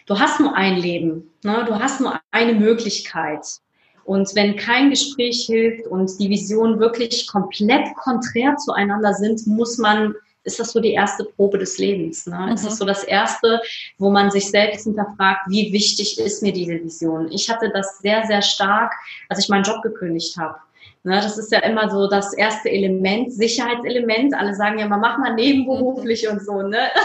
du 0.06 0.17
hast 0.17 0.39
nur 0.39 0.56
ein 0.56 0.78
Leben, 0.78 1.32
ne? 1.43 1.65
du 1.67 1.78
hast 1.78 2.00
nur 2.00 2.19
eine 2.32 2.54
Möglichkeit. 2.54 3.46
Und 4.06 4.36
wenn 4.36 4.58
kein 4.58 4.89
Gespräch 4.89 5.46
hilft 5.46 5.88
und 5.88 6.19
die 6.19 6.30
Visionen 6.30 6.80
wirklich 6.80 7.28
komplett 7.28 7.96
konträr 7.96 8.58
zueinander 8.58 9.13
sind, 9.13 9.48
muss 9.48 9.78
man 9.78 10.13
ist 10.43 10.60
das 10.60 10.71
so 10.71 10.79
die 10.79 10.93
erste 10.93 11.23
Probe 11.23 11.58
des 11.58 11.77
Lebens. 11.77 12.25
Ne? 12.25 12.38
Mhm. 12.38 12.53
Ist 12.53 12.65
das 12.65 12.77
so 12.77 12.86
das 12.86 13.03
erste, 13.03 13.62
wo 13.97 14.10
man 14.10 14.32
sich 14.32 14.49
selbst 14.49 14.84
hinterfragt, 14.84 15.49
wie 15.49 15.71
wichtig 15.71 16.19
ist 16.19 16.43
mir 16.43 16.53
diese 16.53 16.84
Vision? 16.84 17.32
Ich 17.32 17.49
hatte 17.49 17.69
das 17.73 17.99
sehr, 17.99 18.25
sehr 18.25 18.41
stark, 18.41 18.93
als 19.29 19.39
ich 19.39 19.49
meinen 19.49 19.63
Job 19.63 19.82
gekündigt 19.82 20.38
habe. 20.38 20.58
Ne, 21.06 21.15
das 21.15 21.38
ist 21.38 21.51
ja 21.51 21.60
immer 21.60 21.89
so 21.89 22.08
das 22.08 22.34
erste 22.34 22.69
Element, 22.69 23.34
Sicherheitselement. 23.34 24.34
Alle 24.34 24.56
sagen 24.56 24.79
ja, 24.79 24.88
man 24.88 25.01
macht 25.01 25.19
mal 25.19 25.34
nebenberuflich 25.34 26.27
und 26.27 26.43
so. 26.43 26.62
Ne? 26.62 26.89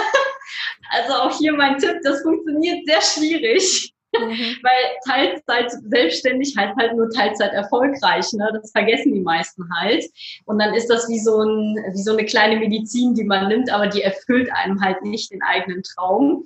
Also 0.91 1.13
auch 1.13 1.37
hier 1.37 1.53
mein 1.53 1.77
Tipp, 1.77 1.99
das 2.03 2.23
funktioniert 2.23 2.87
sehr 2.87 3.03
schwierig. 3.03 3.93
Mhm. 4.13 4.57
Weil 4.63 4.97
Teilzeit 5.07 5.71
selbstständig 5.89 6.55
heißt 6.57 6.77
halt 6.77 6.97
nur 6.97 7.11
Teilzeit 7.11 7.53
erfolgreich. 7.53 8.33
Ne? 8.33 8.51
Das 8.55 8.71
vergessen 8.71 9.13
die 9.15 9.21
meisten 9.21 9.65
halt. 9.79 10.05
Und 10.47 10.59
dann 10.59 10.75
ist 10.75 10.89
das 10.89 11.09
wie 11.09 11.19
so, 11.19 11.43
ein, 11.43 11.77
wie 11.93 12.03
so 12.03 12.13
eine 12.13 12.25
kleine 12.25 12.57
Medizin, 12.57 13.15
die 13.15 13.25
man 13.25 13.49
nimmt, 13.49 13.71
aber 13.71 13.87
die 13.87 14.03
erfüllt 14.03 14.51
einem 14.53 14.81
halt 14.81 15.03
nicht 15.03 15.31
den 15.33 15.43
eigenen 15.43 15.83
Traum. 15.83 16.45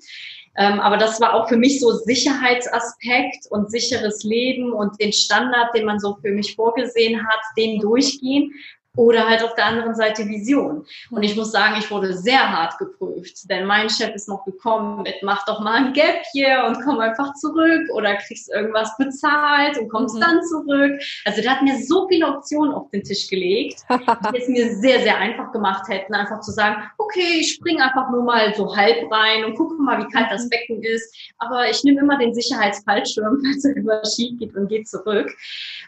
Ähm, 0.58 0.80
aber 0.80 0.98
das 0.98 1.20
war 1.20 1.32
auch 1.32 1.48
für 1.48 1.56
mich 1.56 1.80
so 1.80 1.92
Sicherheitsaspekt 1.92 3.46
und 3.50 3.70
sicheres 3.70 4.22
Leben 4.22 4.72
und 4.72 5.00
den 5.00 5.12
Standard, 5.12 5.74
den 5.74 5.86
man 5.86 5.98
so 5.98 6.16
für 6.20 6.30
mich 6.30 6.54
vorgesehen 6.54 7.26
hat, 7.26 7.40
den 7.56 7.80
durchgehen 7.80 8.52
oder 8.96 9.26
halt 9.26 9.42
auf 9.42 9.54
der 9.54 9.66
anderen 9.66 9.94
Seite 9.94 10.28
Vision. 10.28 10.84
Und 11.10 11.22
ich 11.22 11.34
muss 11.34 11.50
sagen, 11.50 11.76
ich 11.78 11.90
wurde 11.90 12.12
sehr 12.14 12.52
hart 12.52 12.76
geprüft, 12.78 13.48
denn 13.48 13.64
mein 13.64 13.88
Chef 13.88 14.14
ist 14.14 14.28
noch 14.28 14.44
gekommen 14.44 15.02
mit, 15.02 15.14
mach 15.22 15.44
doch 15.46 15.60
mal 15.60 15.84
ein 15.84 15.92
Gap 15.94 16.22
hier 16.32 16.64
und 16.66 16.82
komm 16.84 17.00
einfach 17.00 17.32
zurück 17.34 17.88
oder 17.94 18.16
kriegst 18.16 18.52
irgendwas 18.52 18.94
bezahlt 18.98 19.78
und 19.78 19.88
kommst 19.88 20.16
mhm. 20.16 20.20
dann 20.20 20.42
zurück. 20.42 21.00
Also 21.24 21.40
der 21.40 21.52
hat 21.52 21.62
mir 21.62 21.78
so 21.82 22.06
viele 22.08 22.26
Optionen 22.26 22.74
auf 22.74 22.90
den 22.90 23.02
Tisch 23.02 23.28
gelegt, 23.28 23.80
die 23.90 24.38
es 24.38 24.48
mir 24.48 24.76
sehr, 24.76 25.00
sehr 25.00 25.16
einfach 25.16 25.52
gemacht 25.52 25.88
hätten, 25.88 26.14
einfach 26.14 26.40
zu 26.40 26.52
sagen, 26.52 26.82
okay, 26.98 27.40
ich 27.40 27.52
spring 27.54 27.80
einfach 27.80 28.10
nur 28.10 28.22
mal 28.22 28.54
so 28.54 28.76
halb 28.76 29.10
rein 29.10 29.44
und 29.44 29.56
gucke 29.56 29.74
mal, 29.82 29.98
wie 30.04 30.12
kalt 30.12 30.30
das 30.30 30.44
mhm. 30.44 30.50
Becken 30.50 30.82
ist. 30.82 31.16
Aber 31.38 31.68
ich 31.68 31.82
nehme 31.82 32.00
immer 32.00 32.18
den 32.18 32.34
Sicherheitsfallschirm, 32.34 33.42
falls 33.42 33.64
er 33.64 33.74
über 33.74 34.02
Ski 34.04 34.36
geht 34.38 34.54
und 34.54 34.68
geht 34.68 34.86
zurück. 34.86 35.34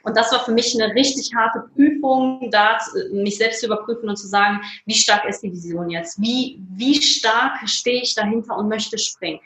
Und 0.04 0.16
das 0.16 0.32
war 0.32 0.44
für 0.44 0.52
mich 0.52 0.74
eine 0.74 0.94
richtig 0.94 1.30
harte 1.34 1.64
Prüfung, 1.74 2.50
da 2.50 2.78
mich 3.12 3.38
selbst 3.38 3.60
zu 3.60 3.66
überprüfen 3.66 4.08
und 4.08 4.16
zu 4.16 4.26
sagen, 4.26 4.60
wie 4.86 4.94
stark 4.94 5.24
ist 5.28 5.42
die 5.42 5.52
Vision 5.52 5.90
jetzt? 5.90 6.20
Wie, 6.20 6.60
wie 6.76 7.00
stark 7.00 7.68
stehe 7.68 8.02
ich 8.02 8.14
dahinter 8.14 8.56
und 8.56 8.68
möchte 8.68 8.98
springen? 8.98 9.40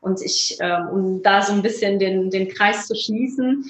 Und 0.00 0.20
ich, 0.20 0.58
ähm, 0.60 0.88
um 0.88 1.22
da 1.22 1.42
so 1.42 1.52
ein 1.52 1.62
bisschen 1.62 1.98
den, 1.98 2.30
den 2.30 2.48
Kreis 2.48 2.86
zu 2.86 2.94
schließen, 2.94 3.64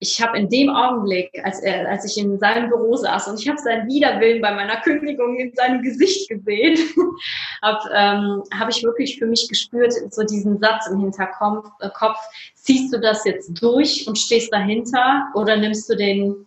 ich 0.00 0.22
habe 0.22 0.38
in 0.38 0.48
dem 0.48 0.70
Augenblick, 0.70 1.30
als, 1.42 1.60
er, 1.60 1.88
als 1.88 2.04
ich 2.04 2.22
in 2.22 2.38
seinem 2.38 2.68
Büro 2.68 2.94
saß 2.94 3.28
und 3.28 3.40
ich 3.40 3.48
habe 3.48 3.58
seinen 3.58 3.88
Widerwillen 3.88 4.40
bei 4.40 4.54
meiner 4.54 4.80
Kündigung 4.80 5.36
in 5.36 5.52
seinem 5.54 5.82
Gesicht 5.82 6.28
gesehen, 6.28 6.78
habe 7.62 7.90
ähm, 7.92 8.42
hab 8.56 8.68
ich 8.68 8.82
wirklich 8.84 9.18
für 9.18 9.26
mich 9.26 9.48
gespürt, 9.48 9.92
so 10.10 10.22
diesen 10.22 10.58
Satz 10.60 10.86
im 10.86 11.00
Hinterkopf, 11.00 11.68
äh, 11.80 11.90
Kopf, 11.90 12.18
ziehst 12.54 12.94
du 12.94 13.00
das 13.00 13.24
jetzt 13.24 13.60
durch 13.60 14.06
und 14.06 14.16
stehst 14.16 14.52
dahinter 14.52 15.28
oder 15.34 15.56
nimmst 15.56 15.90
du 15.90 15.96
den 15.96 16.46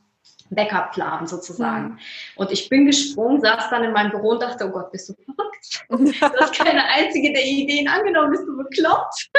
Backup-Plan 0.51 1.27
sozusagen. 1.27 1.89
Mhm. 1.89 1.99
Und 2.35 2.51
ich 2.51 2.69
bin 2.69 2.85
gesprungen, 2.85 3.41
saß 3.41 3.69
dann 3.69 3.83
in 3.83 3.93
meinem 3.93 4.11
Büro 4.11 4.29
und 4.29 4.41
dachte, 4.41 4.65
oh 4.67 4.71
Gott, 4.71 4.91
bist 4.91 5.09
du 5.09 5.13
verrückt? 5.13 5.51
Du 5.89 6.39
hast 6.39 6.57
keine 6.57 6.83
einzige 6.85 7.31
der 7.33 7.45
Ideen 7.45 7.87
angenommen, 7.87 8.31
bist 8.31 8.47
du 8.47 8.57
bekloppt? 8.57 9.29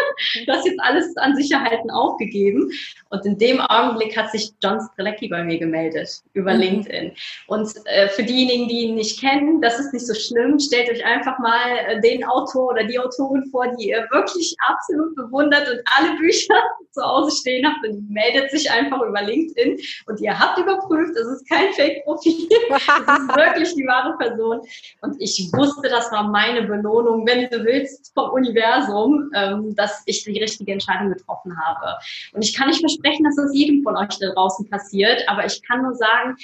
Du 0.47 0.53
hast 0.53 0.67
jetzt 0.67 0.81
alles 0.81 1.17
an 1.17 1.35
Sicherheiten 1.37 1.91
aufgegeben. 1.91 2.71
Und 3.11 3.27
in 3.27 3.39
dem 3.39 3.61
Augenblick 3.61 4.17
hat 4.17 4.31
sich 4.31 4.53
John 4.63 4.81
Strelecki 4.93 5.29
bei 5.29 5.43
mir 5.45 5.59
gemeldet 5.59 6.23
über 6.33 6.55
mhm. 6.55 6.61
LinkedIn. 6.61 7.13
Und 7.47 7.73
äh, 7.87 8.09
für 8.09 8.23
diejenigen, 8.23 8.69
die 8.69 8.81
ihn 8.83 8.95
nicht 8.95 9.21
kennen, 9.21 9.61
das 9.61 9.79
ist 9.79 9.93
nicht 9.93 10.07
so 10.07 10.15
schlimm. 10.15 10.59
Stellt 10.59 10.91
euch 10.91 11.05
einfach 11.05 11.39
mal 11.39 11.77
äh, 11.87 12.01
den 12.01 12.25
Autor 12.25 12.71
oder 12.71 12.85
die 12.85 12.99
Autorin 12.99 13.45
vor, 13.51 13.67
die 13.77 13.91
ihr 13.91 14.07
wirklich 14.11 14.55
absolut 14.69 15.15
bewundert 15.17 15.69
und 15.69 15.81
alle 15.97 16.17
Bücher 16.17 16.55
zu 16.93 17.03
Hause 17.03 17.37
stehen 17.37 17.67
habt 17.67 17.87
und 17.87 18.11
meldet 18.11 18.51
sich 18.51 18.71
einfach 18.71 19.01
über 19.03 19.23
LinkedIn 19.23 19.79
und 20.07 20.21
ihr 20.21 20.39
habt 20.39 20.59
überprüft, 20.59 21.02
überprüft, 21.03 21.17
es 21.17 21.27
ist 21.27 21.49
kein 21.49 21.73
Fake-Profil, 21.73 22.49
es 22.71 22.83
ist 22.83 23.37
wirklich 23.37 23.75
die 23.75 23.87
wahre 23.87 24.17
Person. 24.19 24.61
Und 25.01 25.21
ich 25.21 25.51
wusste, 25.53 25.89
das 25.89 26.11
war 26.13 26.29
meine 26.29 26.63
Belohnung, 26.63 27.27
wenn 27.27 27.49
du 27.51 27.65
willst, 27.65 28.13
vom 28.15 28.31
Universum, 28.31 29.31
ähm, 29.35 29.75
dass 29.77 30.03
ich 30.07 30.25
die 30.25 30.41
richtige 30.41 30.73
Entscheidung 30.73 31.13
getroffen 31.13 31.57
habe. 31.59 31.99
Und 32.33 32.43
ich 32.43 32.55
kann 32.55 32.69
nicht 32.69 32.81
versprechen, 32.81 33.25
dass 33.25 33.37
das 33.37 33.55
jedem 33.55 33.83
von 33.83 33.97
euch 33.97 34.19
da 34.21 34.33
draußen 34.33 34.69
passiert, 34.69 35.23
aber 35.29 35.45
ich 35.45 35.63
kann 35.63 35.83
nur 35.83 35.95
sagen, 35.95 36.37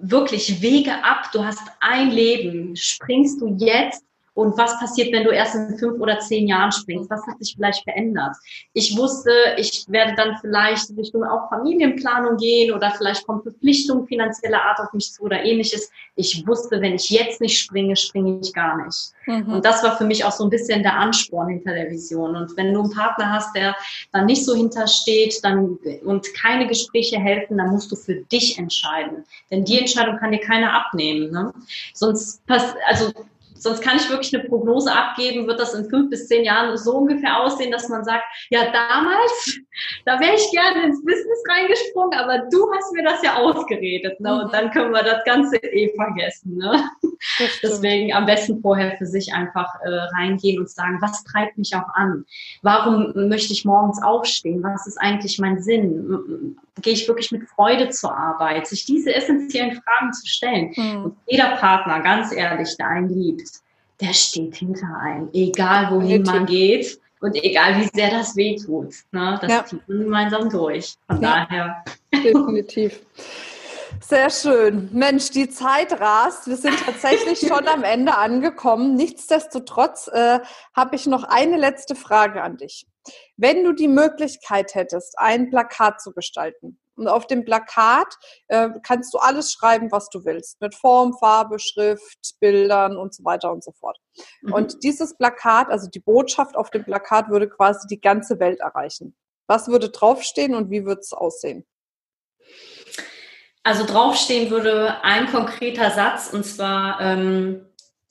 wirklich 0.00 0.62
Wege 0.62 0.92
ab, 1.02 1.30
du 1.32 1.44
hast 1.44 1.62
ein 1.80 2.10
Leben, 2.10 2.76
springst 2.76 3.40
du 3.40 3.56
jetzt 3.58 4.04
und 4.38 4.56
was 4.56 4.78
passiert, 4.78 5.12
wenn 5.12 5.24
du 5.24 5.30
erst 5.30 5.56
in 5.56 5.76
fünf 5.78 6.00
oder 6.00 6.20
zehn 6.20 6.46
Jahren 6.46 6.70
springst? 6.70 7.10
Was 7.10 7.26
hat 7.26 7.40
sich 7.40 7.54
vielleicht 7.56 7.82
verändert? 7.82 8.36
Ich 8.72 8.96
wusste, 8.96 9.32
ich 9.56 9.84
werde 9.88 10.14
dann 10.14 10.36
vielleicht 10.40 10.96
Richtung 10.96 11.24
auch 11.24 11.48
Familienplanung 11.48 12.36
gehen 12.36 12.72
oder 12.72 12.92
vielleicht 12.92 13.26
kommt 13.26 13.42
Verpflichtung 13.42 14.06
finanzieller 14.06 14.62
Art 14.62 14.78
auf 14.78 14.92
mich 14.92 15.12
zu 15.12 15.24
oder 15.24 15.44
ähnliches. 15.44 15.90
Ich 16.14 16.46
wusste, 16.46 16.80
wenn 16.80 16.94
ich 16.94 17.10
jetzt 17.10 17.40
nicht 17.40 17.58
springe, 17.58 17.96
springe 17.96 18.38
ich 18.40 18.54
gar 18.54 18.84
nicht. 18.84 19.10
Mhm. 19.26 19.54
Und 19.54 19.64
das 19.64 19.82
war 19.82 19.98
für 19.98 20.04
mich 20.04 20.24
auch 20.24 20.30
so 20.30 20.44
ein 20.44 20.50
bisschen 20.50 20.84
der 20.84 20.94
Ansporn 20.94 21.48
hinter 21.48 21.74
der 21.74 21.90
Vision. 21.90 22.36
Und 22.36 22.56
wenn 22.56 22.72
du 22.72 22.82
einen 22.82 22.92
Partner 22.92 23.32
hast, 23.32 23.56
der 23.56 23.74
dann 24.12 24.26
nicht 24.26 24.44
so 24.44 24.54
hintersteht 24.54 25.40
dann, 25.42 25.78
und 26.04 26.32
keine 26.34 26.68
Gespräche 26.68 27.18
helfen, 27.18 27.58
dann 27.58 27.70
musst 27.70 27.90
du 27.90 27.96
für 27.96 28.14
dich 28.14 28.56
entscheiden. 28.56 29.24
Denn 29.50 29.64
die 29.64 29.80
Entscheidung 29.80 30.16
kann 30.18 30.30
dir 30.30 30.38
keiner 30.38 30.74
abnehmen. 30.74 31.32
Ne? 31.32 31.52
Sonst 31.92 32.46
passt, 32.46 32.76
also 32.86 33.12
Sonst 33.58 33.82
kann 33.82 33.96
ich 33.96 34.08
wirklich 34.08 34.34
eine 34.34 34.44
Prognose 34.44 34.92
abgeben, 34.92 35.46
wird 35.46 35.60
das 35.60 35.74
in 35.74 35.88
fünf 35.88 36.10
bis 36.10 36.28
zehn 36.28 36.44
Jahren 36.44 36.76
so 36.76 36.96
ungefähr 36.96 37.40
aussehen, 37.40 37.72
dass 37.72 37.88
man 37.88 38.04
sagt, 38.04 38.24
ja, 38.50 38.70
damals, 38.70 39.58
da 40.04 40.20
wäre 40.20 40.34
ich 40.34 40.50
gerne 40.50 40.84
ins 40.84 41.04
Business 41.04 41.42
reingesprungen, 41.48 42.18
aber 42.18 42.46
du 42.50 42.70
hast 42.72 42.92
mir 42.92 43.04
das 43.04 43.22
ja 43.22 43.36
ausgeredet. 43.36 44.20
Ne? 44.20 44.40
Und 44.40 44.48
mhm. 44.48 44.52
dann 44.52 44.70
können 44.70 44.92
wir 44.92 45.02
das 45.02 45.24
Ganze 45.24 45.56
eh 45.56 45.92
vergessen. 45.94 46.56
Ne? 46.56 46.82
Deswegen 47.62 48.12
am 48.12 48.26
besten 48.26 48.60
vorher 48.60 48.96
für 48.96 49.06
sich 49.06 49.32
einfach 49.32 49.68
äh, 49.82 49.88
reingehen 50.16 50.60
und 50.60 50.70
sagen, 50.70 50.98
was 51.00 51.24
treibt 51.24 51.58
mich 51.58 51.74
auch 51.74 51.88
an? 51.94 52.24
Warum 52.62 53.12
möchte 53.28 53.52
ich 53.52 53.64
morgens 53.64 54.02
aufstehen? 54.02 54.62
Was 54.62 54.86
ist 54.86 54.98
eigentlich 54.98 55.38
mein 55.38 55.60
Sinn? 55.60 56.56
Gehe 56.82 56.92
ich 56.92 57.08
wirklich 57.08 57.30
mit 57.32 57.48
Freude 57.48 57.88
zur 57.90 58.16
Arbeit? 58.16 58.66
Sich 58.66 58.84
diese 58.84 59.14
essentiellen 59.14 59.80
Fragen 59.82 60.12
zu 60.12 60.26
stellen. 60.26 60.72
Mhm. 60.76 61.04
Und 61.04 61.16
jeder 61.26 61.56
Partner, 61.56 62.00
ganz 62.00 62.32
ehrlich, 62.32 62.76
der 62.76 62.88
einen 62.88 63.08
liebt, 63.08 63.48
der 64.00 64.12
steht 64.12 64.56
hinter 64.56 64.86
einem, 65.00 65.28
egal 65.32 65.90
wohin 65.90 66.22
man 66.22 66.46
geht 66.46 67.00
und 67.20 67.34
egal 67.42 67.80
wie 67.80 67.88
sehr 67.92 68.10
das 68.10 68.36
wehtut. 68.36 68.94
Ne? 69.12 69.38
Das 69.40 69.50
ja. 69.50 69.64
zieht 69.64 69.88
man 69.88 69.98
gemeinsam 70.04 70.48
durch. 70.50 70.94
Von 71.06 71.20
ja. 71.20 71.46
daher. 71.46 71.84
Definitiv. 72.12 73.00
Sehr 74.08 74.30
schön. 74.30 74.88
Mensch, 74.94 75.32
die 75.32 75.50
Zeit 75.50 76.00
rast. 76.00 76.46
Wir 76.46 76.56
sind 76.56 76.82
tatsächlich 76.82 77.40
schon 77.46 77.68
am 77.68 77.84
Ende 77.84 78.16
angekommen. 78.16 78.94
Nichtsdestotrotz 78.94 80.08
äh, 80.08 80.40
habe 80.74 80.96
ich 80.96 81.06
noch 81.06 81.24
eine 81.24 81.58
letzte 81.58 81.94
Frage 81.94 82.40
an 82.40 82.56
dich. 82.56 82.86
Wenn 83.36 83.64
du 83.64 83.74
die 83.74 83.86
Möglichkeit 83.86 84.74
hättest, 84.74 85.18
ein 85.18 85.50
Plakat 85.50 86.00
zu 86.00 86.14
gestalten, 86.14 86.80
und 86.96 87.06
auf 87.06 87.26
dem 87.26 87.44
Plakat 87.44 88.14
äh, 88.46 88.70
kannst 88.82 89.12
du 89.12 89.18
alles 89.18 89.52
schreiben, 89.52 89.92
was 89.92 90.08
du 90.08 90.24
willst, 90.24 90.58
mit 90.62 90.74
Form, 90.74 91.12
Farbe, 91.12 91.58
Schrift, 91.58 92.40
Bildern 92.40 92.96
und 92.96 93.14
so 93.14 93.24
weiter 93.24 93.52
und 93.52 93.62
so 93.62 93.72
fort. 93.72 93.98
Mhm. 94.40 94.54
Und 94.54 94.84
dieses 94.84 95.18
Plakat, 95.18 95.68
also 95.68 95.86
die 95.86 96.00
Botschaft 96.00 96.56
auf 96.56 96.70
dem 96.70 96.82
Plakat, 96.82 97.28
würde 97.28 97.46
quasi 97.50 97.86
die 97.86 98.00
ganze 98.00 98.40
Welt 98.40 98.60
erreichen. 98.60 99.14
Was 99.46 99.68
würde 99.68 99.90
draufstehen 99.90 100.54
und 100.54 100.70
wie 100.70 100.86
würde 100.86 101.02
es 101.02 101.12
aussehen? 101.12 101.66
Also 103.68 103.84
draufstehen 103.84 104.48
würde 104.48 105.04
ein 105.04 105.26
konkreter 105.26 105.90
Satz 105.90 106.30
und 106.32 106.42
zwar 106.42 107.02
ähm, 107.02 107.66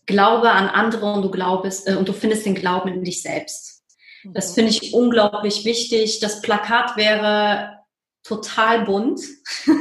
Glaube 0.05 0.51
an 0.51 0.69
andere 0.69 1.11
und 1.11 1.23
du 1.23 1.31
glaubst 1.31 1.87
äh, 1.87 1.95
und 1.95 2.07
du 2.07 2.13
findest 2.13 2.45
den 2.45 2.53
Glauben 2.53 2.89
in 2.89 3.03
dich 3.03 3.23
selbst. 3.23 3.83
Das 4.23 4.51
mhm. 4.51 4.53
finde 4.53 4.71
ich 4.71 4.93
unglaublich 4.93 5.65
wichtig. 5.65 6.19
Das 6.19 6.43
Plakat 6.43 6.95
wäre 6.95 7.79
total 8.23 8.85
bunt, 8.85 9.19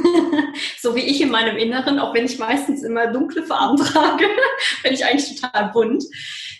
so 0.81 0.95
wie 0.95 1.01
ich 1.01 1.21
in 1.21 1.29
meinem 1.29 1.57
Inneren, 1.57 1.99
auch 1.99 2.15
wenn 2.15 2.25
ich 2.25 2.39
meistens 2.39 2.81
immer 2.81 3.11
dunkle 3.13 3.43
Farben 3.43 3.77
trage, 3.85 4.25
bin 4.81 4.93
ich 4.93 5.05
eigentlich 5.05 5.39
total 5.39 5.69
bunt 5.73 6.03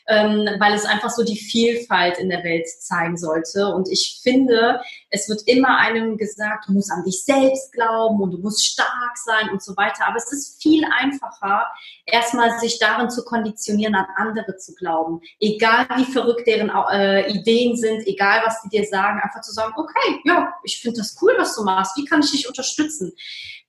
ähm, 0.08 0.50
weil 0.60 0.74
es 0.74 0.86
einfach 0.86 1.10
so 1.10 1.24
die 1.24 1.38
Vielfalt 1.38 2.18
in 2.18 2.30
der 2.30 2.44
Welt 2.44 2.68
zeigen 2.68 3.18
sollte. 3.18 3.68
Und 3.68 3.90
ich 3.90 4.22
finde, 4.24 4.80
es 5.10 5.28
wird 5.28 5.42
immer 5.48 5.78
einem 5.78 6.18
gesagt, 6.18 6.68
du 6.68 6.74
musst 6.74 6.92
an 6.92 7.04
dich 7.04 7.24
selbst 7.24 7.74
glauben 7.74 8.22
und 8.22 8.32
du 8.32 8.38
musst 8.38 8.66
stark 8.66 9.18
sein 9.26 9.50
und 9.52 9.62
so 9.62 9.76
weiter. 9.76 10.08
Aber 10.08 10.16
es 10.16 10.32
ist 10.32 10.62
viel 10.62 10.86
einfacher, 10.86 11.66
erstmal 12.06 12.58
sich 12.60 12.80
darin 12.80 13.10
zu 13.10 13.26
konditionieren, 13.26 13.96
an 13.96 14.08
andere 14.16 14.56
zu 14.58 14.74
glauben. 14.76 15.20
Egal 15.40 15.88
wie 15.98 16.06
verrückt 16.06 16.48
deren 16.48 16.72
äh, 16.92 17.30
Ideen 17.30 17.76
sind, 17.76 18.08
egal 18.08 18.42
was 18.46 18.62
die 18.62 18.70
dir 18.70 18.86
sagen, 18.86 19.20
einfach 19.22 19.42
zu 19.42 19.52
sagen, 19.52 19.74
okay, 19.76 20.22
ja, 20.24 20.54
ich 20.64 20.80
finde 20.80 21.00
das 21.00 21.18
cool, 21.22 21.34
was 21.38 21.56
du 21.56 21.64
machst. 21.64 21.98
Wie 21.98 22.06
kann 22.06 22.22
ich 22.22 22.32
dich 22.32 22.48
unterstützen? 22.48 23.14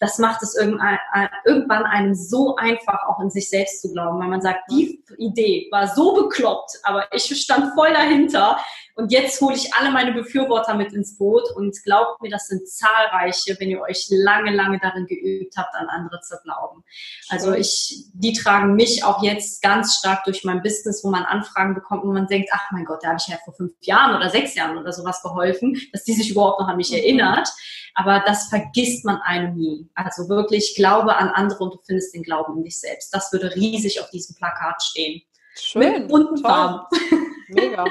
das 0.00 0.18
macht 0.18 0.42
es 0.42 0.54
irgendwann 0.54 1.84
einem 1.84 2.14
so 2.14 2.56
einfach, 2.56 3.06
auch 3.08 3.20
in 3.20 3.30
sich 3.30 3.50
selbst 3.50 3.82
zu 3.82 3.92
glauben, 3.92 4.20
weil 4.20 4.28
man 4.28 4.40
sagt, 4.40 4.70
die 4.70 5.02
Idee 5.16 5.66
war 5.70 5.88
so 5.88 6.14
bekloppt, 6.28 6.72
aber 6.82 7.06
ich 7.12 7.24
stand 7.40 7.74
voll 7.74 7.92
dahinter 7.92 8.58
und 8.98 9.12
jetzt 9.12 9.40
hole 9.40 9.54
ich 9.54 9.72
alle 9.74 9.92
meine 9.92 10.10
Befürworter 10.10 10.74
mit 10.74 10.92
ins 10.92 11.16
Boot 11.16 11.44
und 11.54 11.80
glaubt 11.84 12.20
mir, 12.20 12.30
das 12.30 12.48
sind 12.48 12.68
zahlreiche, 12.68 13.56
wenn 13.60 13.70
ihr 13.70 13.80
euch 13.80 14.08
lange, 14.10 14.50
lange 14.50 14.80
darin 14.82 15.06
geübt 15.06 15.56
habt, 15.56 15.72
an 15.76 15.88
andere 15.88 16.20
zu 16.20 16.36
glauben. 16.42 16.82
Also 17.28 17.52
ich, 17.52 18.06
die 18.12 18.32
tragen 18.32 18.74
mich 18.74 19.04
auch 19.04 19.22
jetzt 19.22 19.62
ganz 19.62 19.94
stark 19.94 20.24
durch 20.24 20.42
mein 20.42 20.62
Business, 20.62 21.04
wo 21.04 21.10
man 21.10 21.22
Anfragen 21.22 21.76
bekommt, 21.76 22.02
wo 22.02 22.12
man 22.12 22.26
denkt, 22.26 22.50
ach 22.52 22.72
mein 22.72 22.84
Gott, 22.84 23.04
da 23.04 23.10
habe 23.10 23.18
ich 23.20 23.28
ja 23.28 23.38
vor 23.44 23.54
fünf 23.54 23.72
Jahren 23.82 24.16
oder 24.16 24.30
sechs 24.30 24.56
Jahren 24.56 24.76
oder 24.76 24.92
sowas 24.92 25.22
geholfen, 25.22 25.80
dass 25.92 26.02
die 26.02 26.14
sich 26.14 26.30
überhaupt 26.32 26.58
noch 26.58 26.66
an 26.66 26.76
mich 26.76 26.90
mhm. 26.90 26.96
erinnert. 26.96 27.48
Aber 27.94 28.24
das 28.26 28.48
vergisst 28.48 29.04
man 29.04 29.20
einem 29.22 29.54
nie. 29.54 29.88
Also 29.94 30.28
wirklich 30.28 30.74
glaube 30.74 31.14
an 31.14 31.28
andere 31.28 31.62
und 31.62 31.74
du 31.74 31.78
findest 31.86 32.16
den 32.16 32.24
Glauben 32.24 32.56
in 32.56 32.64
dich 32.64 32.80
selbst. 32.80 33.14
Das 33.14 33.32
würde 33.32 33.54
riesig 33.54 34.00
auf 34.00 34.10
diesem 34.10 34.34
Plakat 34.34 34.82
stehen. 34.82 35.22
Schön. 35.60 35.92
Mit 35.92 36.08
bunten 36.08 36.38
Farben. 36.38 36.86
Mega. 37.48 37.84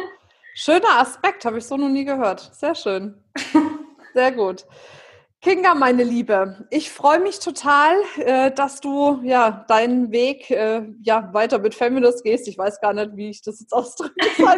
Schöner 0.54 1.00
Aspekt, 1.00 1.46
habe 1.46 1.60
ich 1.60 1.66
so 1.66 1.78
noch 1.78 1.90
nie 1.90 2.06
gehört. 2.06 2.50
Sehr 2.54 2.76
schön. 2.76 3.24
Sehr 4.14 4.32
gut. 4.32 4.66
Kinga, 5.42 5.76
meine 5.76 6.04
Liebe, 6.04 6.68
ich 6.72 6.92
freue 6.92 7.20
mich 7.20 7.40
total, 7.40 7.96
äh, 8.18 8.52
dass 8.52 8.82
du 8.82 9.22
ja 9.24 9.66
deinen 9.68 10.12
Weg 10.12 10.50
äh, 10.50 10.82
ja 11.04 11.30
weiter 11.32 11.60
mit 11.60 11.76
Feminist 11.76 12.24
gehst. 12.24 12.48
Ich 12.48 12.58
weiß 12.58 12.82
gar 12.82 12.94
nicht, 12.94 13.16
wie 13.16 13.30
ich 13.30 13.44
das 13.44 13.60
jetzt 13.60 13.72
ausdrücken 13.72 14.16
soll. 14.36 14.58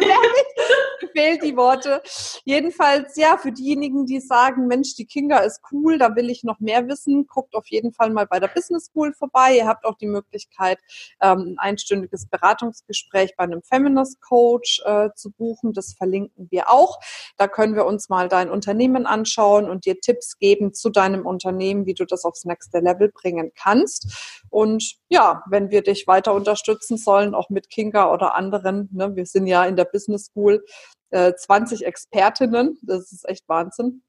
fehlt 1.08 1.42
die 1.42 1.56
Worte. 1.56 2.02
Jedenfalls, 2.44 3.16
ja, 3.16 3.36
für 3.36 3.52
diejenigen, 3.52 4.06
die 4.06 4.20
sagen, 4.20 4.66
Mensch, 4.66 4.94
die 4.96 5.06
Kinga 5.06 5.38
ist 5.38 5.60
cool, 5.72 5.98
da 5.98 6.14
will 6.16 6.30
ich 6.30 6.44
noch 6.44 6.60
mehr 6.60 6.86
wissen, 6.88 7.26
guckt 7.26 7.54
auf 7.54 7.66
jeden 7.66 7.92
Fall 7.92 8.10
mal 8.10 8.26
bei 8.26 8.40
der 8.40 8.48
Business 8.48 8.86
School 8.86 9.12
vorbei. 9.12 9.56
Ihr 9.56 9.66
habt 9.66 9.84
auch 9.84 9.96
die 9.96 10.06
Möglichkeit, 10.06 10.78
ähm, 11.20 11.56
ein 11.56 11.58
einstündiges 11.58 12.26
Beratungsgespräch 12.26 13.34
bei 13.36 13.44
einem 13.44 13.62
Feminist 13.62 14.20
Coach 14.20 14.82
äh, 14.84 15.10
zu 15.14 15.30
buchen. 15.30 15.72
Das 15.72 15.94
verlinken 15.94 16.48
wir 16.50 16.70
auch. 16.70 16.98
Da 17.36 17.48
können 17.48 17.74
wir 17.74 17.86
uns 17.86 18.08
mal 18.08 18.28
dein 18.28 18.50
Unternehmen 18.50 19.06
anschauen 19.06 19.68
und 19.68 19.86
dir 19.86 20.00
Tipps 20.00 20.38
geben 20.38 20.74
zu 20.74 20.90
deinem 20.90 21.26
Unternehmen, 21.26 21.86
wie 21.86 21.94
du 21.94 22.04
das 22.04 22.24
aufs 22.24 22.44
nächste 22.44 22.80
Level 22.80 23.10
bringen 23.10 23.52
kannst. 23.54 24.42
Und 24.50 24.96
ja, 25.08 25.42
wenn 25.48 25.70
wir 25.70 25.82
dich 25.82 26.06
weiter 26.06 26.34
unterstützen 26.34 26.96
sollen, 26.96 27.34
auch 27.34 27.50
mit 27.50 27.70
Kinga 27.70 28.12
oder 28.12 28.34
anderen, 28.34 28.88
ne, 28.92 29.14
wir 29.14 29.26
sind 29.26 29.46
ja 29.46 29.64
in 29.64 29.76
der 29.76 29.84
Business 29.84 30.26
School, 30.26 30.64
äh, 31.10 31.34
20 31.34 31.84
Expertinnen. 31.84 32.78
Das 32.82 33.12
ist 33.12 33.28
echt 33.28 33.48
Wahnsinn. 33.48 34.02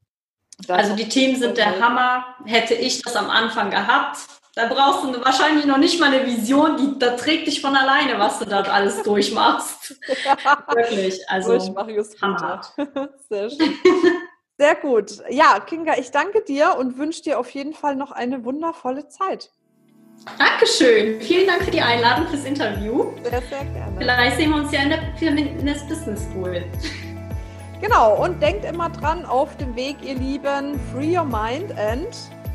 Das 0.67 0.77
also 0.77 0.95
die 0.95 1.09
Themen 1.09 1.39
sind 1.39 1.57
der 1.57 1.79
Hammer. 1.79 2.35
Hätte 2.45 2.75
ich 2.75 3.01
das 3.01 3.15
am 3.15 3.29
Anfang 3.29 3.69
gehabt, 3.71 4.19
da 4.53 4.67
brauchst 4.67 5.03
du 5.03 5.23
wahrscheinlich 5.23 5.65
noch 5.65 5.77
nicht 5.77 5.99
mal 5.99 6.13
eine 6.13 6.25
Vision, 6.25 6.75
die 6.75 6.99
da 6.99 7.15
trägt 7.15 7.47
dich 7.47 7.61
von 7.61 7.75
alleine, 7.75 8.19
was 8.19 8.39
du 8.39 8.45
dort 8.45 8.67
alles 8.67 9.01
durchmachst. 9.03 9.97
Wirklich, 10.73 11.21
also 11.29 11.57
Hammer. 12.21 12.61
Sehr 13.29 13.49
schön. 13.49 13.77
Sehr 14.57 14.75
gut. 14.75 15.23
Ja, 15.29 15.59
Kinga, 15.59 15.97
ich 15.97 16.11
danke 16.11 16.41
dir 16.41 16.75
und 16.77 16.97
wünsche 16.97 17.23
dir 17.23 17.39
auf 17.39 17.49
jeden 17.51 17.73
Fall 17.73 17.95
noch 17.95 18.11
eine 18.11 18.43
wundervolle 18.43 19.07
Zeit. 19.07 19.51
Dankeschön. 20.37 21.19
Vielen 21.21 21.47
Dank 21.47 21.63
für 21.63 21.71
die 21.71 21.81
Einladung 21.81 22.27
fürs 22.27 22.45
Interview. 22.45 23.05
Sehr, 23.23 23.41
sehr 23.41 23.65
gerne. 23.65 23.95
Vielleicht 23.97 24.37
sehen 24.37 24.49
wir 24.51 24.57
uns 24.57 24.71
ja 24.71 24.81
in 24.81 24.89
der 24.89 24.99
Feminist 25.17 25.87
Business 25.89 26.23
School. 26.25 26.63
Genau, 27.81 28.23
und 28.23 28.39
denkt 28.41 28.63
immer 28.63 28.89
dran 28.89 29.25
auf 29.25 29.57
dem 29.57 29.75
Weg, 29.75 29.97
ihr 30.03 30.13
Lieben, 30.13 30.79
free 30.93 31.17
your 31.17 31.25
mind 31.25 31.75
and 31.79 32.07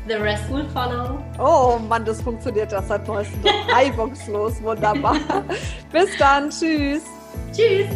the 0.07 0.13
rest 0.13 0.49
will 0.49 0.65
follow. 0.69 1.21
Oh 1.37 1.77
Mann, 1.89 2.05
das 2.05 2.21
funktioniert 2.21 2.71
ja 2.71 2.81
seit 2.81 3.05
neuestem 3.07 3.43
reibungslos. 3.69 4.61
Wunderbar. 4.63 5.17
Bis 5.91 6.17
dann. 6.17 6.49
Tschüss. 6.49 7.03
Tschüss. 7.51 7.87